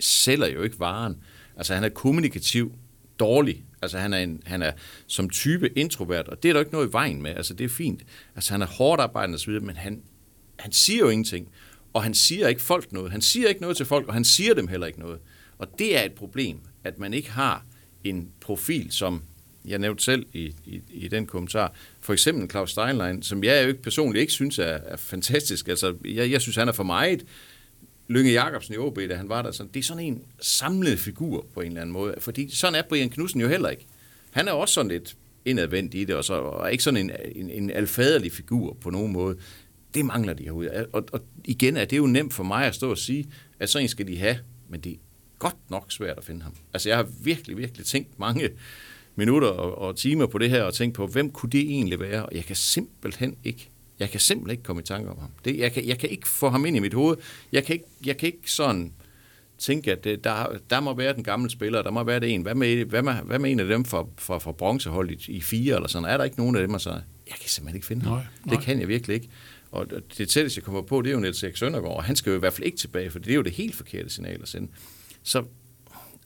sælger 0.00 0.46
jo 0.46 0.62
ikke 0.62 0.80
varen. 0.80 1.16
Altså 1.56 1.74
han 1.74 1.84
er 1.84 1.88
kommunikativ 1.88 2.72
dårlig. 3.18 3.64
Altså 3.82 3.98
han 3.98 4.12
er, 4.12 4.18
en, 4.18 4.42
han 4.46 4.62
er 4.62 4.72
som 5.06 5.30
type 5.30 5.78
introvert, 5.78 6.28
og 6.28 6.42
det 6.42 6.48
er 6.48 6.52
der 6.52 6.60
ikke 6.60 6.72
noget 6.72 6.88
i 6.88 6.92
vejen 6.92 7.22
med. 7.22 7.30
Altså 7.30 7.54
det 7.54 7.64
er 7.64 7.68
fint. 7.68 8.02
Altså 8.34 8.52
han 8.52 8.62
er 8.62 8.66
hårdt 8.66 9.00
arbejdende 9.00 9.36
osv., 9.36 9.60
men 9.60 9.76
han, 9.76 10.02
han 10.58 10.72
siger 10.72 11.00
jo 11.00 11.08
ingenting. 11.08 11.48
Og 11.92 12.02
han 12.02 12.14
siger 12.14 12.48
ikke 12.48 12.62
folk 12.62 12.92
noget. 12.92 13.12
Han 13.12 13.20
siger 13.20 13.48
ikke 13.48 13.60
noget 13.60 13.76
til 13.76 13.86
folk, 13.86 14.08
og 14.08 14.14
han 14.14 14.24
siger 14.24 14.54
dem 14.54 14.68
heller 14.68 14.86
ikke 14.86 15.00
noget. 15.00 15.18
Og 15.58 15.78
det 15.78 15.98
er 15.98 16.02
et 16.02 16.12
problem, 16.12 16.60
at 16.84 16.98
man 16.98 17.14
ikke 17.14 17.30
har 17.30 17.64
en 18.04 18.28
profil, 18.40 18.86
som 18.90 19.22
jeg 19.64 19.78
nævnte 19.78 20.04
selv 20.04 20.26
i, 20.32 20.54
i, 20.66 20.80
i 20.90 21.08
den 21.08 21.26
kommentar, 21.26 21.72
for 22.00 22.12
eksempel 22.12 22.50
Claus 22.50 22.70
Steinlein, 22.70 23.22
som 23.22 23.44
jeg 23.44 23.62
jo 23.62 23.68
ikke 23.68 23.82
personligt 23.82 24.20
ikke 24.20 24.32
synes 24.32 24.58
er, 24.58 24.64
er 24.64 24.96
fantastisk. 24.96 25.68
Altså, 25.68 25.94
jeg, 26.04 26.30
jeg 26.30 26.40
synes, 26.40 26.56
han 26.56 26.68
er 26.68 26.72
for 26.72 26.82
meget 26.82 27.24
Lønge 28.08 28.32
Jacobsen 28.32 28.74
i 28.74 28.76
OB, 28.76 28.98
da 29.08 29.14
han 29.14 29.28
var 29.28 29.42
der, 29.42 29.50
sådan, 29.50 29.70
det 29.74 29.80
er 29.80 29.84
sådan 29.84 30.04
en 30.04 30.22
samlet 30.40 30.98
figur 30.98 31.46
på 31.54 31.60
en 31.60 31.66
eller 31.66 31.80
anden 31.80 31.92
måde. 31.92 32.14
Fordi 32.18 32.56
sådan 32.56 32.74
er 32.74 32.82
Brian 32.88 33.10
Knudsen 33.10 33.40
jo 33.40 33.48
heller 33.48 33.68
ikke. 33.68 33.86
Han 34.30 34.48
er 34.48 34.52
også 34.52 34.74
sådan 34.74 34.90
lidt 34.90 35.16
indadvendt 35.44 35.94
i 35.94 36.04
det, 36.04 36.16
og, 36.16 36.24
så, 36.24 36.34
og 36.34 36.64
er 36.64 36.68
ikke 36.68 36.84
sådan 36.84 37.00
en, 37.00 37.10
en, 37.34 37.50
en 37.50 37.70
alfaderlig 37.70 38.32
figur 38.32 38.76
på 38.80 38.90
nogen 38.90 39.12
måde. 39.12 39.36
Det 39.94 40.04
mangler 40.04 40.34
de 40.34 40.42
herude. 40.42 40.86
Og, 40.92 41.04
og 41.12 41.20
igen 41.44 41.76
er 41.76 41.84
det 41.84 41.96
jo 41.96 42.06
nemt 42.06 42.34
for 42.34 42.44
mig 42.44 42.64
at 42.64 42.74
stå 42.74 42.90
og 42.90 42.98
sige, 42.98 43.26
at 43.60 43.70
sådan 43.70 43.84
en 43.84 43.88
skal 43.88 44.08
de 44.08 44.18
have, 44.18 44.38
men 44.68 44.80
det 44.80 44.92
er 44.92 44.96
godt 45.38 45.70
nok 45.70 45.92
svært 45.92 46.18
at 46.18 46.24
finde 46.24 46.42
ham. 46.42 46.54
Altså 46.72 46.88
jeg 46.88 46.98
har 46.98 47.08
virkelig, 47.22 47.56
virkelig 47.56 47.86
tænkt 47.86 48.18
mange 48.18 48.50
minutter 49.14 49.48
og, 49.48 49.78
og 49.78 49.96
timer 49.96 50.26
på 50.26 50.38
det 50.38 50.50
her, 50.50 50.62
og 50.62 50.74
tænkt 50.74 50.96
på, 50.96 51.06
hvem 51.06 51.30
kunne 51.30 51.50
det 51.50 51.60
egentlig 51.60 52.00
være? 52.00 52.26
Og 52.26 52.34
jeg 52.34 52.44
kan 52.44 52.56
simpelthen 52.56 53.36
ikke 53.44 53.70
jeg 53.98 54.10
kan 54.10 54.20
simpelthen 54.20 54.50
ikke 54.50 54.62
komme 54.62 54.82
i 54.82 54.84
tanke 54.84 55.10
om 55.10 55.18
ham. 55.18 55.30
Det, 55.44 55.58
jeg, 55.58 55.72
kan, 55.72 55.86
jeg 55.86 55.98
kan 55.98 56.10
ikke 56.10 56.28
få 56.28 56.48
ham 56.48 56.66
ind 56.66 56.76
i 56.76 56.80
mit 56.80 56.94
hoved. 56.94 57.16
Jeg 57.52 57.64
kan 57.64 57.74
ikke, 57.74 57.84
jeg 58.06 58.16
kan 58.16 58.26
ikke 58.26 58.52
sådan 58.52 58.92
tænke, 59.58 59.92
at 59.92 60.04
det, 60.04 60.24
der, 60.24 60.46
der 60.70 60.80
må 60.80 60.94
være 60.94 61.14
den 61.14 61.24
gamle 61.24 61.50
spiller, 61.50 61.82
der 61.82 61.90
må 61.90 62.04
være 62.04 62.20
det 62.20 62.34
en. 62.34 62.42
Hvad 62.42 62.54
med, 62.54 62.84
hvad 62.84 63.02
med, 63.02 63.14
hvad 63.14 63.38
med 63.38 63.52
en 63.52 63.60
af 63.60 63.66
dem 63.66 63.84
fra, 63.84 64.06
fra, 64.18 64.38
fra 64.38 64.52
bronzehold 64.52 65.10
i, 65.10 65.32
i 65.32 65.40
fire 65.40 65.74
eller 65.74 65.88
sådan? 65.88 66.08
Er 66.08 66.16
der 66.16 66.24
ikke 66.24 66.38
nogen 66.38 66.56
af 66.56 66.62
dem, 66.62 66.74
og 66.74 66.80
så 66.80 66.90
jeg 66.90 67.36
kan 67.40 67.48
simpelthen 67.48 67.76
ikke 67.76 67.86
finde 67.86 68.02
ham. 68.02 68.12
Nej, 68.12 68.26
nej. 68.44 68.54
Det 68.54 68.64
kan 68.64 68.80
jeg 68.80 68.88
virkelig 68.88 69.14
ikke. 69.14 69.28
Og 69.70 69.90
det 70.18 70.28
tætteste, 70.28 70.58
jeg 70.58 70.64
kommer 70.64 70.82
på, 70.82 71.02
det 71.02 71.10
er 71.10 71.14
jo 71.14 71.20
Niels 71.20 71.42
Erik 71.42 71.56
Søndergaard, 71.56 71.96
og 71.96 72.04
han 72.04 72.16
skal 72.16 72.30
jo 72.30 72.36
i 72.36 72.38
hvert 72.38 72.52
fald 72.52 72.66
ikke 72.66 72.78
tilbage, 72.78 73.10
for 73.10 73.18
det 73.18 73.30
er 73.30 73.34
jo 73.34 73.42
det 73.42 73.52
helt 73.52 73.74
forkerte 73.74 74.10
signal 74.10 74.42
at 74.42 74.48
sende. 74.48 74.68
Så, 75.22 75.44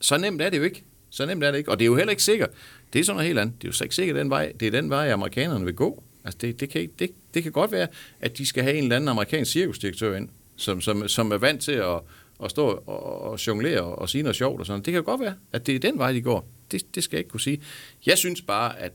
så 0.01 0.19
nemt 0.19 0.43
er 0.43 0.51
det 0.51 0.59
jo 0.59 0.63
ikke. 0.63 0.85
Så 1.11 1.27
nemt 1.27 1.45
er 1.45 1.51
det 1.51 1.59
ikke. 1.59 1.71
Og 1.71 1.79
det 1.79 1.85
er 1.85 1.87
jo 1.87 1.97
heller 1.97 2.11
ikke 2.11 2.23
sikkert. 2.23 2.51
Det 2.93 2.99
er 2.99 3.05
sådan 3.05 3.17
noget 3.17 3.27
helt 3.27 3.39
andet. 3.39 3.55
Det 3.63 3.65
er 3.65 3.69
jo 3.69 3.73
så 3.73 3.85
ikke 3.85 3.95
sikkert 3.95 4.17
den 4.17 4.31
vej. 4.31 4.53
Det 4.61 4.67
er 4.67 4.71
den 4.71 4.91
vej, 4.91 5.13
amerikanerne 5.13 5.65
vil 5.65 5.75
gå. 5.75 6.05
Altså 6.25 6.39
det, 6.41 6.61
det, 6.61 6.71
kan 6.71 6.81
ikke, 6.81 6.95
det, 6.99 7.11
det 7.35 7.43
kan 7.43 7.53
godt 7.53 7.73
være, 7.73 7.89
at 8.21 8.39
de 8.39 8.47
skal 8.47 8.63
have 8.63 8.77
en 8.77 8.83
eller 8.83 8.97
anden 8.97 9.09
amerikansk 9.09 9.53
cirkusdirektør 9.53 10.17
ind, 10.17 10.29
som, 10.57 10.81
som, 10.81 11.09
som 11.09 11.33
er 11.33 11.37
vant 11.37 11.63
til 11.63 11.73
at, 11.73 12.01
at 12.45 12.51
stå 12.51 12.67
og, 12.87 13.23
og 13.23 13.47
jonglere 13.47 13.83
og 13.83 14.09
sige 14.09 14.23
noget 14.23 14.37
sjovt 14.37 14.61
og 14.61 14.67
sådan. 14.67 14.83
Det 14.83 14.93
kan 14.93 15.05
godt 15.05 15.21
være, 15.21 15.35
at 15.53 15.67
det 15.67 15.75
er 15.75 15.79
den 15.79 15.99
vej, 15.99 16.13
de 16.13 16.23
går. 16.23 16.49
Det, 16.71 16.95
det 16.95 17.05
skal 17.05 17.17
jeg 17.17 17.21
ikke 17.21 17.31
kunne 17.31 17.41
sige. 17.41 17.63
Jeg 18.07 18.19
synes 18.19 18.43
bare, 18.43 18.79
at, 18.79 18.93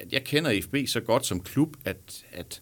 at 0.00 0.12
jeg 0.12 0.24
kender 0.24 0.50
IFB 0.50 0.76
så 0.86 1.00
godt 1.00 1.26
som 1.26 1.40
klub, 1.40 1.76
at, 1.84 2.24
at 2.32 2.60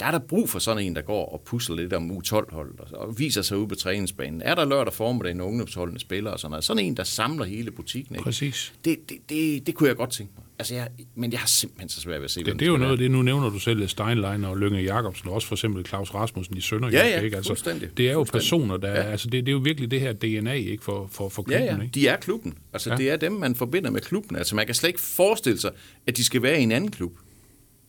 der 0.00 0.06
er 0.06 0.10
der 0.10 0.18
brug 0.18 0.50
for 0.50 0.58
sådan 0.58 0.86
en, 0.86 0.96
der 0.96 1.02
går 1.02 1.26
og 1.26 1.40
pusler 1.40 1.76
lidt 1.76 1.92
om 1.92 2.10
U12-holdet 2.10 2.80
og, 2.80 3.08
og 3.08 3.18
viser 3.18 3.42
sig 3.42 3.58
ude 3.58 3.68
på 3.68 3.74
træningsbanen. 3.74 4.42
Er 4.42 4.54
der 4.54 4.64
lørdag 4.64 4.92
formiddag 4.92 5.32
en 5.32 5.40
ungdomsholdende 5.40 6.00
spiller 6.00 6.30
og 6.30 6.40
sådan 6.40 6.50
noget? 6.50 6.64
Sådan 6.64 6.84
en, 6.84 6.96
der 6.96 7.04
samler 7.04 7.44
hele 7.44 7.70
butikken. 7.70 8.14
Ikke? 8.14 8.24
Præcis. 8.24 8.74
Det, 8.84 8.98
det, 9.08 9.18
det, 9.28 9.66
det 9.66 9.74
kunne 9.74 9.88
jeg 9.88 9.96
godt 9.96 10.10
tænke 10.10 10.32
mig. 10.36 10.44
Altså, 10.60 10.74
jeg, 10.74 10.88
men 11.14 11.32
jeg 11.32 11.40
har 11.40 11.46
simpelthen 11.46 11.88
så 11.88 12.00
svært 12.00 12.20
ved 12.20 12.24
at 12.24 12.30
se, 12.30 12.40
Det, 12.40 12.46
hvem 12.46 12.58
det 12.58 12.66
er 12.66 12.70
jo 12.70 12.76
noget 12.76 12.92
af 12.92 12.98
det, 12.98 13.10
nu 13.10 13.22
nævner 13.22 13.50
du 13.50 13.58
selv 13.58 13.88
Steinlein 13.88 14.44
og 14.44 14.56
Lønge 14.56 14.80
Jacobsen, 14.82 15.28
og 15.28 15.34
også 15.34 15.48
for 15.48 15.54
eksempel 15.54 15.86
Claus 15.86 16.14
Rasmussen 16.14 16.56
i 16.56 16.60
Sønderjylland. 16.60 17.08
Ja, 17.08 17.16
ja, 17.16 17.20
ikke? 17.24 17.36
Altså, 17.36 17.80
det 17.96 18.08
er 18.08 18.12
jo 18.12 18.22
personer, 18.24 18.76
der 18.76 18.88
Ja. 18.88 19.00
ja. 19.00 19.10
altså 19.10 19.30
det, 19.30 19.46
det 19.46 19.48
er 19.48 19.52
jo 19.52 19.58
virkelig 19.58 19.90
det 19.90 20.00
her 20.00 20.12
DNA 20.12 20.52
ikke, 20.52 20.84
for, 20.84 21.08
for, 21.12 21.28
for 21.28 21.42
klubben. 21.42 21.64
Ja, 21.64 21.74
ja, 21.76 21.82
Ikke? 21.82 21.94
de 21.94 22.08
er 22.08 22.16
klubben. 22.16 22.54
Altså, 22.72 22.90
ja. 22.90 22.94
Ja. 22.94 23.02
det 23.02 23.10
er 23.10 23.16
dem, 23.16 23.32
man 23.32 23.54
forbinder 23.54 23.90
med 23.90 24.00
klubben. 24.00 24.36
Altså, 24.36 24.56
man 24.56 24.66
kan 24.66 24.74
slet 24.74 24.88
ikke 24.88 25.00
forestille 25.00 25.60
sig, 25.60 25.70
at 26.06 26.16
de 26.16 26.24
skal 26.24 26.42
være 26.42 26.60
i 26.60 26.62
en 26.62 26.72
anden 26.72 26.90
klub. 26.90 27.12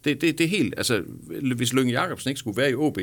Det, 0.03 0.21
det, 0.21 0.37
det 0.37 0.43
er 0.43 0.47
helt, 0.47 0.73
altså, 0.77 1.03
hvis 1.55 1.73
Lønge 1.73 2.01
Jacobsen 2.01 2.29
ikke 2.29 2.39
skulle 2.39 2.57
være 2.57 2.71
i 2.71 2.75
OB, 2.75 2.97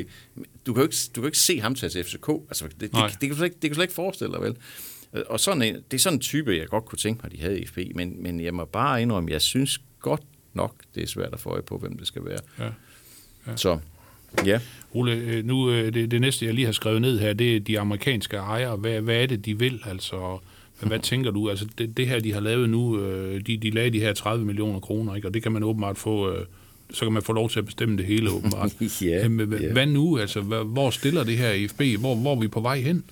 du 0.65 0.73
kan 0.73 0.81
jo 0.81 0.87
ikke, 0.87 0.95
du 1.07 1.13
kan 1.13 1.23
jo 1.23 1.27
ikke 1.27 1.37
se 1.37 1.59
ham 1.61 1.75
tage 1.75 1.89
til 1.89 2.03
FCK. 2.03 2.29
Altså, 2.49 2.67
det, 2.67 2.81
det, 2.81 2.93
Nej. 2.93 3.07
det, 3.07 3.19
kan 3.19 3.29
du 3.29 3.35
slet 3.35 3.45
ikke, 3.45 3.55
det 3.55 3.61
kan 3.61 3.69
du 3.69 3.75
slet 3.75 3.83
ikke 3.83 3.93
forestille 3.93 4.33
dig, 4.33 4.41
vel? 4.41 4.55
Og 5.13 5.39
sådan 5.39 5.61
en, 5.61 5.75
det 5.75 5.93
er 5.97 5.99
sådan 5.99 6.17
en 6.17 6.21
type, 6.21 6.57
jeg 6.57 6.67
godt 6.67 6.85
kunne 6.85 6.97
tænke 6.97 7.21
mig, 7.23 7.31
de 7.31 7.41
havde 7.41 7.59
i 7.59 7.65
FB, 7.65 7.77
men, 7.95 8.23
men 8.23 8.39
jeg 8.39 8.53
må 8.53 8.65
bare 8.65 9.01
indrømme, 9.01 9.31
jeg 9.31 9.41
synes 9.41 9.81
godt 9.99 10.21
nok, 10.53 10.75
det 10.95 11.03
er 11.03 11.07
svært 11.07 11.33
at 11.33 11.39
få 11.39 11.49
øje 11.49 11.61
på, 11.61 11.77
hvem 11.77 11.97
det 11.97 12.07
skal 12.07 12.25
være. 12.25 12.39
Ja. 12.59 12.69
Ja. 13.47 13.55
Så, 13.55 13.79
ja. 14.45 14.59
Ole, 14.93 15.11
øh, 15.11 15.45
nu 15.45 15.71
øh, 15.71 15.93
det, 15.93 16.11
det 16.11 16.21
næste, 16.21 16.45
jeg 16.45 16.53
lige 16.53 16.65
har 16.65 16.71
skrevet 16.71 17.01
ned 17.01 17.19
her, 17.19 17.33
det 17.33 17.55
er 17.55 17.59
de 17.59 17.79
amerikanske 17.79 18.37
ejere. 18.37 18.75
Hvad, 18.75 19.01
hvad 19.01 19.15
er 19.15 19.25
det, 19.25 19.45
de 19.45 19.59
vil? 19.59 19.81
Altså, 19.85 20.39
hvad, 20.81 20.99
tænker 20.99 21.31
du? 21.31 21.49
Altså, 21.49 21.65
det, 21.77 21.97
det 21.97 22.07
her, 22.07 22.19
de 22.19 22.33
har 22.33 22.39
lavet 22.39 22.69
nu, 22.69 22.99
øh, 23.01 23.41
de, 23.47 23.57
de 23.57 23.69
lagde 23.69 23.89
de 23.89 23.99
her 23.99 24.13
30 24.13 24.45
millioner 24.45 24.79
kroner, 24.79 25.15
ikke? 25.15 25.27
og 25.27 25.33
det 25.33 25.43
kan 25.43 25.51
man 25.51 25.63
åbenbart 25.63 25.97
få... 25.97 26.35
Så 26.93 27.05
kan 27.05 27.13
man 27.13 27.23
få 27.23 27.33
lov 27.33 27.49
til 27.49 27.59
at 27.59 27.65
bestemme 27.65 27.97
det 27.97 28.05
hele, 28.05 28.31
åbenbart. 28.31 28.71
Ja, 29.01 29.27
men 29.27 29.53
ja. 29.61 29.71
Hvad 29.71 29.85
nu? 29.85 30.17
Altså, 30.17 30.41
hvor 30.41 30.89
stiller 30.89 31.23
det 31.23 31.37
her 31.37 31.51
IFB? 31.51 31.81
Hvor, 31.99 32.15
hvor 32.15 32.35
er 32.35 32.39
vi 32.39 32.47
på 32.47 32.61
vej 32.61 32.79
hen? 32.79 33.03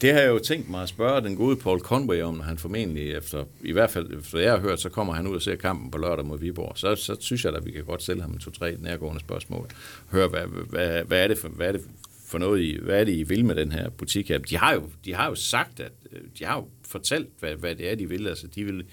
Det 0.00 0.12
har 0.12 0.20
jeg 0.20 0.28
jo 0.28 0.38
tænkt 0.38 0.70
mig 0.70 0.82
at 0.82 0.88
spørge 0.88 1.20
den 1.20 1.36
gode 1.36 1.56
Paul 1.56 1.80
Conway 1.80 2.22
om, 2.22 2.34
når 2.34 2.44
han 2.44 2.58
formentlig 2.58 3.12
efter, 3.12 3.44
i 3.60 3.72
hvert 3.72 3.90
fald 3.90 4.18
efter 4.18 4.38
jeg 4.38 4.52
har 4.52 4.58
hørt, 4.58 4.80
så 4.80 4.88
kommer 4.88 5.12
han 5.12 5.26
ud 5.26 5.34
og 5.34 5.42
ser 5.42 5.56
kampen 5.56 5.90
på 5.90 5.98
lørdag 5.98 6.26
mod 6.26 6.38
Viborg. 6.38 6.78
Så, 6.78 6.94
så 6.94 7.16
synes 7.20 7.44
jeg 7.44 7.54
at 7.54 7.66
vi 7.66 7.70
kan 7.70 7.84
godt 7.84 8.02
stille 8.02 8.22
ham 8.22 8.38
to-tre 8.38 8.76
nærgående 8.80 9.20
spørgsmål. 9.20 9.68
Hør, 10.10 10.28
hvad, 10.28 10.46
hvad, 10.70 11.04
hvad, 11.04 11.24
er 11.24 11.28
det 11.28 11.38
for, 11.38 11.48
hvad 11.48 11.68
er 11.68 11.72
det 11.72 11.80
for 12.26 12.38
noget, 12.38 12.60
I, 12.60 12.78
hvad 12.82 13.00
er 13.00 13.04
det, 13.04 13.12
I 13.12 13.22
vil 13.22 13.44
med 13.44 13.54
den 13.54 13.72
her 13.72 13.90
butik 13.90 14.28
her? 14.28 14.38
De 14.38 14.56
har 14.56 14.74
jo, 14.74 14.90
de 15.04 15.14
har 15.14 15.28
jo 15.28 15.34
sagt, 15.34 15.80
at 15.80 15.92
øh, 16.12 16.20
de 16.38 16.44
har 16.44 16.56
jo 16.56 16.68
fortalt, 16.88 17.28
hvad, 17.40 17.54
hvad 17.54 17.74
det 17.74 17.90
er, 17.90 17.94
de 17.94 18.08
vil. 18.08 18.26
Altså, 18.26 18.46
de 18.46 18.64
vil, 18.64 18.84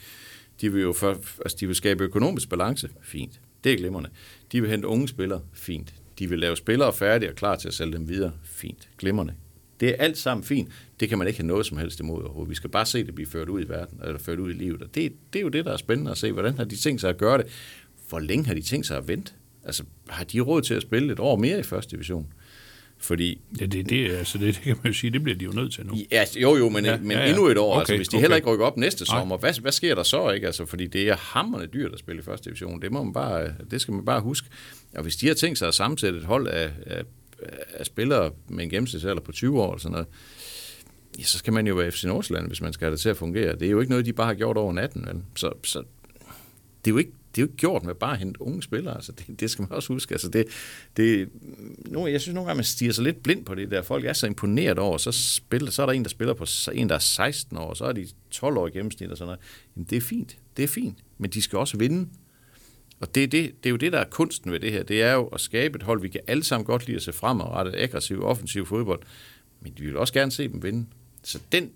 de 0.62 0.72
vil 0.72 0.82
jo 0.82 0.94
for, 0.94 1.10
altså, 1.42 1.58
de 1.60 1.68
vil 1.68 1.76
skabe 1.76 2.04
økonomisk 2.04 2.50
balance. 2.50 2.90
Fint. 3.02 3.40
Det 3.64 3.74
er 3.74 3.78
glimrende. 3.78 4.10
De 4.52 4.62
vil 4.62 4.70
hente 4.70 4.88
unge 4.88 5.08
spillere. 5.08 5.42
Fint. 5.54 5.94
De 6.20 6.30
vil 6.30 6.40
lave 6.40 6.58
spillere 6.58 6.94
færdige 6.94 7.30
og 7.30 7.36
klar 7.36 7.56
til 7.56 7.68
at 7.68 7.74
sælge 7.74 7.94
dem 7.94 8.10
videre. 8.10 8.32
Fint. 8.44 8.90
Glimrende. 8.98 9.34
Det 9.82 9.90
er 9.90 9.96
alt 9.98 10.18
sammen 10.18 10.44
fint. 10.44 10.70
Det 11.00 11.10
kan 11.10 11.18
man 11.18 11.28
ikke 11.28 11.40
have 11.40 11.48
noget 11.48 11.66
som 11.66 11.78
helst 11.78 12.00
imod 12.00 12.24
overhovedet. 12.24 12.50
Vi 12.50 12.56
skal 12.56 12.70
bare 12.70 12.86
se 12.86 13.04
det 13.04 13.16
blive 13.16 13.28
ført 13.28 13.50
ud 13.50 13.62
i 13.62 13.70
verden, 13.70 14.00
eller 14.04 14.20
ført 14.20 14.40
ud 14.40 14.50
i 14.50 14.54
livet. 14.54 14.82
Og 14.82 14.96
det, 14.96 15.14
det 15.34 15.40
er 15.40 15.44
jo 15.44 15.50
det, 15.50 15.66
der 15.66 15.74
er 15.74 15.78
spændende 15.78 16.12
at 16.12 16.18
se. 16.18 16.32
Hvordan 16.32 16.58
har 16.58 16.64
de 16.64 16.76
tænkt 16.76 17.02
sig 17.02 17.10
at 17.10 17.18
gøre 17.18 17.38
det? 17.38 17.46
Hvor 18.10 18.20
længe 18.20 18.46
har 18.46 18.54
de 18.54 18.62
tænkt 18.62 18.88
sig 18.88 18.98
at 18.98 19.08
vente? 19.08 19.32
Altså, 19.66 19.84
har 20.10 20.24
de 20.24 20.40
råd 20.40 20.62
til 20.62 20.74
at 20.74 20.82
spille 20.82 21.14
et 21.14 21.20
år 21.20 21.36
mere 21.36 21.60
i 21.60 21.64
første 21.64 21.92
division? 21.92 22.34
Fordi 22.98 23.42
Ja, 23.60 23.66
det, 23.66 23.90
det, 23.90 24.12
altså, 24.12 24.38
det, 24.38 24.56
det 24.56 24.64
kan 24.64 24.78
man 24.84 24.92
jo 24.92 24.98
sige, 24.98 25.12
det 25.12 25.24
bliver 25.24 25.38
de 25.38 25.46
jo 25.46 25.52
nødt 25.52 25.74
til 25.74 25.86
nu. 25.86 25.98
Ja, 26.12 26.26
jo 26.36 26.56
jo, 26.56 26.70
men, 26.70 26.86
Ja, 26.86 26.98
men 26.98 27.12
ja, 27.12 27.20
ja, 27.20 27.30
endnu 27.30 27.48
et 27.48 27.58
år. 27.58 27.72
Okay, 27.72 27.76
Okay, 27.76 27.80
altså, 27.80 27.96
hvis 27.96 28.08
de 28.08 28.16
okay. 28.16 28.22
heller 28.22 28.36
ikke 28.36 28.50
rykker 28.50 28.66
op 28.66 28.78
næste 28.78 29.06
sommer, 29.06 29.38
hvad, 29.38 29.62
hvad 29.62 29.72
sker 29.72 29.96
der 29.96 30.04
så? 30.04 30.30
ikke? 30.30 30.48
Altså, 30.48 30.66
fordi 30.66 30.88
det 30.88 31.10
er 31.10 31.16
hammerne 31.16 31.66
dyrt 31.66 31.94
at 31.94 32.00
spille 32.00 32.22
i 32.22 32.24
første 32.24 32.50
division. 32.50 32.82
Det, 32.82 32.92
må 32.92 33.04
man 33.04 33.14
bare, 33.14 33.54
det 33.72 33.82
skal 33.82 33.94
man 33.94 34.06
bare 34.06 34.22
huske. 34.22 34.48
Og 34.96 35.04
hvis 35.04 35.16
de 35.16 35.28
har 35.28 35.34
tænkt 35.34 35.58
sig 35.58 35.68
at 35.68 35.74
sammensætte 35.74 36.20
et 36.20 36.26
hold 36.26 36.48
af, 36.48 36.70
af, 36.86 37.04
af 37.74 37.86
spillere 37.86 38.32
med 38.50 38.64
en 38.64 38.70
gennemsnitsalder 38.70 39.22
på 39.22 39.32
20 39.32 39.62
år, 39.62 39.72
eller 39.72 39.80
sådan 39.80 39.92
noget, 39.92 40.08
ja, 41.20 41.24
så 41.24 41.38
skal 41.38 41.54
man 41.54 41.68
jo 41.68 41.76
være 41.76 41.92
FC 41.92 42.04
Nordsjælland, 42.04 42.48
hvis 42.48 42.62
man 42.62 42.74
skal 42.74 42.86
have 42.86 42.92
det 42.92 43.00
til 43.00 43.10
at 43.10 43.18
fungere. 43.18 43.56
Det 43.56 43.68
er 43.68 43.72
jo 43.72 43.80
ikke 43.80 43.90
noget, 43.90 44.06
de 44.06 44.14
bare 44.14 44.28
har 44.28 44.34
gjort 44.34 44.58
over 44.58 44.74
natten. 44.74 45.06
Vel? 45.06 45.24
Så, 45.36 45.52
så 45.64 45.80
det 46.86 46.92
er 46.92 46.92
jo 46.92 46.98
ikke 46.98 47.12
det 47.36 47.42
er 47.42 47.42
jo 47.42 47.48
ikke 47.48 47.58
gjort 47.58 47.84
med 47.84 47.96
bare 47.96 48.12
at 48.12 48.20
hente 48.20 48.42
unge 48.42 48.64
spillere. 48.64 48.96
Altså, 48.96 49.12
det, 49.12 49.40
det 49.40 49.52
skal 49.52 49.64
man 49.64 49.72
også 49.72 49.94
huske. 49.94 50.12
Altså, 50.12 50.30
det, 50.30 50.46
det, 50.98 51.30
nu, 51.86 52.08
jeg 52.08 52.22
synes 52.22 52.34
nogle 52.34 52.48
gange, 52.48 52.58
man 52.58 52.64
stiger 52.64 52.92
sig 52.92 53.04
lidt 53.04 53.24
blind 53.24 53.46
på 53.46 53.56
det 53.56 53.72
der. 53.72 53.82
Folk 53.82 54.06
er 54.06 54.14
så 54.14 54.28
imponeret 54.28 54.80
over, 54.80 54.98
så, 54.98 55.12
spiller, 55.12 55.72
så 55.72 55.82
er 55.82 55.86
der 55.86 55.94
en, 55.94 56.04
der 56.04 56.10
spiller 56.10 56.34
på 56.34 56.46
en, 56.74 56.90
der 56.90 56.96
er 56.96 57.00
16 57.00 57.58
år, 57.58 57.74
så 57.74 57.86
er 57.86 57.92
de 57.92 58.08
12 58.32 58.58
år 58.58 58.68
i 58.68 58.72
gennemsnit 58.72 59.12
og 59.12 59.18
sådan 59.18 59.28
noget. 59.28 59.40
Jamen, 59.76 59.88
det 59.90 59.98
er 59.98 60.02
fint. 60.02 60.38
Det 60.58 60.64
er 60.64 60.68
fint. 60.68 60.98
Men 61.18 61.30
de 61.30 61.42
skal 61.42 61.60
også 61.60 61.78
vinde. 61.78 62.08
Og 63.02 63.16
det 63.16 63.24
er, 63.24 63.28
det, 63.28 63.64
det 63.64 63.70
er 63.70 63.72
jo 63.72 63.78
det, 63.78 63.92
der 63.92 64.00
er 64.00 64.10
kunsten 64.10 64.52
ved 64.52 64.60
det 64.60 64.72
her. 64.72 64.84
Det 64.84 65.04
er 65.04 65.14
jo 65.14 65.28
at 65.28 65.42
skabe 65.42 65.76
et 65.76 65.84
hold, 65.84 66.02
vi 66.02 66.10
kan 66.10 66.22
alle 66.28 66.44
sammen 66.44 66.66
godt 66.66 66.88
lide 66.88 66.98
at 66.98 67.04
se 67.04 67.14
fremadrettet, 67.14 67.76
aggressiv, 67.78 68.24
offensiv 68.24 68.66
fodbold. 68.66 69.00
Men 69.62 69.74
vi 69.78 69.86
vil 69.86 69.98
også 69.98 70.14
gerne 70.14 70.32
se 70.32 70.48
dem 70.48 70.64
vinde. 70.64 70.86
Så 71.24 71.40
den, 71.52 71.70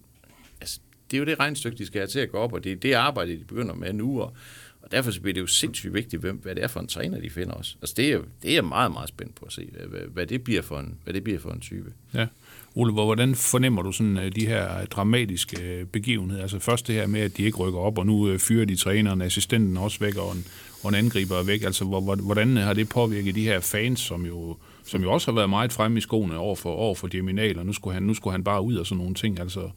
altså, 0.61 0.79
det 1.11 1.17
er 1.17 1.19
jo 1.19 1.25
det 1.25 1.39
regnstykke, 1.39 1.77
de 1.77 1.85
skal 1.85 1.99
have 1.99 2.07
til 2.07 2.19
at 2.19 2.31
gå 2.31 2.37
op, 2.37 2.53
og 2.53 2.63
det 2.63 2.71
er 2.71 2.75
det 2.75 2.93
arbejde, 2.93 3.31
de 3.31 3.43
begynder 3.43 3.73
med 3.73 3.93
nu. 3.93 4.21
Og, 4.21 4.33
og 4.81 4.91
derfor 4.91 5.11
så 5.11 5.21
bliver 5.21 5.33
det 5.33 5.41
jo 5.41 5.47
sindssygt 5.47 5.93
vigtigt, 5.93 6.21
hvem, 6.21 6.35
hvad 6.35 6.55
det 6.55 6.63
er 6.63 6.67
for 6.67 6.79
en 6.79 6.87
træner, 6.87 7.21
de 7.21 7.29
finder 7.29 7.53
også. 7.53 7.75
Altså, 7.81 7.93
det 7.97 8.11
er, 8.11 8.21
det 8.43 8.49
er 8.49 8.53
jeg 8.53 8.65
meget, 8.65 8.91
meget 8.91 9.09
spændt 9.09 9.35
på 9.35 9.45
at 9.45 9.53
se, 9.53 9.69
hvad, 9.89 9.99
hvad, 9.99 10.27
det, 10.27 10.43
bliver 10.43 10.61
for 10.61 10.79
en, 10.79 10.95
hvad 11.03 11.13
det 11.13 11.23
bliver 11.23 11.39
for 11.39 11.51
en 11.51 11.59
type. 11.59 11.93
Ja. 12.13 12.27
Ole, 12.75 12.93
hvordan 12.93 13.35
fornemmer 13.35 13.81
du 13.81 13.91
sådan 13.91 14.17
øh, 14.17 14.35
de 14.35 14.47
her 14.47 14.79
øh, 14.79 14.87
dramatiske 14.87 15.61
øh, 15.63 15.85
begivenheder? 15.85 16.41
Altså 16.41 16.59
først 16.59 16.87
det 16.87 16.95
her 16.95 17.07
med, 17.07 17.21
at 17.21 17.37
de 17.37 17.43
ikke 17.43 17.57
rykker 17.57 17.79
op, 17.79 17.97
og 17.97 18.05
nu 18.05 18.37
fyrer 18.37 18.65
de 18.65 18.75
træneren, 18.75 19.21
assistenten 19.21 19.77
også 19.77 19.99
væk, 19.99 20.17
og 20.17 20.31
en, 20.31 20.45
og 20.85 20.89
en 20.89 20.95
angriber 20.95 21.35
er 21.35 21.43
væk. 21.43 21.63
Altså 21.63 21.85
hvor- 21.85 22.01
hvor- 22.01 22.15
hvordan 22.15 22.57
har 22.57 22.73
det 22.73 22.89
påvirket 22.89 23.35
de 23.35 23.43
her 23.43 23.59
fans, 23.59 23.99
som 23.99 24.25
jo, 24.25 24.57
som 24.83 25.01
jo 25.03 25.11
også 25.11 25.31
har 25.31 25.35
været 25.35 25.49
meget 25.49 25.73
fremme 25.73 25.97
i 25.97 26.01
skoene 26.01 26.37
over 26.37 26.55
for, 26.55 26.71
over 26.71 26.95
for 26.95 27.07
Geminal, 27.07 27.59
og 27.59 27.65
nu 27.65 27.73
skulle, 27.73 27.93
han, 27.93 28.03
nu 28.03 28.13
skulle 28.13 28.31
han 28.31 28.43
bare 28.43 28.61
ud 28.61 28.75
og 28.75 28.85
sådan 28.85 28.97
nogle 28.97 29.15
ting. 29.15 29.39
Altså, 29.39 29.69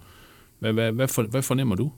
hvad, 0.59 0.73
hvad, 0.73 0.93
hvad, 0.93 1.09
for, 1.09 1.23
hvad 1.23 1.43
fornemmer 1.43 1.75
du? 1.77 1.93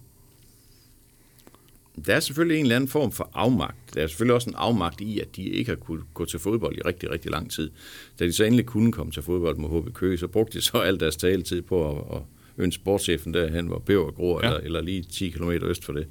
Der 2.07 2.14
er 2.14 2.20
selvfølgelig 2.20 2.59
en 2.59 2.64
eller 2.64 2.77
anden 2.77 2.88
form 2.90 3.12
for 3.12 3.31
afmagt. 3.35 3.94
Der 3.94 4.03
er 4.03 4.07
selvfølgelig 4.07 4.35
også 4.35 4.51
en 4.51 4.57
afmagt 4.59 5.01
i, 5.01 5.20
at 5.20 5.37
de 5.37 5.42
ikke 5.42 5.68
har 5.70 5.77
kunnet 5.77 6.05
gå 6.14 6.25
til 6.25 6.38
fodbold 6.38 6.77
i 6.79 6.81
rigtig, 6.81 7.11
rigtig 7.11 7.31
lang 7.31 7.51
tid. 7.51 7.70
Da 8.18 8.25
de 8.25 8.33
så 8.33 8.44
endelig 8.44 8.66
kunne 8.66 8.92
komme 8.92 9.12
til 9.12 9.23
fodbold 9.23 9.57
med 9.57 9.68
HB 9.68 9.94
Køge, 9.94 10.18
så 10.18 10.27
brugte 10.27 10.59
de 10.59 10.64
så 10.64 10.79
al 10.79 11.01
deres 11.01 11.16
taletid 11.16 11.62
på 11.62 11.90
at, 11.90 12.16
at 12.16 12.23
ønske 12.59 12.81
sportschefen 12.83 13.35
derhen, 13.35 13.66
hvor 13.66 13.79
Bæver 13.79 14.11
gror, 14.11 14.40
Ja. 14.42 14.49
ja. 14.49 14.55
eller, 14.55 14.64
eller 14.66 14.81
lige 14.81 15.03
10 15.03 15.31
km 15.31 15.51
øst 15.51 15.85
for 15.85 15.92
det. 15.92 16.07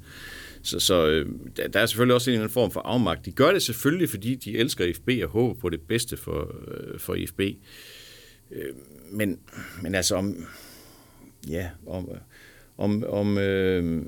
Så, 0.62 0.80
så 0.80 1.06
øh, 1.06 1.28
der, 1.72 1.80
er 1.80 1.86
selvfølgelig 1.86 2.14
også 2.14 2.30
en 2.30 2.34
eller 2.34 2.44
anden 2.44 2.52
form 2.52 2.70
for 2.70 2.80
afmagt. 2.80 3.26
De 3.26 3.32
gør 3.32 3.52
det 3.52 3.62
selvfølgelig, 3.62 4.10
fordi 4.10 4.34
de 4.34 4.58
elsker 4.58 4.84
IFB 4.84 5.10
og 5.22 5.28
håber 5.28 5.60
på 5.60 5.68
det 5.68 5.80
bedste 5.80 6.16
for, 6.16 6.54
øh, 6.68 6.98
for 6.98 7.14
IFB. 7.14 7.40
Øh, 8.50 8.74
men, 9.10 9.38
men 9.82 9.94
altså 9.94 10.16
om... 10.16 10.46
Ja, 11.48 11.70
om... 11.86 12.08
Om, 12.78 13.04
om 13.04 13.38
øh, 13.38 14.02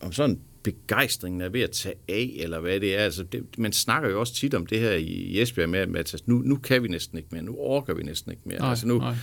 om 0.00 0.12
sådan 0.12 0.40
begejstringen 0.62 1.40
er 1.40 1.48
ved 1.48 1.60
at 1.60 1.70
tage 1.70 1.94
af, 2.08 2.34
eller 2.36 2.60
hvad 2.60 2.80
det 2.80 2.96
er. 2.96 3.04
Altså, 3.04 3.22
det, 3.22 3.58
man 3.58 3.72
snakker 3.72 4.10
jo 4.10 4.20
også 4.20 4.34
tit 4.34 4.54
om 4.54 4.66
det 4.66 4.80
her 4.80 4.92
i 4.92 5.40
Esbjerg 5.40 5.68
med, 5.68 5.98
at 5.98 6.22
nu, 6.26 6.38
nu 6.38 6.56
kan 6.56 6.82
vi 6.82 6.88
næsten 6.88 7.18
ikke 7.18 7.28
mere, 7.32 7.42
nu 7.42 7.56
orker 7.58 7.94
vi 7.94 8.02
næsten 8.02 8.30
ikke 8.30 8.42
mere. 8.44 8.58
Nej, 8.58 8.70
altså 8.70 8.86
nu, 8.86 8.98
nej. 8.98 9.14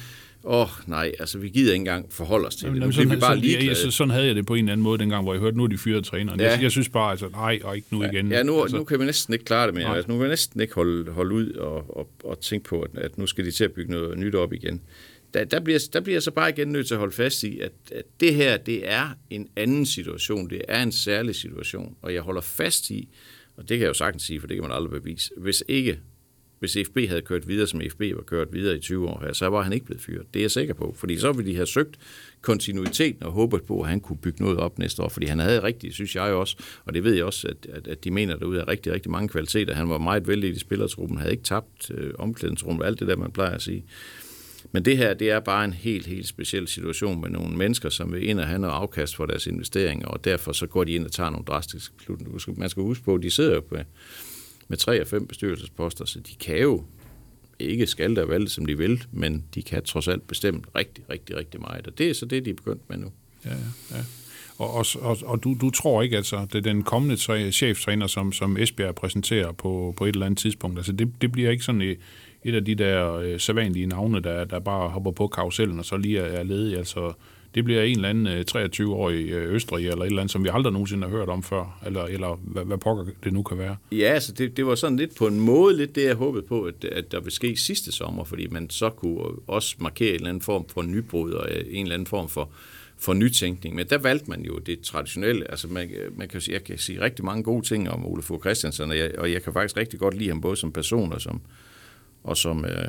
Åh, 0.46 0.62
oh, 0.62 0.68
nej, 0.88 1.12
altså 1.20 1.38
vi 1.38 1.50
gider 1.50 1.74
ikke 1.74 1.82
engang 1.82 2.14
forholde 2.14 2.48
os 2.48 2.56
til 2.56 2.68
det. 2.68 2.74
Nu 2.74 2.80
Jamen, 2.80 2.90
bliver 2.90 3.10
vi 3.10 3.20
bare 3.20 3.36
sådan, 3.38 3.66
ja, 3.66 3.74
så, 3.74 3.92
sådan 3.92 4.12
havde 4.12 4.28
jeg 4.28 4.36
det 4.36 4.46
på 4.46 4.54
en 4.54 4.60
eller 4.60 4.72
anden 4.72 4.84
måde 4.84 5.00
dengang, 5.00 5.24
hvor 5.24 5.34
jeg 5.34 5.42
hørte, 5.42 5.58
nu 5.58 5.64
er 5.64 5.68
de 5.68 5.78
fyret 5.78 6.06
træneren. 6.06 6.40
Ja. 6.40 6.46
Ja. 6.46 6.52
Jeg, 6.52 6.64
jeg 6.64 6.72
synes 6.72 6.90
bare, 6.90 7.12
altså, 7.12 7.30
nej, 7.30 7.60
og 7.64 7.76
ikke 7.76 7.88
nu 7.92 8.04
igen. 8.04 8.32
Ja, 8.32 8.44
nu, 8.44 8.62
altså, 8.62 8.78
nu 8.78 8.84
kan 8.84 9.00
vi 9.00 9.06
næsten 9.06 9.34
ikke 9.34 9.46
klare 9.46 9.68
det 9.68 9.74
mere. 9.74 9.84
Nej. 9.84 9.96
Altså, 9.96 10.12
nu 10.12 10.18
kan 10.18 10.24
vi 10.24 10.30
næsten 10.30 10.62
ikke 10.62 10.76
holde, 10.76 11.12
holde 11.12 11.36
ud 11.36 11.52
og, 11.52 11.98
og, 11.98 12.10
og 12.24 12.40
tænke 12.40 12.70
på, 12.70 12.82
at, 12.82 12.90
at 12.98 13.18
nu 13.18 13.28
skal 13.28 13.46
de 13.46 13.52
til 13.52 13.64
at 13.64 13.72
bygge 13.72 13.92
noget 13.92 14.18
nyt 14.18 14.36
op 14.36 14.54
igen. 14.54 14.82
Der, 15.34 15.44
der, 15.44 15.60
bliver, 15.60 15.80
der 15.94 16.02
bliver 16.02 16.16
jeg 16.16 16.24
så 16.24 16.32
bare 16.32 16.50
igen 16.50 16.68
nødt 16.68 16.88
til 16.88 16.94
at 16.94 17.00
holde 17.00 17.16
fast 17.16 17.44
i, 17.44 17.60
at, 17.60 17.72
at 17.92 18.04
det 18.20 18.36
her, 18.36 18.58
det 18.58 18.92
er 18.92 19.10
en 19.30 19.48
anden 19.56 19.86
situation. 19.86 20.50
Det 20.50 20.62
er 20.68 20.84
en 20.84 20.92
særlig 20.92 21.36
situation. 21.36 21.96
Og 22.02 22.14
jeg 22.14 22.22
holder 22.22 22.42
fast 22.42 22.90
i, 22.90 23.10
og 23.58 23.70
det 23.70 23.78
kan 23.78 23.82
jeg 23.82 23.88
jo 23.88 23.94
sagtens 23.94 24.24
sige, 24.24 24.40
for 24.40 24.48
det 24.48 24.56
kan 24.58 24.64
man 24.64 24.72
aldrig 24.72 25.02
bevise, 25.02 25.32
hvis 25.38 25.64
ikke 25.68 26.00
hvis 26.64 26.78
FB 26.88 26.98
havde 27.08 27.22
kørt 27.22 27.48
videre, 27.48 27.68
som 27.68 27.82
FB 27.92 28.02
var 28.02 28.22
kørt 28.22 28.48
videre 28.54 28.76
i 28.76 28.80
20 28.80 29.10
år 29.10 29.22
her, 29.26 29.34
så 29.34 29.48
var 29.48 29.62
han 29.62 29.74
ikke 29.74 29.86
blevet 29.86 30.02
fyret. 30.02 30.34
Det 30.34 30.40
er 30.40 30.44
jeg 30.44 30.52
sikker 30.52 30.74
på. 30.74 30.96
Fordi 30.98 31.18
så 31.18 31.32
ville 31.32 31.52
de 31.52 31.56
have 31.56 31.66
søgt 31.66 31.96
kontinuiteten 32.42 33.24
og 33.24 33.32
håbet 33.32 33.64
på, 33.64 33.82
at 33.82 33.90
han 33.90 34.00
kunne 34.00 34.18
bygge 34.18 34.44
noget 34.44 34.58
op 34.58 34.80
næste 34.80 35.04
år. 35.04 35.10
Fordi 35.10 35.26
han 35.26 35.40
havde 35.40 35.64
rigtig, 35.64 35.94
synes 35.94 36.16
jeg 36.16 36.24
også, 36.24 36.58
og 36.86 36.94
det 36.94 37.04
ved 37.04 37.14
jeg 37.14 37.26
også, 37.26 37.48
at, 37.48 37.72
at, 37.74 37.88
at 37.88 38.04
de 38.04 38.12
mener 38.12 38.36
derude 38.36 38.60
er 38.60 38.68
rigtig, 38.68 38.94
rigtig 38.94 39.12
mange 39.12 39.30
kvaliteter. 39.30 39.74
Han 39.74 39.90
var 39.90 39.98
meget 39.98 40.28
vældig 40.28 40.56
i 40.56 40.60
spillertruppen, 40.60 41.18
havde 41.18 41.32
ikke 41.32 41.44
tabt 41.44 41.92
øh, 41.92 42.14
omklædningsrummet, 42.20 42.86
alt 42.86 43.00
det 43.00 43.08
der, 43.08 43.16
man 43.16 43.32
plejer 43.32 43.56
at 43.56 43.62
sige. 43.62 43.86
Men 44.72 44.86
det 44.86 44.98
her, 44.98 45.14
det 45.14 45.32
er 45.32 45.40
bare 45.40 45.66
en 45.66 45.74
helt, 45.74 46.08
helt 46.08 46.28
speciel 46.28 46.68
situation 46.68 47.22
med 47.22 47.30
nogle 47.30 47.58
mennesker, 47.58 47.90
som 47.90 48.14
vil 48.14 48.30
ind 48.30 48.40
og 48.40 48.48
have 48.48 48.60
noget 48.60 48.74
afkast 48.74 49.16
for 49.16 49.26
deres 49.26 49.48
investeringer, 49.48 50.08
og 50.08 50.26
derfor 50.26 50.52
så 50.52 50.68
går 50.68 50.84
de 50.84 50.92
ind 50.92 51.06
og 51.06 51.12
tager 51.12 51.30
nogle 51.30 51.46
drastiske 51.46 51.96
beslutninger. 51.98 52.54
Man 52.58 52.70
skal 52.70 52.84
huske 52.84 53.04
på, 53.04 53.16
at 53.16 53.24
de 53.24 53.32
sidder 53.32 53.54
jo 53.54 53.62
på 53.62 53.76
med 54.68 54.78
tre 54.78 55.00
af 55.00 55.08
fem 55.08 55.28
bestyrelsesposter, 55.28 56.06
så 56.06 56.20
de 56.20 56.36
kan 56.36 56.58
jo 56.58 56.84
ikke 57.60 57.88
skal 57.88 58.16
der 58.16 58.26
valgt, 58.26 58.52
som 58.52 58.66
de 58.66 58.78
vil, 58.78 59.04
men 59.12 59.44
de 59.56 59.64
kan 59.64 59.84
trods 59.84 60.08
alt 60.08 60.28
bestemt 60.28 60.66
rigtig, 60.76 61.04
rigtig, 61.10 61.36
rigtig 61.36 61.62
meget. 61.62 61.88
Og 61.88 61.98
det 61.98 62.10
er 62.10 62.14
så 62.14 62.26
det, 62.26 62.46
de 62.46 62.50
er 62.50 62.54
begyndt 62.54 62.90
med 62.90 62.98
nu. 62.98 63.12
Ja, 63.46 63.50
ja, 63.50 63.98
ja. 63.98 64.04
Og, 64.58 64.74
og, 64.74 64.86
og, 65.02 65.18
og 65.26 65.44
du, 65.44 65.58
du 65.62 65.70
tror 65.70 66.02
ikke, 66.02 66.18
altså, 66.18 66.46
det 66.54 66.56
er 66.56 66.62
den 66.62 66.84
kommende 66.84 67.16
træ, 67.16 67.52
cheftræner, 67.52 68.08
som, 68.08 68.32
som 68.32 68.58
Esbjerg 68.58 68.96
præsenterer 68.96 69.52
på, 69.52 69.94
på 69.98 70.06
et 70.06 70.14
eller 70.14 70.26
andet 70.26 70.40
tidspunkt, 70.40 70.80
altså 70.80 70.92
det, 70.92 71.14
det 71.22 71.32
bliver 71.32 71.52
ikke 71.52 71.64
sådan 71.64 71.82
et, 71.82 71.98
et 72.44 72.56
af 72.56 72.66
de 72.66 72.76
der 72.76 73.14
øh, 73.14 73.40
sædvanlige 73.40 73.86
navne, 73.86 74.20
der, 74.20 74.46
der 74.46 74.60
bare 74.60 74.90
hopper 74.90 75.12
på 75.12 75.28
karusellen 75.28 75.80
og 75.80 75.86
så 75.86 75.98
lige 75.98 76.20
er, 76.20 76.40
er 76.40 76.44
ledig. 76.44 76.78
Altså, 76.78 77.14
det 77.56 77.64
bliver 77.64 77.82
en 77.82 77.96
eller 77.96 78.10
anden 78.10 78.28
øh, 78.28 78.46
23-årig 78.52 79.30
øh, 79.30 79.54
Østrig 79.54 79.88
eller 79.88 80.02
et 80.02 80.06
eller 80.06 80.22
andet, 80.22 80.32
som 80.32 80.44
vi 80.44 80.50
aldrig 80.54 80.74
nogensinde 80.74 81.04
har 81.04 81.10
hørt 81.10 81.30
om 81.30 81.44
før, 81.44 81.80
eller, 81.86 82.04
eller 82.04 82.40
hvad, 82.44 82.66
hvad 82.66 82.78
pokker 82.78 83.06
det 83.24 83.34
nu 83.34 83.44
kan 83.44 83.58
være. 83.58 83.78
Ja, 83.92 84.14
altså 84.14 84.34
det, 84.34 84.58
det 84.58 84.66
var 84.66 84.76
sådan 84.76 84.98
lidt 84.98 85.16
på 85.16 85.28
en 85.28 85.40
måde 85.40 85.78
lidt 85.78 85.96
det, 85.96 86.04
jeg 86.04 86.16
håbede 86.16 86.44
på, 86.44 86.64
at, 86.64 86.86
at 86.86 87.12
der 87.12 87.20
ville 87.20 87.34
ske 87.34 87.56
sidste 87.58 87.92
sommer, 87.92 88.24
fordi 88.24 88.48
man 88.48 88.70
så 88.70 88.90
kunne 88.90 89.20
også 89.48 89.76
markere 89.80 90.10
en 90.10 90.16
eller 90.16 90.30
anden 90.30 90.42
form 90.42 90.66
for 90.70 90.82
nybrud 90.82 91.32
og 91.32 91.50
øh, 91.52 91.66
en 91.70 91.86
eller 91.86 91.94
anden 91.94 92.08
form 92.08 92.30
for, 92.30 92.50
for 92.98 93.14
nytænkning. 93.14 93.76
Men 93.76 93.88
der 93.90 93.98
valgte 93.98 94.30
man 94.30 94.42
jo 94.42 94.58
det 94.58 94.82
traditionelle. 94.82 95.52
Altså 95.52 95.68
man, 95.68 95.90
man 96.18 96.28
kan, 96.28 96.42
jeg 96.50 96.64
kan 96.64 96.78
sige 96.78 97.02
rigtig 97.02 97.26
mange 97.26 97.44
gode 97.44 97.68
ting 97.68 97.90
om 97.90 98.06
Ole 98.06 98.22
Fogh 98.22 98.42
Christiansen, 98.42 98.90
og 98.90 98.98
jeg, 98.98 99.12
og 99.18 99.32
jeg 99.32 99.44
kan 99.44 99.54
faktisk 99.54 99.78
rigtig 99.78 100.00
godt 100.00 100.18
lide 100.18 100.30
ham 100.30 100.42
både 100.42 100.56
som 100.56 100.72
person 100.72 101.14
og 101.14 101.22
som, 101.22 101.42
og 102.24 102.38
som, 102.38 102.66
øh, 102.66 102.88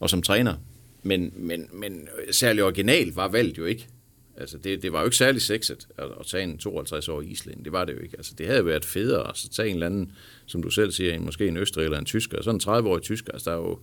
og 0.00 0.10
som 0.10 0.22
træner. 0.22 0.54
Men, 1.02 1.32
men, 1.36 1.68
men 1.72 2.08
særlig 2.30 2.64
original 2.64 3.12
var 3.12 3.28
valgt 3.28 3.58
jo 3.58 3.64
ikke. 3.64 3.88
Altså 4.36 4.58
det, 4.58 4.82
det 4.82 4.92
var 4.92 5.00
jo 5.00 5.04
ikke 5.04 5.16
særlig 5.16 5.42
sexet 5.42 5.88
at, 5.98 6.08
at 6.20 6.26
tage 6.26 6.42
en 6.42 6.60
52-årig 6.66 7.30
islænding. 7.30 7.64
Det 7.64 7.72
var 7.72 7.84
det 7.84 7.92
jo 7.92 7.98
ikke. 7.98 8.16
Altså 8.16 8.34
det 8.38 8.46
havde 8.46 8.66
været 8.66 8.84
federe 8.84 9.28
at 9.28 9.48
tage 9.52 9.68
en 9.68 9.74
eller 9.74 9.86
anden, 9.86 10.12
som 10.46 10.62
du 10.62 10.70
selv 10.70 10.92
siger, 10.92 11.14
en, 11.14 11.24
måske 11.24 11.48
en 11.48 11.56
østrig 11.56 11.84
eller 11.84 11.98
en 11.98 12.04
tysker. 12.04 12.42
Sådan 12.42 12.60
en 12.66 12.84
30-årig 12.84 13.02
tysker. 13.02 13.32
Altså 13.32 13.50
der, 13.50 13.56
er 13.56 13.60
jo, 13.60 13.78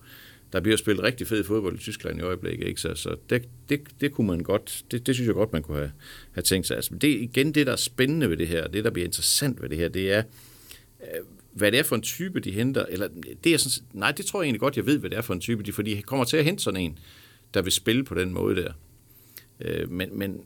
der 0.52 0.60
bliver 0.60 0.76
spillet 0.76 1.04
rigtig 1.04 1.26
fed 1.26 1.44
fodbold 1.44 1.74
i 1.74 1.78
Tyskland 1.78 2.18
i 2.18 2.22
øjeblikket. 2.22 2.68
Ikke? 2.68 2.80
Så, 2.80 2.94
så 2.94 3.16
det, 3.30 3.48
det, 3.68 3.80
det, 4.00 4.12
kunne 4.12 4.26
man 4.26 4.40
godt, 4.40 4.84
det, 4.90 5.06
det 5.06 5.14
synes 5.14 5.26
jeg 5.26 5.34
godt, 5.34 5.52
man 5.52 5.62
kunne 5.62 5.78
have, 5.78 5.92
have 6.32 6.42
tænkt 6.42 6.66
sig. 6.66 6.76
Altså, 6.76 6.94
men 6.94 7.00
det 7.00 7.08
igen 7.08 7.54
det, 7.54 7.66
der 7.66 7.72
er 7.72 7.76
spændende 7.76 8.30
ved 8.30 8.36
det 8.36 8.48
her, 8.48 8.68
det, 8.68 8.84
der 8.84 8.90
bliver 8.90 9.06
interessant 9.06 9.62
ved 9.62 9.68
det 9.68 9.78
her, 9.78 9.88
det 9.88 10.12
er, 10.12 10.22
øh, 11.00 11.24
hvad 11.58 11.72
det 11.72 11.78
er 11.78 11.82
for 11.82 11.96
en 11.96 12.02
type, 12.02 12.40
de 12.40 12.50
henter. 12.50 12.84
Eller, 12.88 13.08
det 13.44 13.54
er 13.54 13.58
sådan, 13.58 13.88
nej, 13.92 14.12
det 14.12 14.26
tror 14.26 14.42
jeg 14.42 14.46
egentlig 14.46 14.60
godt, 14.60 14.76
jeg 14.76 14.86
ved, 14.86 14.98
hvad 14.98 15.10
det 15.10 15.16
er 15.16 15.22
for 15.22 15.34
en 15.34 15.40
type, 15.40 15.62
de, 15.62 15.72
for 15.72 15.82
de 15.82 16.02
kommer 16.02 16.24
til 16.24 16.36
at 16.36 16.44
hente 16.44 16.62
sådan 16.62 16.80
en, 16.80 16.98
der 17.54 17.62
vil 17.62 17.72
spille 17.72 18.04
på 18.04 18.14
den 18.14 18.32
måde 18.32 18.56
der. 18.56 18.72
Øh, 19.60 19.90
men, 19.90 20.18
men 20.18 20.40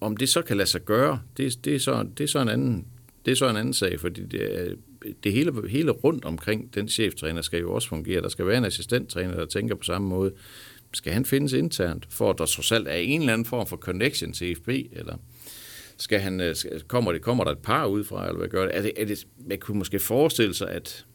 om 0.00 0.16
det 0.16 0.28
så 0.28 0.42
kan 0.42 0.56
lade 0.56 0.68
sig 0.68 0.84
gøre, 0.84 1.20
det, 1.36 1.64
det, 1.64 1.74
er, 1.74 1.78
så, 1.78 2.06
det, 2.18 2.24
er, 2.24 2.28
så 2.28 2.38
en 2.42 2.48
anden, 2.48 2.86
det 3.24 3.30
er 3.32 3.36
så 3.36 3.48
en 3.50 3.56
anden 3.56 3.74
sag, 3.74 4.00
fordi 4.00 4.24
det, 4.26 4.60
er- 4.68 4.74
det 5.24 5.32
hele, 5.32 5.68
hele 5.68 5.90
rundt 5.90 6.24
omkring 6.24 6.74
den 6.74 6.88
cheftræner 6.88 7.42
skal 7.42 7.60
jo 7.60 7.72
også 7.74 7.88
fungere. 7.88 8.20
Der 8.22 8.28
skal 8.28 8.46
være 8.46 8.58
en 8.58 8.64
assistenttræner, 8.64 9.34
der 9.36 9.46
tænker 9.46 9.74
på 9.74 9.82
samme 9.82 10.08
måde. 10.08 10.32
Skal 10.94 11.12
han 11.12 11.24
findes 11.24 11.52
internt, 11.52 12.06
for 12.10 12.30
at 12.30 12.38
der 12.38 12.46
trods 12.46 12.72
alt 12.72 12.88
er 12.88 12.92
en 12.94 13.20
eller 13.20 13.32
anden 13.32 13.44
form 13.44 13.66
for 13.66 13.76
connection 13.76 14.32
til 14.32 14.56
FB, 14.56 14.68
eller 14.68 15.16
skal 15.96 16.20
han, 16.20 16.40
øh, 16.40 16.54
kommer, 16.88 17.12
det, 17.12 17.22
kommer 17.22 17.44
der 17.44 17.50
et 17.50 17.58
par 17.58 17.86
ud 17.86 18.04
fra, 18.04 18.26
eller 18.26 18.38
hvad 18.38 18.48
gør 18.48 18.62
det? 18.62 18.76
Er 18.76 18.82
det, 18.82 18.92
er 18.96 19.04
det? 19.04 19.26
Man 19.48 19.58
kunne 19.58 19.78
måske 19.78 19.98
forestille 19.98 20.54
sig, 20.54 20.70
at 20.70 21.06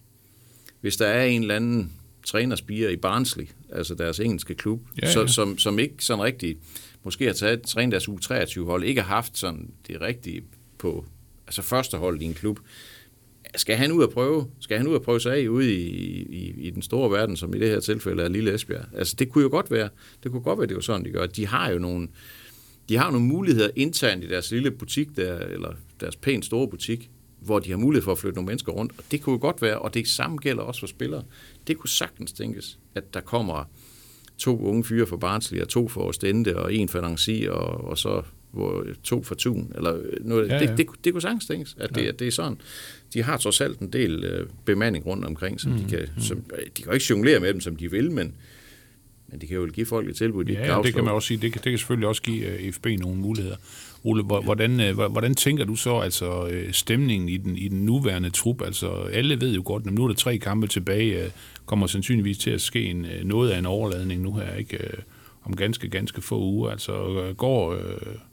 hvis 0.82 0.98
der 0.98 1.08
er 1.08 1.26
en 1.26 1.42
eller 1.42 1.56
anden 1.56 1.94
trænerspiger 2.26 2.90
i 2.90 2.96
Barnsley, 2.96 3.48
altså 3.74 3.96
deres 3.96 4.20
engelske 4.20 4.56
klub, 4.56 4.82
Ja, 5.02 5.08
ja. 5.08 5.14
Så, 5.14 5.28
som, 5.28 5.58
som 5.58 5.80
ikke 5.80 5.96
sådan 6.00 6.24
rigtig, 6.24 6.58
måske 7.04 7.26
har 7.26 7.34
taget, 7.34 7.62
trænet 7.62 7.92
deres 7.92 8.10
U23-hold, 8.10 8.84
ikke 8.84 9.02
har 9.02 9.16
haft 9.16 9.38
sådan 9.38 9.72
det 9.88 10.02
rigtige 10.02 10.44
på, 10.78 11.06
altså 11.48 11.62
første 11.62 11.98
hold 11.98 12.22
i 12.22 12.26
en 12.26 12.34
klub, 12.34 12.60
skal 13.56 13.76
han 13.76 13.92
ud 13.92 14.04
og 14.04 14.12
prøve, 14.12 14.48
skal 14.60 14.78
han 14.78 14.88
ud 14.88 14.96
og 14.96 15.02
prøve 15.02 15.20
sig 15.20 15.36
af 15.36 15.48
ude 15.48 15.74
i, 15.74 15.88
i, 16.24 16.54
i 16.58 16.70
den 16.70 16.82
store 16.82 17.12
verden, 17.12 17.38
som 17.38 17.54
i 17.54 17.60
det 17.60 17.70
her 17.70 17.80
tilfælde 17.80 18.24
er 18.24 18.28
Lille 18.28 18.54
Esbjerg? 18.54 18.86
Altså, 18.94 19.16
det 19.20 19.30
kunne 19.30 19.42
jo 19.42 19.50
godt 19.50 19.72
være, 19.72 19.90
det 20.24 20.32
kunne 20.32 20.42
godt 20.42 20.60
være, 20.60 20.68
det 20.68 20.76
var 20.76 20.82
sådan, 20.82 21.06
de 21.06 21.12
gør. 21.12 21.26
De 21.26 21.48
har 21.48 21.72
jo 21.72 21.80
nogle, 21.80 22.08
de 22.90 22.98
har 22.98 23.12
nogle 23.12 23.28
muligheder 23.28 23.70
internt 23.76 24.24
i 24.24 24.28
deres 24.28 24.52
lille 24.52 24.72
butik, 24.72 25.16
der, 25.16 25.40
eller 25.40 25.74
deres 26.00 26.16
pænt 26.16 26.46
store 26.46 26.68
butik, 26.68 27.10
hvor 27.40 27.60
de 27.60 27.70
har 27.70 27.78
mulighed 27.78 28.04
for 28.04 28.12
at 28.12 28.18
flytte 28.18 28.36
nogle 28.36 28.48
mennesker 28.48 28.72
rundt. 28.72 28.92
Og 28.98 29.04
det 29.12 29.22
kunne 29.22 29.34
jo 29.34 29.40
godt 29.42 29.62
være, 29.62 29.80
og 29.80 29.94
det 29.94 30.08
samme 30.08 30.38
gælder 30.38 30.64
også 30.64 30.80
for 30.80 30.88
spillere. 30.88 31.24
Det 31.68 31.78
kunne 31.78 31.90
sagtens 31.90 32.32
tænkes, 32.32 32.80
at 32.96 33.14
der 33.14 33.22
kommer 33.22 33.70
to 34.38 34.60
unge 34.60 34.84
fyre 34.84 35.08
fra 35.08 35.18
Barnsley, 35.18 35.62
og 35.62 35.68
to 35.68 35.88
for 35.88 36.02
Ostende, 36.02 36.56
og 36.56 36.74
en 36.74 36.90
for 36.90 37.02
Nancy, 37.02 37.46
og, 37.50 37.84
og 37.84 37.98
så 37.98 38.22
hvor, 38.52 38.86
to 39.04 39.24
for 39.24 39.36
Thun, 39.36 39.72
eller 39.76 40.00
noget. 40.22 40.48
Ja, 40.48 40.54
Ja, 40.54 40.62
ja. 40.62 40.70
ja. 40.70 40.76
Det, 40.76 40.78
det, 40.78 40.88
det 41.04 41.14
kunne 41.14 41.22
sagtens 41.22 41.46
tænkes, 41.46 41.76
at 41.80 41.96
det, 41.96 42.02
at 42.02 42.20
det 42.20 42.28
er 42.28 42.32
sådan. 42.32 42.62
De 43.14 43.24
har 43.24 43.38
trods 43.38 43.62
alt 43.62 43.80
en 43.80 43.94
del 43.94 44.24
øh, 44.24 44.48
bemanding 44.66 45.06
rundt 45.06 45.26
omkring, 45.26 45.62
som 45.62 45.72
mm, 45.72 45.78
de 45.78 45.90
kan, 45.90 46.08
som, 46.20 46.44
øh, 46.54 46.66
de 46.66 46.82
kan 46.82 46.86
jo 46.86 46.92
ikke 46.92 47.06
jonglere 47.10 47.40
med 47.40 47.54
dem, 47.54 47.62
som 47.62 47.76
de 47.76 47.92
vil, 47.92 48.12
men, 48.12 48.36
men 49.32 49.42
de 49.42 49.48
kan 49.48 49.58
jo 49.58 49.66
give 49.74 49.86
folk 49.86 50.10
et 50.10 50.16
tilbud, 50.16 50.44
de 50.46 50.54
Ja, 50.54 50.76
ja, 50.76 50.82
det 50.82 50.94
kan 50.94 51.04
man 51.04 51.14
også 51.14 51.28
sige. 51.28 51.38
Det 51.42 51.54
kan, 51.54 51.62
det 51.64 51.72
kan 51.72 51.78
selvfølgelig 51.78 52.08
også 52.08 52.22
give 52.22 52.46
øh, 52.46 52.72
FB 52.74 52.86
nogle 53.00 53.18
muligheder. 53.18 53.56
Ole, 54.04 54.24
hvor- 54.24 54.42
hvordan, 54.42 54.94
hvor- 54.94 55.08
hvordan 55.08 55.36
tænker 55.36 55.66
du 55.66 55.76
så 55.76 55.98
altså 56.00 56.48
øh, 56.48 56.74
stemningen 56.74 57.30
i 57.30 57.38
den, 57.38 57.58
i 57.58 57.68
den 57.68 57.86
nuværende 57.86 58.30
trup? 58.30 58.62
Altså 58.62 58.90
alle 58.92 59.42
ved 59.42 59.56
jo 59.56 59.62
godt, 59.66 59.88
at 59.88 59.94
nu 59.94 60.04
er 60.04 60.08
der 60.08 60.16
tre 60.16 60.38
kampe 60.38 60.68
tilbage, 60.68 61.24
øh, 61.24 61.30
kommer 61.66 61.88
sandsynligvis 61.88 62.38
til 62.38 62.50
at 62.50 62.62
ske 62.62 62.86
en, 62.86 63.06
noget 63.24 63.50
af 63.50 63.60
en 63.60 63.66
overladning 63.66 64.22
nu 64.22 64.34
her, 64.34 64.54
ikke? 64.56 64.78
Øh, 64.84 64.90
om 65.48 65.56
ganske, 65.56 65.90
ganske 65.90 66.22
få 66.22 66.40
uger. 66.40 66.72
Altså 66.72 66.94
øh, 66.94 67.36
går, 67.36 67.74
øh, 67.74 67.80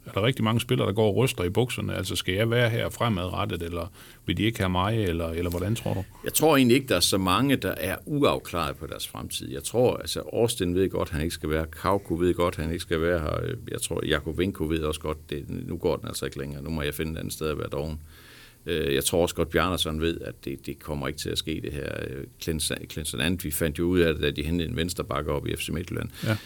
er 0.07 0.12
der 0.14 0.22
rigtig 0.22 0.44
mange 0.44 0.61
spillere, 0.61 0.87
der 0.88 0.94
går 0.94 1.09
og 1.09 1.16
ryster 1.16 1.44
i 1.44 1.48
bukserne? 1.48 1.94
Altså 1.94 2.16
skal 2.16 2.35
jeg 2.35 2.50
være 2.50 2.70
her 2.70 2.88
fremadrettet, 2.88 3.62
eller 3.62 3.92
vil 4.27 4.37
de 4.37 4.42
ikke 4.42 4.59
have 4.59 4.70
mig, 4.70 5.05
eller, 5.05 5.29
eller 5.29 5.50
hvordan 5.50 5.74
tror 5.74 5.94
du? 5.94 6.05
Jeg 6.24 6.33
tror 6.33 6.57
egentlig 6.57 6.74
ikke, 6.74 6.88
der 6.88 6.96
er 6.96 7.00
så 7.00 7.18
mange, 7.18 7.57
der 7.57 7.74
er 7.77 7.96
uafklaret 8.07 8.77
på 8.77 8.87
deres 8.87 9.09
fremtid. 9.09 9.50
Jeg 9.50 9.64
tror, 9.64 9.96
altså 9.96 10.22
Austin 10.33 10.74
ved 10.74 10.90
godt, 10.90 11.09
at 11.09 11.12
han 11.12 11.22
ikke 11.22 11.35
skal 11.35 11.50
være. 11.50 11.66
Kauko 11.66 12.14
ved 12.14 12.35
godt, 12.35 12.59
at 12.59 12.64
han 12.64 12.72
ikke 12.72 12.83
skal 12.83 13.00
være 13.00 13.20
her. 13.20 13.55
Jeg 13.70 13.81
tror, 13.81 14.07
Jakovenko 14.07 14.64
ved 14.64 14.83
også 14.83 15.00
godt, 15.00 15.31
det, 15.31 15.44
nu 15.48 15.77
går 15.77 15.96
den 15.96 16.09
altså 16.09 16.24
ikke 16.24 16.38
længere. 16.38 16.62
Nu 16.62 16.70
må 16.70 16.83
jeg 16.83 16.94
finde 16.94 17.12
et 17.12 17.18
andet 17.18 17.33
sted 17.33 17.48
at 17.48 17.59
være 17.59 17.68
doven. 17.72 17.92
Øh, 17.92 18.24
jeg 18.66 19.05
tror 19.05 19.22
også 19.22 19.35
godt, 19.35 19.50
Bjarnason 19.50 20.00
ved, 20.00 20.20
at 20.20 20.44
det, 20.44 20.66
det 20.66 20.79
kommer 20.79 21.09
ikke 21.09 21.18
til 21.18 21.31
at 21.31 21.38
ske 21.38 21.61
det 21.64 21.72
her. 21.72 21.88
Øh, 22.11 22.24
Clinton 22.90 23.20
Ant, 23.20 23.44
vi 23.44 23.50
fandt 23.50 23.79
jo 23.79 23.85
ud 23.85 24.00
af 24.00 24.14
det, 24.14 24.22
da 24.22 24.31
de 24.31 24.42
hentede 24.42 24.68
en 24.70 24.77
venstrebakke 24.77 25.31
op 25.33 25.46
i 25.46 25.57
FC 25.57 25.68
Midtjylland. 25.68 26.09
Ja. 26.24 26.37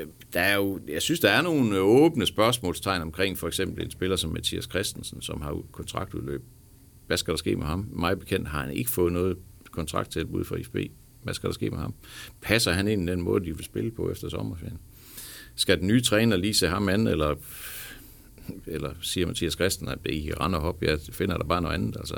Øh, 0.00 0.06
Der 0.34 0.40
er 0.40 0.56
jo, 0.56 0.80
jeg 0.88 1.02
synes, 1.02 1.20
der 1.20 1.30
er 1.30 1.42
nogle 1.42 1.76
øh, 1.76 1.82
åbne 1.82 2.26
spørgsmålstegn 2.26 3.02
omkring 3.02 3.38
for 3.38 3.46
eksempel 3.48 3.84
en 3.84 3.90
spiller 3.90 4.16
som 4.16 4.30
Mathias 4.30 4.64
Christensen, 4.64 5.22
som 5.22 5.40
har 5.40 5.62
kontraktudløb. 5.72 6.42
Hvad 7.06 7.16
skal 7.16 7.30
der 7.32 7.38
ske 7.38 7.56
med 7.56 7.66
ham? 7.66 7.88
Mig 7.92 8.18
bekendt 8.18 8.48
har 8.48 8.62
han 8.62 8.72
ikke 8.72 8.90
fået 8.90 9.12
noget 9.12 9.36
kontrakttilbud 9.70 10.44
fra 10.44 10.56
IFB. 10.56 10.76
Hvad 11.22 11.34
skal 11.34 11.46
der 11.46 11.54
ske 11.54 11.70
med 11.70 11.78
ham? 11.78 11.94
Passer 12.42 12.72
han 12.72 12.88
ind 12.88 13.08
i 13.08 13.12
den 13.12 13.20
måde, 13.20 13.44
de 13.44 13.56
vil 13.56 13.64
spille 13.64 13.90
på 13.90 14.10
efter 14.10 14.28
sommerferien? 14.28 14.78
Skal 15.54 15.78
den 15.78 15.86
nye 15.86 16.00
træner 16.00 16.36
lige 16.36 16.54
se 16.54 16.68
ham 16.68 16.88
an, 16.88 17.06
eller, 17.06 17.34
eller 18.66 18.90
siger 19.02 19.26
Mathias 19.26 19.52
Christen, 19.52 19.88
at 19.88 19.98
I 20.06 20.20
kan 20.20 20.40
rende 20.40 20.58
og 20.58 20.62
hoppe, 20.62 20.86
jeg 20.86 20.98
finder 21.12 21.36
der 21.36 21.44
bare 21.44 21.62
noget 21.62 21.74
andet. 21.74 21.96
Altså, 21.96 22.14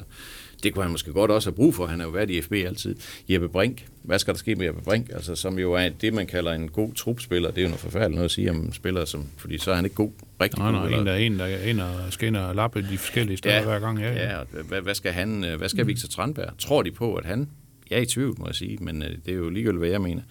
det 0.63 0.75
kunne 0.75 0.83
han 0.83 0.93
måske 0.93 1.13
godt 1.13 1.31
også 1.31 1.51
have 1.51 1.57
brug 1.57 1.75
for. 1.75 1.87
Han 1.87 1.99
har 1.99 2.07
jo 2.07 2.13
været 2.13 2.31
i 2.31 2.43
FB 2.43 2.53
altid. 2.53 2.97
Jeppe 3.29 3.49
Brink, 3.49 3.87
hvad 4.03 4.19
skal 4.19 4.35
der 4.35 4.39
ske 4.39 4.55
med 4.55 4.67
Jeppe 4.67 4.83
Brink? 4.83 5.11
Altså, 5.11 5.35
som 5.35 5.59
jo 5.59 5.73
er 5.73 5.89
det, 5.89 6.15
man 6.15 6.27
kalder 6.27 6.53
en 6.53 6.69
god 6.69 6.95
trupspiller. 6.95 7.51
Det 7.51 7.59
er 7.59 7.63
jo 7.63 7.69
noget 7.69 7.81
forfærdeligt 7.81 8.15
noget 8.15 8.25
at 8.25 8.31
sige 8.31 8.51
om 8.51 8.73
spiller, 8.73 9.05
som, 9.05 9.27
fordi 9.37 9.59
så 9.59 9.71
er 9.71 9.75
han 9.75 9.85
ikke 9.85 9.97
god, 9.97 10.11
rigtig 10.41 10.59
Nej, 10.59 10.73
god. 10.73 10.91
nej, 10.91 10.99
en, 10.99 11.07
der 11.07 11.13
er 11.13 11.17
en, 11.17 11.39
der 11.39 11.45
er 11.45 11.65
en, 11.65 11.79
der 11.79 12.23
ind 12.23 12.37
og 12.37 12.55
lappe 12.55 12.83
de 12.91 12.99
forskellige 12.99 13.37
steder 13.37 13.57
ja, 13.57 13.65
hver 13.65 13.79
gang. 13.79 13.99
Ja, 13.99 14.13
ja. 14.13 14.39
ja 14.39 14.45
hvad, 14.69 14.81
hvad, 14.81 14.95
skal 14.95 15.13
han, 15.13 15.45
øh, 15.45 15.59
hvad 15.59 15.69
skal 15.69 15.87
Victor 15.87 16.09
Tranberg? 16.09 16.53
Tror 16.59 16.83
de 16.83 16.91
på, 16.91 17.15
at 17.15 17.25
han... 17.25 17.49
Jeg 17.91 17.97
er 17.97 18.03
i 18.03 18.07
tvivl, 18.07 18.35
må 18.39 18.47
jeg 18.47 18.55
sige, 18.55 18.79
men 18.81 19.03
øh, 19.03 19.11
det 19.27 19.33
er 19.33 19.37
jo 19.37 19.51
ligegyldigt, 19.51 19.79
hvad 19.79 19.89
jeg 19.89 20.01
mener. 20.01 20.23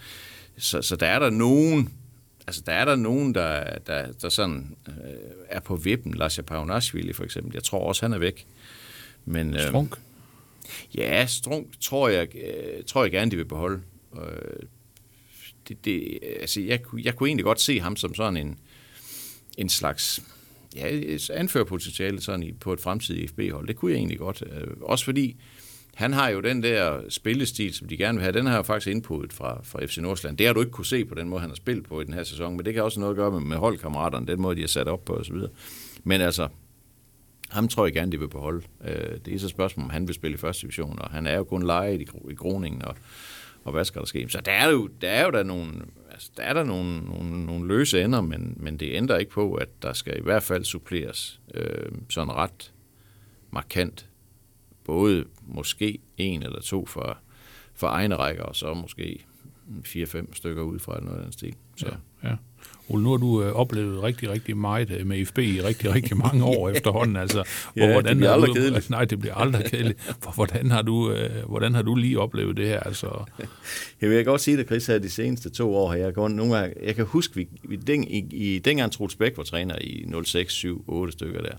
Så, 0.57 0.81
så 0.81 0.95
der 0.95 1.07
er 1.07 1.19
der 1.19 1.29
nogen, 1.29 1.89
altså 2.49 2.63
der 2.65 2.71
er 2.73 2.85
der 2.85 2.95
nogen, 2.95 3.35
der, 3.35 3.77
der, 3.79 4.11
der 4.11 4.29
sådan 4.29 4.75
øh, 4.87 4.93
er 5.49 5.59
på 5.59 5.75
vippen. 5.75 6.13
Lars 6.13 6.39
Paunashvili 6.47 7.13
for 7.13 7.23
eksempel. 7.23 7.51
Jeg 7.53 7.63
tror 7.63 7.79
også, 7.87 8.01
han 8.05 8.13
er 8.13 8.17
væk. 8.17 8.47
Men, 9.25 9.53
øh, 9.53 9.61
Strunk. 9.67 9.95
Ja, 10.95 11.25
Strunk 11.25 11.67
tror 11.81 12.09
jeg, 12.09 12.35
øh, 12.35 12.83
tror 12.87 13.03
jeg 13.03 13.11
gerne, 13.11 13.31
de 13.31 13.35
vil 13.35 13.45
beholde. 13.45 13.81
Øh, 14.15 14.63
det, 15.67 15.85
det, 15.85 16.19
altså, 16.41 16.61
jeg, 16.61 16.83
kunne- 16.83 17.01
jeg 17.05 17.15
kunne 17.15 17.29
egentlig 17.29 17.43
godt 17.43 17.61
se 17.61 17.79
ham 17.79 17.95
som 17.95 18.15
sådan 18.15 18.37
en, 18.37 18.57
en 19.57 19.69
slags 19.69 20.23
ja, 20.75 21.17
anførerpotentiale 21.33 22.21
sådan 22.21 22.43
i, 22.43 22.51
på 22.51 22.73
et 22.73 22.79
fremtidigt 22.79 23.31
FB-hold. 23.31 23.67
Det 23.67 23.75
kunne 23.75 23.91
jeg 23.91 23.97
egentlig 23.97 24.17
godt. 24.19 24.43
Øh, 24.51 24.67
også 24.81 25.05
fordi 25.05 25.35
han 25.99 26.13
har 26.13 26.29
jo 26.29 26.39
den 26.39 26.63
der 26.63 27.01
spillestil, 27.09 27.73
som 27.73 27.87
de 27.87 27.97
gerne 27.97 28.17
vil 28.17 28.23
have. 28.23 28.33
Den 28.33 28.45
har 28.45 28.55
jeg 28.55 28.65
faktisk 28.65 28.87
indputtet 28.87 29.33
fra, 29.33 29.59
fra 29.63 29.85
FC 29.85 29.97
Nordsjælland. 29.97 30.37
Det 30.37 30.45
har 30.47 30.53
du 30.53 30.59
ikke 30.59 30.71
kunne 30.71 30.85
se 30.85 31.05
på 31.05 31.15
den 31.15 31.29
måde, 31.29 31.41
han 31.41 31.49
har 31.49 31.55
spillet 31.55 31.85
på 31.85 32.01
i 32.01 32.03
den 32.03 32.13
her 32.13 32.23
sæson, 32.23 32.57
men 32.57 32.65
det 32.65 32.73
kan 32.73 32.83
også 32.83 32.99
noget 32.99 33.13
at 33.13 33.17
gøre 33.17 33.31
med, 33.31 33.39
med 33.39 33.57
holdkammeraterne, 33.57 34.27
den 34.27 34.41
måde, 34.41 34.55
de 34.55 34.61
har 34.61 34.67
sat 34.67 34.87
op 34.87 35.05
på 35.05 35.13
osv. 35.13 35.35
Men 36.03 36.21
altså, 36.21 36.47
ham 37.49 37.67
tror 37.67 37.85
jeg 37.85 37.93
gerne, 37.93 38.11
de 38.11 38.19
vil 38.19 38.27
beholde. 38.27 38.65
Øh, 38.85 39.17
Det 39.25 39.33
er 39.35 39.39
så 39.39 39.45
et 39.45 39.49
spørgsmål, 39.49 39.83
om 39.83 39.89
han 39.89 40.07
vil 40.07 40.15
spille 40.15 40.35
i 40.35 40.37
første 40.37 40.61
division, 40.61 40.99
og 40.99 41.09
han 41.09 41.27
er 41.27 41.35
jo 41.35 41.43
kun 41.43 41.63
lejet 41.63 42.01
i, 42.01 42.07
i 42.31 42.33
Groningen, 42.35 42.85
og, 42.85 42.95
og 43.63 43.71
hvad 43.71 43.85
skal 43.85 43.99
der 43.99 44.05
ske? 44.05 44.25
Så 44.29 44.41
der 44.45 44.51
er 44.51 44.69
jo 44.69 44.87
der, 45.01 45.09
er 45.09 45.25
jo 45.25 45.31
der 45.31 45.43
nogle, 45.43 45.73
altså, 46.11 46.31
der 46.37 46.43
er 46.43 46.53
der 46.53 46.63
nogle, 46.63 46.99
nogle, 46.99 47.45
nogle 47.45 47.67
løse 47.67 48.03
ender, 48.03 48.21
men, 48.21 48.53
men 48.57 48.77
det 48.77 48.89
ændrer 48.93 49.17
ikke 49.17 49.31
på, 49.31 49.53
at 49.53 49.69
der 49.81 49.93
skal 49.93 50.17
i 50.17 50.23
hvert 50.23 50.43
fald 50.43 50.63
suppleres 50.63 51.41
øh, 51.53 51.91
sådan 52.09 52.33
ret 52.33 52.73
markant. 53.51 54.08
Både 54.89 55.25
måske 55.47 55.99
en 56.17 56.43
eller 56.43 56.61
to 56.61 56.85
for, 56.85 57.17
for 57.75 57.87
egne 57.87 58.15
rækker, 58.15 58.43
og 58.43 58.55
så 58.55 58.73
måske 58.73 59.25
fire-fem 59.83 60.33
stykker 60.33 60.61
ud 60.61 60.79
fra 60.79 60.99
noget 61.01 61.17
af 61.17 61.23
den 61.23 61.31
stil. 61.31 61.53
Så. 61.77 61.85
Ja, 62.23 62.29
ja. 62.29 62.35
Ole, 62.87 63.03
nu 63.03 63.09
har 63.09 63.17
du 63.17 63.43
øh, 63.43 63.51
oplevet 63.51 64.03
rigtig, 64.03 64.29
rigtig 64.29 64.57
meget 64.57 64.91
øh, 64.91 65.07
med 65.07 65.25
FB 65.25 65.37
i 65.37 65.61
rigtig, 65.61 65.93
rigtig 65.93 66.17
mange 66.17 66.43
år 66.55 66.69
efterhånden. 66.69 67.15
Altså, 67.15 67.43
Ja, 67.75 68.01
det 68.01 68.17
bliver 68.17 68.27
har 68.27 68.33
aldrig 68.33 68.47
du, 68.47 68.53
kedeligt. 68.53 68.89
Nej, 68.95 69.05
det 69.05 69.19
bliver 69.19 69.35
aldrig 69.35 69.65
kedeligt. 69.65 70.15
For, 70.23 70.31
hvordan, 70.31 70.71
har 70.71 70.81
du, 70.81 71.11
øh, 71.11 71.49
hvordan 71.49 71.75
har 71.75 71.81
du 71.81 71.95
lige 71.95 72.19
oplevet 72.19 72.57
det 72.57 72.67
her? 72.67 72.79
Altså, 72.79 73.25
Jeg 74.01 74.09
vil 74.09 74.25
godt 74.25 74.41
sige 74.41 74.57
det, 74.57 74.65
Chris, 74.65 74.87
her 74.87 74.99
de 74.99 75.09
seneste 75.09 75.49
to 75.49 75.75
år. 75.75 75.93
Jeg, 75.93 76.13
går 76.13 76.27
nogle 76.27 76.55
gange, 76.57 76.75
jeg 76.83 76.95
kan 76.95 77.05
huske, 77.05 77.35
vi, 77.35 77.47
vi 77.63 77.75
den, 77.75 78.07
i, 78.07 78.17
i, 78.31 78.59
dengang 78.59 78.91
Troels 78.91 79.15
Bæk 79.15 79.37
var 79.37 79.43
træner 79.43 79.75
i 79.81 80.05
06, 80.23 80.53
7, 80.53 80.83
8 80.87 81.11
stykker 81.13 81.41
der, 81.41 81.55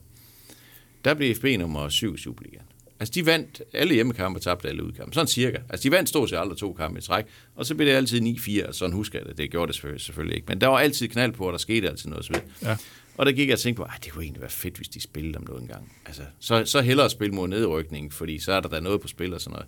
der 1.04 1.14
blev 1.14 1.34
FB 1.34 1.44
nummer 1.58 1.88
7 1.88 2.14
i 2.14 2.18
Superligaen. 2.18 2.64
Altså, 3.00 3.12
de 3.14 3.26
vandt 3.26 3.62
alle 3.72 3.94
hjemmekampe 3.94 4.38
og 4.38 4.42
tabte 4.42 4.68
alle 4.68 4.84
udkampe. 4.84 5.14
Sådan 5.14 5.28
cirka. 5.28 5.58
Altså, 5.68 5.88
de 5.88 5.90
vandt 5.90 6.08
stort 6.08 6.30
set 6.30 6.36
aldrig 6.36 6.58
to 6.58 6.72
kampe 6.72 6.98
i 6.98 7.02
træk, 7.02 7.24
og 7.56 7.66
så 7.66 7.74
blev 7.74 7.88
det 7.88 7.94
altid 7.94 8.20
9-4, 8.20 8.72
sådan 8.72 8.92
husker 8.92 9.18
jeg 9.18 9.28
det. 9.28 9.38
Det 9.38 9.50
gjorde 9.50 9.66
det 9.66 9.74
selvfølgelig, 9.74 10.00
selvfølgelig 10.00 10.36
ikke. 10.36 10.46
Men 10.48 10.60
der 10.60 10.66
var 10.66 10.78
altid 10.78 11.08
knald 11.08 11.32
på, 11.32 11.46
og 11.46 11.52
der 11.52 11.58
skete 11.58 11.88
altid 11.88 12.10
noget 12.10 12.24
så 12.24 12.32
videre. 12.32 12.48
Ja. 12.62 12.76
Og 13.16 13.26
der 13.26 13.32
gik 13.32 13.48
jeg 13.48 13.54
og 13.54 13.60
tænkte 13.60 13.76
på, 13.76 13.82
at 13.82 14.04
det 14.04 14.12
kunne 14.12 14.24
egentlig 14.24 14.40
være 14.40 14.50
fedt, 14.50 14.76
hvis 14.76 14.88
de 14.88 15.00
spillede 15.00 15.36
om 15.36 15.44
noget 15.48 15.62
engang. 15.62 15.92
Altså, 16.06 16.22
så, 16.40 16.64
så 16.64 16.80
hellere 16.80 17.10
spille 17.10 17.34
mod 17.34 17.48
nedrykning, 17.48 18.12
fordi 18.12 18.38
så 18.38 18.52
er 18.52 18.60
der 18.60 18.68
da 18.68 18.80
noget 18.80 19.00
på 19.00 19.08
spil 19.08 19.34
og 19.34 19.40
sådan 19.40 19.52
noget. 19.52 19.66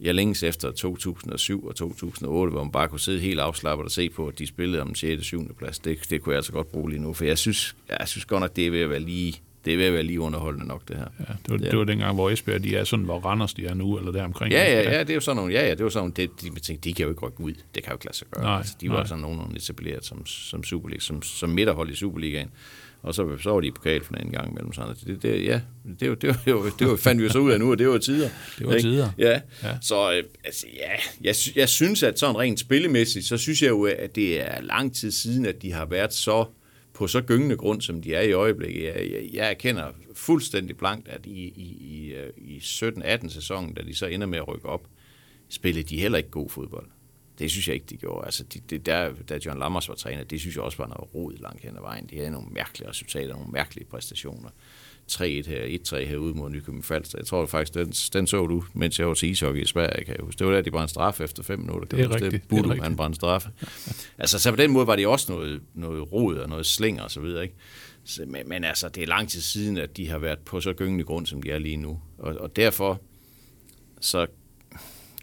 Jeg 0.00 0.14
længes 0.14 0.42
efter 0.42 0.70
2007 0.70 1.66
og 1.66 1.76
2008, 1.76 2.50
hvor 2.50 2.64
man 2.64 2.72
bare 2.72 2.88
kunne 2.88 3.00
sidde 3.00 3.20
helt 3.20 3.40
afslappet 3.40 3.84
og 3.84 3.90
se 3.90 4.10
på, 4.10 4.28
at 4.28 4.38
de 4.38 4.46
spillede 4.46 4.82
om 4.82 4.86
den 4.86 4.94
6. 4.94 5.18
og 5.18 5.24
7. 5.24 5.54
plads. 5.54 5.78
Det, 5.78 6.10
det 6.10 6.22
kunne 6.22 6.32
jeg 6.32 6.38
altså 6.38 6.52
godt 6.52 6.72
bruge 6.72 6.90
lige 6.90 7.02
nu, 7.02 7.12
for 7.12 7.24
jeg 7.24 7.38
synes, 7.38 7.76
jeg 7.98 8.08
synes 8.08 8.24
godt 8.24 8.40
nok, 8.40 8.56
det 8.56 8.66
er 8.66 8.70
ved 8.70 8.80
at 8.80 8.90
være 8.90 9.00
lige, 9.00 9.40
det 9.64 9.82
er 9.82 9.86
at 9.86 9.92
være 9.92 10.02
lige 10.02 10.20
underholdende 10.20 10.66
nok, 10.68 10.88
det 10.88 10.96
her. 10.96 11.06
ja, 11.18 11.24
det, 11.46 11.50
var, 11.50 11.56
det 11.56 11.78
var 11.78 11.84
dengang, 11.84 12.14
hvor 12.14 12.30
Esbjerg 12.30 12.62
de 12.64 12.76
er 12.76 12.84
sådan, 12.84 13.04
hvor 13.04 13.18
Randers 13.18 13.54
de 13.54 13.66
er 13.66 13.74
nu, 13.74 13.98
eller 13.98 14.12
der 14.12 14.24
omkring. 14.24 14.52
Ja, 14.52 14.72
ja, 14.72 14.90
ja, 14.92 15.00
det 15.00 15.10
er 15.10 15.14
jo 15.14 15.20
sådan 15.20 15.36
nogle, 15.36 15.52
ja, 15.52 15.64
ja, 15.66 15.70
det 15.74 15.84
var 15.84 15.90
sådan 15.90 16.00
nogle, 16.00 16.14
det, 16.16 16.30
de, 16.42 16.50
de, 16.68 16.76
de 16.76 16.92
kan 16.92 17.02
jo 17.02 17.10
ikke 17.10 17.26
rykke 17.26 17.40
ud. 17.40 17.52
Det 17.74 17.82
kan 17.82 17.90
jo 17.90 17.94
ikke 17.94 18.04
lade 18.04 18.16
sig 18.16 18.26
gøre. 18.30 18.44
Nej, 18.44 18.58
altså, 18.58 18.74
de 18.80 18.88
var 18.88 18.96
nej. 18.96 19.06
sådan 19.06 19.22
nogen 19.22 19.56
etableret 19.56 20.04
som, 20.04 20.26
som, 20.26 20.64
Superliga, 20.64 21.00
som, 21.00 21.22
som 21.22 21.50
midterhold 21.50 21.90
i 21.90 21.94
Superligaen. 21.94 22.48
Og 23.02 23.14
så, 23.14 23.38
så 23.38 23.50
var 23.50 23.60
de 23.60 23.66
i 23.66 23.70
pokalfinalen 23.70 24.26
en 24.26 24.32
gang 24.32 24.50
imellem. 24.50 24.72
Sådan. 24.72 24.94
Det, 25.06 25.22
det, 25.22 25.44
ja, 25.44 25.60
det, 26.00 26.08
var, 26.08 26.14
det, 26.14 26.28
var, 26.28 26.40
det, 26.44 26.54
var, 26.54 26.70
det 26.78 26.88
var, 26.88 26.96
fandt 26.96 27.22
vi 27.22 27.28
så 27.28 27.38
ud 27.38 27.50
af 27.52 27.58
nu, 27.60 27.70
og 27.70 27.78
det 27.78 27.88
var 27.88 27.98
tider. 27.98 28.28
Det 28.58 28.66
var 28.66 28.74
Ikke? 28.74 28.88
tider. 28.88 29.08
Ja, 29.18 29.28
Ja. 29.28 29.40
ja. 29.62 29.76
så 29.82 30.12
øh, 30.12 30.24
altså, 30.44 30.66
ja, 30.76 30.90
jeg, 31.24 31.34
jeg 31.56 31.68
synes, 31.68 32.02
at 32.02 32.18
sådan 32.18 32.38
rent 32.38 32.60
spillemæssigt, 32.60 33.26
så 33.26 33.36
synes 33.36 33.62
jeg 33.62 33.68
jo, 33.68 33.84
at 33.84 34.14
det 34.16 34.40
er 34.40 34.60
lang 34.60 34.94
tid 34.94 35.10
siden, 35.10 35.46
at 35.46 35.62
de 35.62 35.72
har 35.72 35.84
været 35.84 36.12
så 36.14 36.44
på 37.02 37.06
så 37.06 37.20
gyngende 37.20 37.56
grund, 37.56 37.80
som 37.80 38.02
de 38.02 38.14
er 38.14 38.20
i 38.20 38.32
øjeblikket. 38.32 38.84
Jeg, 38.84 39.10
jeg, 39.12 39.30
jeg 39.32 39.50
erkender 39.50 39.92
fuldstændig 40.14 40.76
blankt, 40.76 41.08
at 41.08 41.26
i, 41.26 41.48
i, 41.48 41.76
i, 41.80 42.12
øh, 42.12 42.32
i 42.36 42.58
17-18 42.58 43.28
sæsonen, 43.28 43.74
da 43.74 43.82
de 43.82 43.94
så 43.94 44.06
ender 44.06 44.26
med 44.26 44.38
at 44.38 44.48
rykke 44.48 44.68
op, 44.68 44.86
spillede 45.48 45.88
de 45.88 46.00
heller 46.00 46.18
ikke 46.18 46.30
god 46.30 46.50
fodbold. 46.50 46.86
Det 47.38 47.50
synes 47.50 47.68
jeg 47.68 47.74
ikke, 47.74 47.86
de 47.90 47.96
gjorde. 47.96 48.24
Altså, 48.24 48.44
de, 48.44 48.60
det, 48.70 48.86
der, 48.86 49.12
da 49.28 49.38
John 49.46 49.58
Lammers 49.58 49.88
var 49.88 49.94
træner, 49.94 50.24
det 50.24 50.40
synes 50.40 50.56
jeg 50.56 50.64
også 50.64 50.78
var 50.78 50.86
noget 50.86 51.14
rod 51.14 51.32
langt 51.32 51.62
hen 51.62 51.76
ad 51.76 51.80
vejen. 51.80 52.06
De 52.10 52.16
havde 52.16 52.30
nogle 52.30 52.48
mærkelige 52.50 52.88
resultater, 52.88 53.34
nogle 53.34 53.52
mærkelige 53.52 53.86
præstationer. 53.86 54.50
3-1 55.12 55.22
her, 55.24 55.78
1-3 55.88 56.04
herude 56.04 56.34
mod 56.34 56.50
Nykøbing 56.50 56.84
Falster. 56.84 57.18
Jeg 57.18 57.26
tror 57.26 57.46
faktisk, 57.46 57.74
den, 57.74 57.90
den 58.12 58.26
så 58.26 58.46
du, 58.46 58.64
mens 58.74 58.98
jeg 58.98 59.08
var 59.08 59.14
til 59.14 59.28
ishockey 59.30 59.62
i 59.62 59.66
Sverige, 59.66 60.04
kan 60.04 60.14
jeg 60.16 60.24
huske. 60.24 60.38
Det 60.38 60.46
var 60.46 60.52
der, 60.52 60.60
de 60.60 60.70
brændte 60.70 60.90
straf 60.92 61.20
efter 61.20 61.42
5 61.42 61.58
minutter. 61.58 61.86
Kan 61.88 61.98
Det 61.98 62.04
er 62.04 62.08
huske 62.08 62.24
rigtigt, 62.24 62.42
det 62.50 62.56
er 62.56 62.56
Budu, 62.62 62.68
rigtigt. 62.68 62.82
han 62.84 62.96
brændte 62.96 63.16
straffe. 63.16 63.48
altså, 64.18 64.38
så 64.38 64.50
på 64.50 64.56
den 64.56 64.70
måde 64.70 64.86
var 64.86 64.96
det 64.96 65.06
også 65.06 65.32
noget, 65.32 65.60
noget 65.74 66.12
rod 66.12 66.36
og 66.36 66.48
noget 66.48 66.66
slinger 66.66 67.02
og 67.02 67.10
så 67.10 67.20
videre, 67.20 67.42
ikke? 67.42 67.54
Så, 68.04 68.24
men, 68.26 68.48
men 68.48 68.64
altså, 68.64 68.88
det 68.88 69.02
er 69.02 69.06
lang 69.06 69.28
tid 69.28 69.40
siden, 69.40 69.76
at 69.78 69.96
de 69.96 70.08
har 70.08 70.18
været 70.18 70.38
på 70.38 70.60
så 70.60 70.72
gyngende 70.72 71.04
grund, 71.04 71.26
som 71.26 71.42
de 71.42 71.50
er 71.50 71.58
lige 71.58 71.76
nu. 71.76 72.00
Og, 72.18 72.34
og 72.36 72.56
derfor, 72.56 73.00
så 74.00 74.26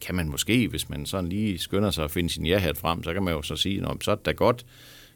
kan 0.02 0.16
man 0.16 0.30
måske, 0.30 0.68
hvis 0.68 0.90
man 0.90 1.06
sådan 1.06 1.30
lige 1.30 1.58
skynder 1.58 1.92
sig 1.92 2.04
at 2.04 2.12
finde 2.12 2.30
sin 2.30 2.46
ja-hat 2.46 2.78
frem, 2.78 3.04
så 3.04 3.14
kan 3.14 3.24
man 3.24 3.34
jo 3.34 3.42
så 3.42 3.56
sige, 3.56 3.84
så 4.02 4.12
er 4.12 4.16
det 4.16 4.26
da 4.26 4.32
godt, 4.32 4.66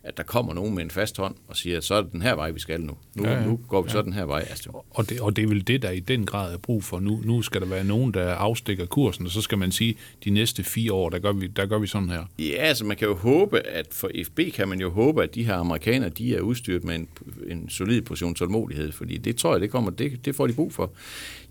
at 0.03 0.17
der 0.17 0.23
kommer 0.23 0.53
nogen 0.53 0.75
med 0.75 0.83
en 0.83 0.89
fast 0.89 1.17
hånd 1.17 1.35
og 1.47 1.57
siger, 1.57 1.79
så 1.79 1.95
er 1.95 2.01
det 2.01 2.11
den 2.11 2.21
her 2.21 2.35
vej, 2.35 2.51
vi 2.51 2.59
skal 2.59 2.81
nu. 2.81 2.97
Nu, 3.15 3.23
Ja, 3.23 3.29
ja, 3.29 3.35
ja. 3.35 3.41
ja. 3.41 3.47
nu 3.47 3.59
går 3.67 3.81
vi 3.81 3.89
så 3.89 4.01
den 4.01 4.13
her 4.13 4.25
vej. 4.25 4.45
Altså, 4.49 4.83
Og 4.89 5.09
det, 5.09 5.21
og 5.21 5.35
det 5.35 5.43
er 5.43 5.47
vel 5.47 5.67
det, 5.67 5.81
der 5.81 5.89
i 5.91 5.99
den 5.99 6.25
grad 6.25 6.53
er 6.53 6.57
brug 6.57 6.83
for. 6.83 6.99
Nu, 6.99 7.21
nu 7.25 7.41
skal 7.41 7.61
der 7.61 7.67
være 7.67 7.83
nogen, 7.83 8.13
der 8.13 8.33
afstikker 8.33 8.85
kursen, 8.85 9.25
og 9.25 9.31
så 9.31 9.41
skal 9.41 9.57
man 9.57 9.71
sige, 9.71 9.95
de 10.25 10.29
næste 10.29 10.63
fire 10.63 10.93
år, 10.93 11.09
der 11.09 11.19
gør 11.19 11.31
vi, 11.31 11.47
der 11.47 11.65
gør 11.65 11.79
vi 11.79 11.87
sådan 11.87 12.09
her. 12.09 12.25
Ja, 12.39 12.43
altså 12.43 12.85
man 12.85 12.97
kan 12.97 13.07
jo 13.07 13.15
håbe, 13.15 13.59
at 13.59 13.87
for 13.91 14.11
FB 14.25 14.39
kan 14.53 14.67
man 14.67 14.79
jo 14.79 14.89
håbe, 14.89 15.23
at 15.23 15.35
de 15.35 15.43
her 15.45 15.55
amerikanere, 15.55 16.09
de 16.09 16.35
er 16.35 16.41
udstyret 16.41 16.83
med 16.83 16.95
en, 16.95 17.07
en 17.47 17.69
solid 17.69 18.01
portion 18.01 18.35
tålmodighed, 18.35 18.91
fordi 18.91 19.17
det 19.17 19.35
tror 19.35 19.53
jeg, 19.53 19.61
det 19.61 19.71
kommer, 19.71 19.91
det, 19.91 20.25
det 20.25 20.35
får 20.35 20.47
de 20.47 20.53
brug 20.53 20.73
for. 20.73 20.93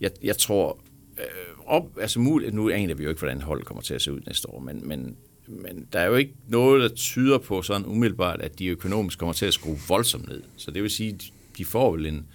Jeg, 0.00 0.10
jeg 0.22 0.36
tror, 0.36 0.78
øh, 1.18 1.24
op, 1.66 1.98
altså 2.00 2.20
muligt, 2.20 2.54
nu 2.54 2.70
aner 2.70 2.94
vi 2.94 3.02
jo 3.02 3.08
ikke, 3.08 3.18
hvordan 3.18 3.40
holdet 3.40 3.66
kommer 3.66 3.82
til 3.82 3.94
at 3.94 4.02
se 4.02 4.12
ud 4.12 4.20
næste 4.26 4.50
år, 4.50 4.60
men, 4.60 4.88
men, 4.88 5.16
men 5.52 5.88
der 5.92 5.98
er 5.98 6.06
jo 6.06 6.14
ikke 6.14 6.34
noget, 6.48 6.82
der 6.82 6.96
tyder 6.96 7.38
på 7.38 7.62
sådan 7.62 7.86
umiddelbart, 7.86 8.40
at 8.40 8.58
de 8.58 8.66
økonomisk 8.66 9.18
kommer 9.18 9.32
til 9.32 9.46
at 9.46 9.54
skrue 9.54 9.78
voldsomt 9.88 10.28
ned. 10.28 10.42
Så 10.56 10.70
det 10.70 10.82
vil 10.82 10.90
sige, 10.90 11.18
de 11.58 11.64
får 11.64 11.92
vel 11.92 12.06
en, 12.06 12.26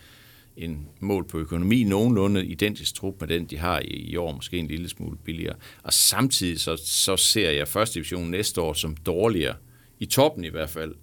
en 0.58 0.88
mål 1.00 1.28
på 1.28 1.40
økonomi 1.40 1.84
nogenlunde 1.84 2.46
identisk 2.46 2.96
trup 2.96 3.16
med 3.20 3.28
den, 3.28 3.46
de 3.46 3.58
har 3.58 3.80
i, 3.80 3.88
i 3.88 4.16
år, 4.16 4.32
måske 4.32 4.58
en 4.58 4.68
lille 4.68 4.90
smule 4.90 5.18
billigere. 5.24 5.56
Og 5.84 5.94
samtidig 5.94 6.60
så, 6.60 6.78
så 6.86 7.18
ser 7.18 7.52
jeg 7.52 7.68
første 7.68 7.94
division 7.94 8.32
næste 8.32 8.62
år 8.62 8.74
som 8.74 8.96
dårligere, 8.96 9.56
i 10.00 10.06
toppen 10.06 10.44
i 10.44 10.50
hvert 10.50 10.70
fald, 10.70 10.96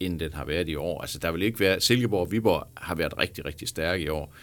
end 0.00 0.20
den 0.20 0.32
har 0.32 0.44
været 0.44 0.68
i 0.68 0.74
år. 0.74 1.00
Altså 1.00 1.18
der 1.18 1.32
vil 1.32 1.42
ikke 1.42 1.60
være, 1.60 1.80
Silkeborg 1.80 2.20
og 2.20 2.32
Viborg 2.32 2.68
har 2.76 2.94
været 2.94 3.18
rigtig, 3.18 3.44
rigtig 3.44 3.68
stærke 3.68 4.04
i 4.04 4.08
år. 4.08 4.34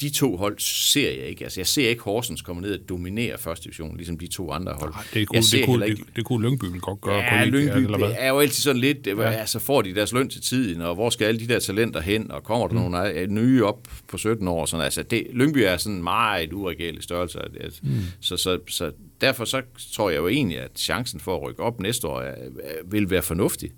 De 0.00 0.10
to 0.10 0.36
hold 0.36 0.58
ser 0.58 1.10
jeg 1.10 1.26
ikke. 1.26 1.44
Altså 1.44 1.60
jeg 1.60 1.66
ser 1.66 1.88
ikke 1.88 2.02
Horsens 2.02 2.42
komme 2.42 2.62
ned 2.62 2.80
og 2.80 2.88
dominere 2.88 3.38
første 3.38 3.64
division, 3.64 3.96
ligesom 3.96 4.18
de 4.18 4.26
to 4.26 4.50
andre 4.50 4.72
hold. 4.72 4.92
Ej, 4.94 5.02
det, 5.14 5.28
kunne, 5.28 5.42
det, 5.42 5.64
kunne, 5.64 5.84
heller 5.84 5.96
det, 5.96 6.16
det 6.16 6.24
kunne 6.24 6.48
Lyngby 6.48 6.64
vel 6.64 6.80
godt 6.80 7.00
gøre. 7.00 7.16
Ja, 7.16 7.44
på 7.44 7.50
Lyngby 7.50 7.76
eller 7.76 7.98
hvad? 7.98 8.08
det 8.08 8.16
er 8.18 8.28
jo 8.28 8.40
altid 8.40 8.62
sådan 8.62 8.80
lidt, 8.80 9.06
ja. 9.06 9.22
Ja. 9.22 9.30
altså 9.30 9.58
får 9.58 9.82
de 9.82 9.94
deres 9.94 10.12
løn 10.12 10.28
til 10.28 10.42
tiden, 10.42 10.80
og 10.82 10.94
hvor 10.94 11.10
skal 11.10 11.24
alle 11.24 11.40
de 11.40 11.48
der 11.48 11.58
talenter 11.58 12.00
hen, 12.00 12.30
og 12.30 12.44
kommer 12.44 12.68
der 12.68 12.74
mm. 12.74 12.80
nogle 12.80 13.10
øh, 13.10 13.28
nye 13.28 13.64
op 13.64 13.88
på 14.08 14.18
17 14.18 14.48
år, 14.48 14.66
sådan, 14.66 14.84
altså 14.84 15.02
det, 15.02 15.26
Lyngby 15.32 15.58
er 15.58 15.76
sådan 15.76 16.02
meget 16.02 16.52
uregelig 16.52 17.02
størrelse, 17.02 17.38
altså, 17.60 17.80
mm. 17.82 17.90
så, 18.20 18.36
så, 18.36 18.58
så 18.68 18.92
derfor 19.20 19.44
så 19.44 19.62
tror 19.92 20.10
jeg 20.10 20.18
jo 20.18 20.28
egentlig, 20.28 20.58
at 20.58 20.70
chancen 20.76 21.20
for 21.20 21.36
at 21.36 21.42
rykke 21.42 21.62
op 21.62 21.80
næste 21.80 22.08
år 22.08 22.20
er, 22.20 22.34
er, 22.62 22.74
vil 22.90 23.10
være 23.10 23.22
fornuftig. 23.22 23.70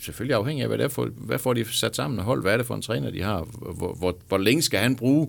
Selvfølgelig 0.00 0.36
afhængig 0.36 0.62
af, 0.62 0.68
hvad, 0.68 0.78
det 0.78 0.84
er 0.84 0.88
for, 0.88 1.08
hvad 1.16 1.38
får 1.38 1.54
de 1.54 1.64
sat 1.64 1.96
sammen 1.96 2.18
og 2.18 2.24
hold, 2.24 2.42
hvad 2.42 2.52
er 2.52 2.56
det 2.56 2.66
for 2.66 2.74
en 2.74 2.82
træner, 2.82 3.10
de 3.10 3.22
har, 3.22 3.42
hvor, 3.74 3.94
hvor, 3.94 4.18
hvor 4.28 4.38
længe 4.38 4.62
skal 4.62 4.80
han 4.80 4.96
bruge, 4.96 5.28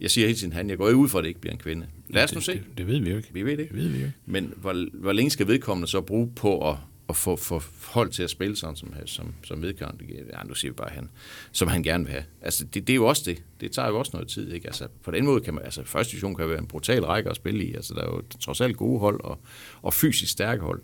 jeg 0.00 0.10
siger 0.10 0.26
hele 0.26 0.38
tiden 0.38 0.52
han, 0.52 0.70
jeg 0.70 0.78
går 0.78 0.88
ikke 0.88 0.96
ud 0.96 1.08
for, 1.08 1.18
at 1.18 1.22
det 1.22 1.28
ikke 1.28 1.40
bliver 1.40 1.52
en 1.52 1.58
kvinde. 1.58 1.86
Lad 2.08 2.24
os 2.24 2.34
nu 2.34 2.40
se. 2.40 2.52
Det, 2.52 2.64
det 2.78 2.86
ved 2.86 2.98
vi 3.00 3.10
jo 3.10 3.16
ikke. 3.16 3.28
Vi 3.32 3.42
ved 3.42 3.52
det 3.52 3.62
ikke. 3.62 3.74
Det 3.74 3.82
ved 3.82 3.88
vi 3.88 3.96
ikke. 3.96 4.12
Men 4.26 4.52
hvor, 4.56 5.00
hvor 5.00 5.12
længe 5.12 5.30
skal 5.30 5.46
vedkommende 5.46 5.88
så 5.88 6.00
bruge 6.00 6.30
på 6.36 6.70
at, 6.70 6.76
at 7.08 7.16
få, 7.16 7.36
få 7.36 7.62
hold 7.86 8.10
til 8.10 8.22
at 8.22 8.30
spille 8.30 8.56
sådan, 8.56 8.76
som, 8.76 8.94
som, 9.06 9.34
som 9.44 9.62
vedkommende, 9.62 10.04
ja, 10.32 10.42
nu 10.44 10.54
siger 10.54 10.72
vi 10.72 10.76
bare 10.76 10.90
han, 10.90 11.10
som 11.52 11.68
han 11.68 11.82
gerne 11.82 12.04
vil 12.04 12.12
have. 12.12 12.24
Altså, 12.42 12.64
det, 12.64 12.86
det 12.86 12.92
er 12.92 12.96
jo 12.96 13.06
også 13.06 13.22
det. 13.26 13.42
Det 13.60 13.72
tager 13.72 13.88
jo 13.88 13.98
også 13.98 14.10
noget 14.14 14.28
tid, 14.28 14.52
ikke? 14.52 14.66
Altså, 14.66 14.88
på 15.02 15.10
den 15.10 15.24
måde 15.24 15.40
kan 15.40 15.54
man, 15.54 15.64
altså, 15.64 15.84
første 15.84 16.10
division 16.10 16.34
kan 16.34 16.48
være 16.48 16.58
en 16.58 16.66
brutal 16.66 17.04
række 17.04 17.30
at 17.30 17.36
spille 17.36 17.64
i. 17.64 17.74
Altså, 17.74 17.94
der 17.94 18.00
er 18.00 18.06
jo 18.06 18.22
trods 18.40 18.60
alt 18.60 18.76
gode 18.76 19.00
hold 19.00 19.20
og, 19.24 19.40
og 19.82 19.94
fysisk 19.94 20.32
stærke 20.32 20.62
hold. 20.62 20.82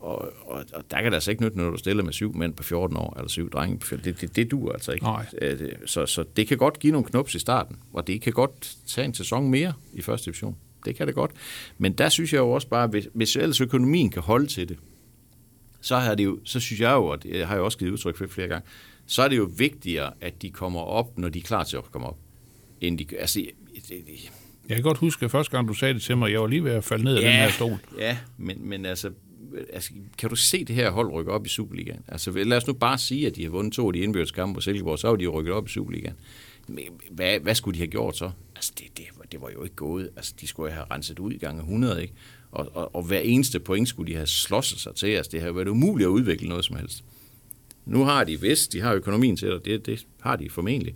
Og, 0.00 0.32
og, 0.46 0.64
og 0.72 0.90
der 0.90 0.96
kan 0.96 1.04
det 1.04 1.14
altså 1.14 1.30
ikke 1.30 1.42
nytte, 1.42 1.56
når 1.58 1.70
du 1.70 1.76
stiller 1.76 2.04
med 2.04 2.12
syv 2.12 2.34
mænd 2.36 2.54
på 2.54 2.62
14 2.62 2.96
år, 2.96 3.14
eller 3.16 3.28
syv 3.28 3.50
drenge 3.50 3.78
på 3.78 3.86
14 3.86 4.04
Det, 4.04 4.20
det, 4.20 4.36
det 4.36 4.50
duer 4.50 4.72
altså 4.72 4.92
ikke. 4.92 5.04
Nej. 5.04 5.26
Øh, 5.42 5.72
Så, 5.86 6.06
så 6.06 6.24
det 6.36 6.46
kan 6.48 6.58
godt 6.58 6.78
give 6.78 6.92
nogle 6.92 7.06
knups 7.08 7.34
i 7.34 7.38
starten, 7.38 7.76
og 7.92 8.06
det 8.06 8.20
kan 8.22 8.32
godt 8.32 8.76
tage 8.86 9.04
en 9.04 9.14
sæson 9.14 9.48
mere 9.50 9.72
i 9.92 10.02
første 10.02 10.24
division. 10.24 10.56
Det 10.84 10.96
kan 10.96 11.06
det 11.06 11.14
godt. 11.14 11.30
Men 11.78 11.92
der 11.92 12.08
synes 12.08 12.32
jeg 12.32 12.38
jo 12.38 12.50
også 12.50 12.68
bare, 12.68 12.86
hvis, 12.86 13.08
hvis 13.14 13.36
ellers 13.36 13.60
økonomien 13.60 14.10
kan 14.10 14.22
holde 14.22 14.46
til 14.46 14.68
det, 14.68 14.78
så, 15.80 15.96
har 15.96 16.14
det 16.14 16.24
jo, 16.24 16.38
så 16.44 16.60
synes 16.60 16.80
jeg 16.80 16.92
jo, 16.92 17.06
og 17.06 17.22
det 17.22 17.46
har 17.46 17.54
jeg 17.54 17.62
også 17.62 17.78
givet 17.78 17.90
udtryk 17.90 18.16
for 18.16 18.26
flere 18.26 18.48
gange, 18.48 18.66
så 19.06 19.22
er 19.22 19.28
det 19.28 19.36
jo 19.36 19.50
vigtigere, 19.56 20.12
at 20.20 20.42
de 20.42 20.50
kommer 20.50 20.80
op, 20.80 21.18
når 21.18 21.28
de 21.28 21.38
er 21.38 21.42
klar 21.42 21.64
til 21.64 21.76
at 21.76 21.84
komme 21.92 22.06
op. 22.06 22.16
End 22.80 22.98
de, 22.98 23.06
altså, 23.18 23.40
Jeg 24.68 24.76
kan 24.76 24.82
godt 24.82 24.98
huske, 24.98 25.24
at 25.24 25.30
første 25.30 25.50
gang 25.56 25.68
du 25.68 25.74
sagde 25.74 25.94
det 25.94 26.02
til 26.02 26.16
mig, 26.16 26.32
jeg 26.32 26.40
var 26.40 26.46
lige 26.46 26.64
ved 26.64 26.72
at 26.72 26.84
falde 26.84 27.04
ned 27.04 27.16
af 27.16 27.22
den 27.22 27.32
her 27.32 27.50
stol. 27.50 27.78
Ja, 27.98 28.18
men, 28.36 28.68
men 28.68 28.86
altså, 28.86 29.10
altså, 29.72 29.90
kan 30.18 30.30
du 30.30 30.36
se 30.36 30.64
det 30.64 30.76
her 30.76 30.90
hold 30.90 31.12
rykke 31.12 31.32
op 31.32 31.46
i 31.46 31.48
Superligaen? 31.48 32.00
Altså, 32.08 32.30
lad 32.30 32.56
os 32.56 32.66
nu 32.66 32.72
bare 32.72 32.98
sige, 32.98 33.26
at 33.26 33.36
de 33.36 33.42
har 33.42 33.50
vundet 33.50 33.72
to 33.72 33.86
af 33.86 33.92
de 33.92 33.98
indbyrdes 33.98 34.30
kampe 34.30 34.54
på 34.54 34.60
Silkeborg, 34.60 34.98
så 34.98 35.08
har 35.08 35.16
de 35.16 35.24
jo 35.24 35.40
rykket 35.40 35.54
op 35.54 35.66
i 35.66 35.70
Superligaen. 35.70 36.14
Men 36.68 36.84
hvad, 37.10 37.40
hvad 37.40 37.54
skulle 37.54 37.74
de 37.74 37.78
have 37.78 37.90
gjort 37.90 38.16
så? 38.16 38.30
Altså, 38.56 38.72
det, 38.78 38.86
det, 38.96 39.04
det 39.32 39.40
var 39.40 39.50
jo 39.50 39.64
ikke 39.64 39.76
gået. 39.76 40.10
Altså, 40.16 40.34
de 40.40 40.46
skulle 40.46 40.72
have 40.72 40.86
renset 40.90 41.18
ud 41.18 41.32
i 41.32 41.38
gange 41.38 41.60
100, 41.60 42.02
ikke? 42.02 42.14
Og, 42.50 42.68
og, 42.74 42.94
og 42.94 43.02
hver 43.02 43.20
eneste 43.20 43.60
point 43.60 43.88
skulle 43.88 44.12
de 44.12 44.16
have 44.16 44.26
slåsset 44.26 44.80
sig 44.80 44.94
til. 44.94 45.06
Altså, 45.06 45.30
det 45.32 45.42
har 45.42 45.52
været 45.52 45.68
umuligt 45.68 46.06
at 46.06 46.10
udvikle 46.10 46.48
noget 46.48 46.64
som 46.64 46.76
helst. 46.76 47.04
Nu 47.86 48.04
har 48.04 48.24
de 48.24 48.40
vist, 48.40 48.72
de 48.72 48.80
har 48.80 48.94
økonomien 48.94 49.36
til 49.36 49.48
det, 49.48 49.64
det, 49.64 49.86
det 49.86 50.06
har 50.20 50.36
de 50.36 50.50
formentlig. 50.50 50.94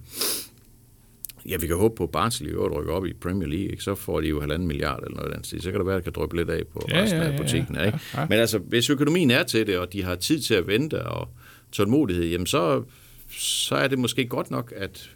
Ja, 1.49 1.57
vi 1.57 1.67
kan 1.67 1.77
håbe 1.77 1.95
på, 1.95 2.05
at 2.05 2.11
Barnsley 2.11 2.49
i 2.49 2.51
øvrigt 2.53 2.75
rykker 2.77 2.93
op 2.93 3.07
i 3.07 3.13
Premier 3.13 3.49
League, 3.49 3.69
ikke? 3.69 3.83
så 3.83 3.95
får 3.95 4.21
de 4.21 4.29
jo 4.29 4.41
halvanden 4.41 4.69
milliard 4.69 5.03
eller 5.07 5.17
noget 5.17 5.47
stil. 5.47 5.63
Så 5.63 5.71
kan 5.71 5.79
det 5.81 5.87
være, 5.87 5.97
at 5.97 6.05
det 6.05 6.13
kan 6.15 6.21
dryppe 6.23 6.37
lidt 6.37 6.51
af 6.51 6.63
på 6.73 6.87
Ja, 6.91 7.03
resten 7.03 7.21
ja, 7.21 7.27
af 7.33 7.39
butikken. 7.39 7.75
ja. 7.75 7.85
Ikke? 7.87 7.99
Ja, 8.15 8.21
ja. 8.21 8.27
Men 8.29 8.39
altså, 8.39 8.59
hvis 8.59 8.91
økonomien 8.91 9.31
er 9.31 9.43
til 9.43 9.67
det, 9.67 9.79
og 9.79 9.93
de 9.93 10.03
har 10.03 10.15
tid 10.15 10.41
til 10.41 10.55
at 10.55 10.67
vente 10.67 11.03
og 11.07 11.29
tålmodighed, 11.73 12.25
jamen 12.25 12.47
så, 12.47 12.83
så 13.31 13.75
er 13.75 13.89
det 13.89 13.99
måske 13.99 14.27
godt 14.27 14.51
nok, 14.51 14.73
at 14.77 15.11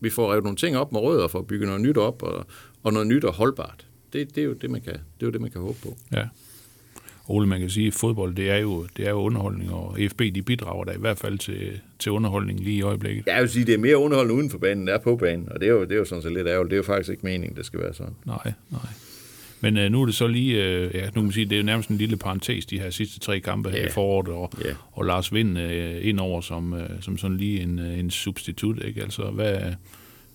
vi 0.00 0.10
får 0.10 0.30
revet 0.32 0.44
nogle 0.44 0.56
ting 0.56 0.76
op 0.76 0.92
med 0.92 1.00
rødder 1.00 1.28
for 1.28 1.38
at 1.38 1.46
bygge 1.46 1.66
noget 1.66 1.80
nyt 1.80 1.96
op, 1.96 2.22
og, 2.22 2.46
og 2.82 2.92
noget 2.92 3.08
nyt 3.08 3.24
og 3.24 3.32
holdbart. 3.34 3.86
Det, 4.12 4.34
det, 4.34 4.40
er 4.40 4.44
jo 4.44 4.52
det, 4.52 4.70
man 4.70 4.80
kan, 4.80 4.92
det 4.92 5.22
er 5.22 5.26
jo 5.26 5.30
det, 5.30 5.40
man 5.40 5.50
kan 5.50 5.60
håbe 5.60 5.78
på. 5.82 5.96
Ja. 6.12 6.24
Ole, 7.28 7.46
man 7.46 7.60
kan 7.60 7.70
sige, 7.70 7.86
at 7.86 7.94
fodbold, 7.94 8.34
det 8.34 8.50
er 8.50 8.56
jo, 8.56 8.86
det 8.96 9.06
er 9.06 9.10
jo 9.10 9.16
underholdning, 9.16 9.72
og 9.72 9.98
FB, 10.10 10.18
de 10.34 10.42
bidrager 10.42 10.84
da 10.84 10.92
i 10.92 10.98
hvert 10.98 11.18
fald 11.18 11.38
til, 11.38 11.80
til 11.98 12.12
underholdning 12.12 12.60
lige 12.60 12.76
i 12.76 12.82
øjeblikket. 12.82 13.26
Jeg 13.26 13.40
vil 13.42 13.48
sige, 13.50 13.64
det 13.64 13.74
er 13.74 13.78
mere 13.78 13.96
underholdende 13.96 14.34
uden 14.34 14.50
for 14.50 14.58
banen, 14.58 14.78
end 14.82 14.88
er 14.88 14.98
på 14.98 15.16
banen, 15.16 15.48
og 15.52 15.60
det 15.60 15.68
er 15.68 15.72
jo, 15.72 15.82
det 15.84 15.92
er 15.92 15.96
jo 15.96 16.04
sådan 16.04 16.22
set 16.22 16.32
lidt 16.32 16.46
ærgerligt. 16.48 16.70
Det 16.70 16.76
er 16.76 16.78
jo 16.78 16.82
faktisk 16.82 17.10
ikke 17.10 17.22
meningen, 17.26 17.56
det 17.56 17.66
skal 17.66 17.80
være 17.80 17.94
sådan. 17.94 18.14
Nej, 18.26 18.52
nej. 18.70 18.80
Men 19.60 19.76
øh, 19.76 19.90
nu 19.92 20.02
er 20.02 20.06
det 20.06 20.14
så 20.14 20.26
lige, 20.26 20.64
øh, 20.64 20.90
ja, 20.94 21.04
nu 21.06 21.10
kan 21.12 21.22
man 21.22 21.32
sige, 21.32 21.44
det 21.44 21.52
er 21.52 21.56
jo 21.56 21.62
nærmest 21.64 21.88
en 21.88 21.96
lille 21.96 22.16
parentes, 22.16 22.66
de 22.66 22.80
her 22.80 22.90
sidste 22.90 23.20
tre 23.20 23.40
kampe 23.40 23.70
her 23.70 23.78
Ja. 23.78 23.86
i 23.86 23.90
foråret, 23.90 24.28
og, 24.28 24.52
Ja. 24.64 24.74
og 24.92 25.04
Lars 25.04 25.34
Vind 25.34 25.58
øh, 25.58 26.06
ind 26.06 26.20
over 26.20 26.40
som, 26.40 26.74
øh, 26.74 26.88
som 27.00 27.18
sådan 27.18 27.36
lige 27.36 27.60
en, 27.60 27.78
øh, 27.78 27.98
en 27.98 28.10
substitut, 28.10 28.84
ikke? 28.84 29.02
Altså, 29.02 29.30
hvad, 29.30 29.60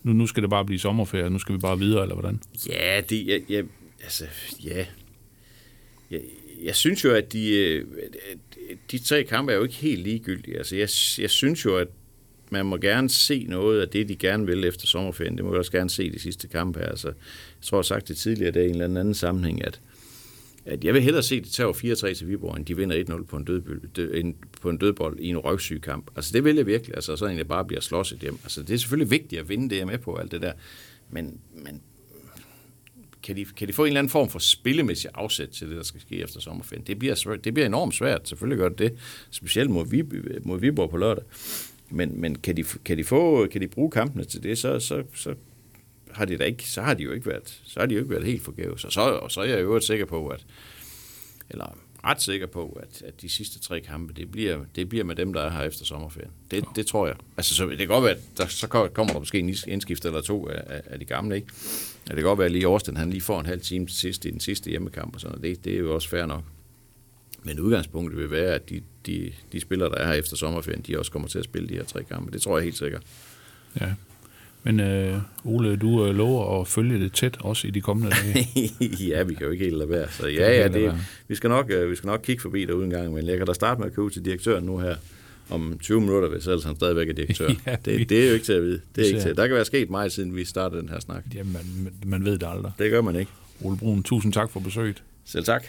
nu, 0.03 0.13
nu 0.13 0.27
skal 0.27 0.43
det 0.43 0.49
bare 0.49 0.65
blive 0.65 0.79
sommerferie, 0.79 1.29
nu 1.29 1.39
skal 1.39 1.55
vi 1.55 1.59
bare 1.59 1.79
videre, 1.79 2.01
eller 2.01 2.15
hvordan? 2.15 2.39
Ja, 2.69 3.01
det, 3.09 3.27
jeg, 3.27 3.41
jeg, 3.49 3.63
altså, 4.03 4.25
ja. 4.65 4.85
Jeg, 6.11 6.19
jeg 6.63 6.75
synes 6.75 7.03
jo, 7.03 7.13
at 7.13 7.33
de, 7.33 7.57
øh, 7.57 7.85
de 8.91 8.99
tre 8.99 9.23
kampe 9.23 9.51
er 9.51 9.55
jo 9.55 9.63
ikke 9.63 9.75
helt 9.75 10.03
ligegyldige. 10.03 10.57
Altså, 10.57 10.75
jeg, 10.75 10.89
jeg 11.23 11.29
synes 11.29 11.65
jo, 11.65 11.77
at 11.77 11.87
man 12.49 12.65
må 12.65 12.77
gerne 12.77 13.09
se 13.09 13.45
noget 13.49 13.81
af 13.81 13.89
det, 13.89 14.09
de 14.09 14.15
gerne 14.15 14.45
vil 14.45 14.65
efter 14.65 14.87
sommerferien. 14.87 15.37
Det 15.37 15.45
må 15.45 15.51
vi 15.51 15.57
også 15.57 15.71
gerne 15.71 15.89
se 15.89 16.11
de 16.11 16.19
sidste 16.19 16.47
kampe 16.47 16.79
her. 16.79 16.87
Altså, 16.87 17.07
jeg 17.07 17.15
tror, 17.61 17.77
jeg 17.77 17.79
har 17.79 17.83
sagt 17.83 18.07
det 18.07 18.17
tidligere, 18.17 18.51
det 18.51 18.61
er 18.61 18.65
i 18.65 18.69
en 18.69 18.81
eller 18.81 18.99
anden 18.99 19.13
sammenhæng, 19.13 19.65
at, 19.65 19.81
at 20.65 20.83
jeg 20.83 20.93
vil 20.93 21.01
hellere 21.01 21.23
se, 21.23 21.35
at 21.35 21.43
de 21.43 21.49
tager 21.49 22.11
4-3 22.11 22.13
til 22.13 22.27
Viborg, 22.27 22.57
end 22.57 22.65
de 22.65 22.77
vinder 22.77 23.03
1-0 23.03 23.23
på 23.23 23.37
en, 23.37 23.43
død, 23.43 23.61
død, 23.95 24.13
en, 24.13 24.35
på 24.61 24.69
en 24.69 24.77
dødbold 24.77 25.19
i 25.19 25.27
en 25.27 25.37
røvsyg 25.37 25.81
kamp. 25.81 26.11
Altså, 26.15 26.31
det 26.33 26.43
vil 26.43 26.55
jeg 26.55 26.65
virkelig. 26.65 26.95
Altså, 26.95 27.15
så 27.15 27.25
egentlig 27.25 27.47
bare 27.47 27.65
bliver 27.65 27.81
slåsset 27.81 28.19
hjem. 28.19 28.37
Altså, 28.43 28.63
det 28.63 28.73
er 28.73 28.77
selvfølgelig 28.77 29.11
vigtigt 29.11 29.41
at 29.41 29.49
vinde 29.49 29.69
det, 29.69 29.75
jeg 29.75 29.81
er 29.81 29.85
med 29.85 29.97
på, 29.97 30.15
alt 30.15 30.31
det 30.31 30.41
der. 30.41 30.53
Men, 31.09 31.39
men 31.55 31.81
kan 33.23 33.35
de, 33.35 33.45
kan 33.45 33.67
de 33.67 33.73
få 33.73 33.83
en 33.83 33.87
eller 33.87 33.99
anden 33.99 34.11
form 34.11 34.29
for 34.29 34.39
spillemæssig 34.39 35.09
afsæt 35.13 35.49
til 35.49 35.69
det, 35.69 35.77
der 35.77 35.83
skal 35.83 36.01
ske 36.01 36.15
efter 36.15 36.39
sommerferien? 36.39 36.83
Det 36.87 36.99
bliver, 36.99 37.15
svært, 37.15 37.43
det 37.43 37.53
bliver 37.53 37.65
enormt 37.65 37.93
svært, 37.93 38.29
selvfølgelig 38.29 38.57
gør 38.57 38.69
det 38.69 38.79
det, 38.79 38.93
specielt 39.31 39.69
mod, 39.69 39.87
Vib, 39.89 40.13
mod 40.43 40.59
Viborg 40.59 40.89
på 40.89 40.97
lørdag. 40.97 41.23
Men, 41.89 42.21
men 42.21 42.35
kan, 42.35 42.57
de, 42.57 42.63
kan, 42.63 42.97
de 42.97 43.03
få, 43.03 43.47
kan 43.47 43.61
de 43.61 43.67
bruge 43.67 43.91
kampene 43.91 44.23
til 44.23 44.43
det, 44.43 44.57
så, 44.57 44.79
så, 44.79 45.03
så 45.15 45.33
har 46.11 46.25
de 46.25 46.37
da 46.37 46.43
ikke, 46.43 46.69
så 46.69 46.81
har 46.81 46.93
de 46.93 47.03
jo 47.03 47.11
ikke 47.11 47.25
været, 47.25 47.61
så 47.63 47.79
har 47.79 47.87
de 47.87 47.93
jo 47.93 47.99
ikke 47.99 48.11
været 48.11 48.25
helt 48.25 48.43
forgæves. 48.43 48.85
Og 48.85 48.91
så, 48.91 49.01
og 49.01 49.31
så 49.31 49.41
er 49.41 49.45
jeg 49.45 49.61
jo 49.61 49.79
sikker 49.79 50.05
på, 50.05 50.27
at, 50.27 50.45
eller 51.49 51.77
ret 52.05 52.21
sikker 52.21 52.47
på, 52.47 52.79
at, 52.81 53.01
at 53.01 53.21
de 53.21 53.29
sidste 53.29 53.59
tre 53.59 53.81
kampe, 53.81 54.13
det 54.13 54.31
bliver, 54.31 54.59
det 54.75 54.89
bliver 54.89 55.03
med 55.03 55.15
dem, 55.15 55.33
der 55.33 55.41
er 55.41 55.49
her 55.49 55.61
efter 55.63 55.85
sommerferien. 55.85 56.31
Det, 56.51 56.65
det 56.75 56.87
tror 56.87 57.07
jeg. 57.07 57.15
Altså, 57.37 57.55
så 57.55 57.65
det 57.65 57.77
kan 57.77 57.87
godt 57.87 58.03
være, 58.03 58.11
at 58.11 58.21
der, 58.37 58.47
så 58.47 58.67
kommer 58.67 59.13
der 59.13 59.19
måske 59.19 59.39
en 59.39 59.55
indskift 59.67 60.05
eller 60.05 60.21
to 60.21 60.47
af, 60.47 60.81
af, 60.85 60.99
de 60.99 61.05
gamle, 61.05 61.35
ikke? 61.35 61.47
Ja, 62.07 62.11
det 62.11 62.17
kan 62.17 62.23
godt 62.23 62.39
være, 62.39 62.45
at 62.45 62.51
lige 62.51 62.67
Årsten, 62.67 62.97
han 62.97 63.09
lige 63.09 63.21
får 63.21 63.39
en 63.39 63.45
halv 63.45 63.61
time 63.61 63.87
til 63.87 63.95
sidst 63.95 64.25
i 64.25 64.29
den 64.29 64.39
sidste 64.39 64.69
hjemmekamp, 64.69 65.15
og 65.15 65.21
sådan 65.21 65.37
noget. 65.37 65.57
Det, 65.57 65.65
det 65.65 65.73
er 65.73 65.79
jo 65.79 65.93
også 65.95 66.09
fair 66.09 66.25
nok. 66.25 66.43
Men 67.43 67.59
udgangspunktet 67.59 68.19
vil 68.19 68.31
være, 68.31 68.53
at 68.55 68.69
de, 68.69 68.81
de, 69.05 69.31
de 69.51 69.59
spillere, 69.59 69.89
der 69.89 69.95
er 69.95 70.07
her 70.07 70.13
efter 70.13 70.37
sommerferien, 70.37 70.81
de 70.81 70.99
også 70.99 71.11
kommer 71.11 71.27
til 71.27 71.39
at 71.39 71.45
spille 71.45 71.69
de 71.69 71.73
her 71.73 71.83
tre 71.83 72.03
kampe. 72.03 72.31
Det 72.31 72.41
tror 72.41 72.57
jeg 72.57 72.63
helt 72.63 72.77
sikkert. 72.77 73.03
Ja. 73.81 73.93
Men 74.63 74.79
øh, 74.79 75.17
Ole, 75.43 75.75
du 75.75 76.05
øh, 76.05 76.15
lover 76.15 76.61
at 76.61 76.67
følge 76.67 76.99
det 76.99 77.13
tæt, 77.13 77.37
også 77.39 77.67
i 77.67 77.69
de 77.71 77.81
kommende 77.81 78.11
dage. 78.15 78.47
ja, 79.09 79.23
vi 79.23 79.33
kan 79.33 79.45
jo 79.45 79.51
ikke 79.51 79.63
helt 79.63 79.77
lade 79.77 79.89
være. 79.89 80.07
Så 80.11 80.27
ja, 80.27 80.51
ja, 80.61 80.67
det, 80.67 80.93
vi, 81.27 81.35
skal 81.35 81.49
nok, 81.49 81.71
øh, 81.71 81.89
vi 81.91 81.95
skal 81.95 82.07
nok 82.07 82.19
kigge 82.23 82.41
forbi 82.41 82.65
derude 82.65 82.85
en 82.85 82.89
gang, 82.91 83.13
men 83.13 83.27
jeg 83.27 83.37
kan 83.37 83.47
da 83.47 83.53
starte 83.53 83.79
med 83.81 83.87
at 83.87 83.95
købe 83.95 84.09
til 84.09 84.25
direktøren 84.25 84.63
nu 84.63 84.77
her 84.77 84.95
om 85.49 85.77
20 85.81 86.01
minutter, 86.01 86.29
hvis 86.29 86.47
ellers 86.47 86.63
han 86.63 86.75
stadigvæk 86.75 87.09
er 87.09 87.13
direktør. 87.13 87.49
Ja, 87.67 87.75
det, 87.85 87.99
vi- 87.99 88.03
det 88.03 88.23
er 88.23 88.27
jo 88.27 88.33
ikke 88.33 88.45
til 88.45 88.53
at 88.53 88.61
vide. 88.63 88.81
Det 88.95 89.01
er 89.03 89.07
ikke 89.07 89.19
til. 89.21 89.35
Der 89.37 89.47
kan 89.47 89.55
være 89.55 89.65
sket 89.65 89.89
meget, 89.89 90.11
siden 90.11 90.35
vi 90.35 90.45
startede 90.45 90.81
den 90.81 90.89
her 90.89 90.99
snak. 90.99 91.23
Jamen, 91.35 91.53
man, 91.53 91.93
man 92.05 92.25
ved 92.25 92.37
det 92.39 92.47
aldrig. 92.51 92.71
Det 92.79 92.91
gør 92.91 93.01
man 93.01 93.15
ikke. 93.15 93.31
Ole 93.63 93.77
Brun, 93.77 94.03
tusind 94.03 94.33
tak 94.33 94.51
for 94.51 94.59
besøget. 94.59 95.03
Selv 95.25 95.43
tak. 95.45 95.63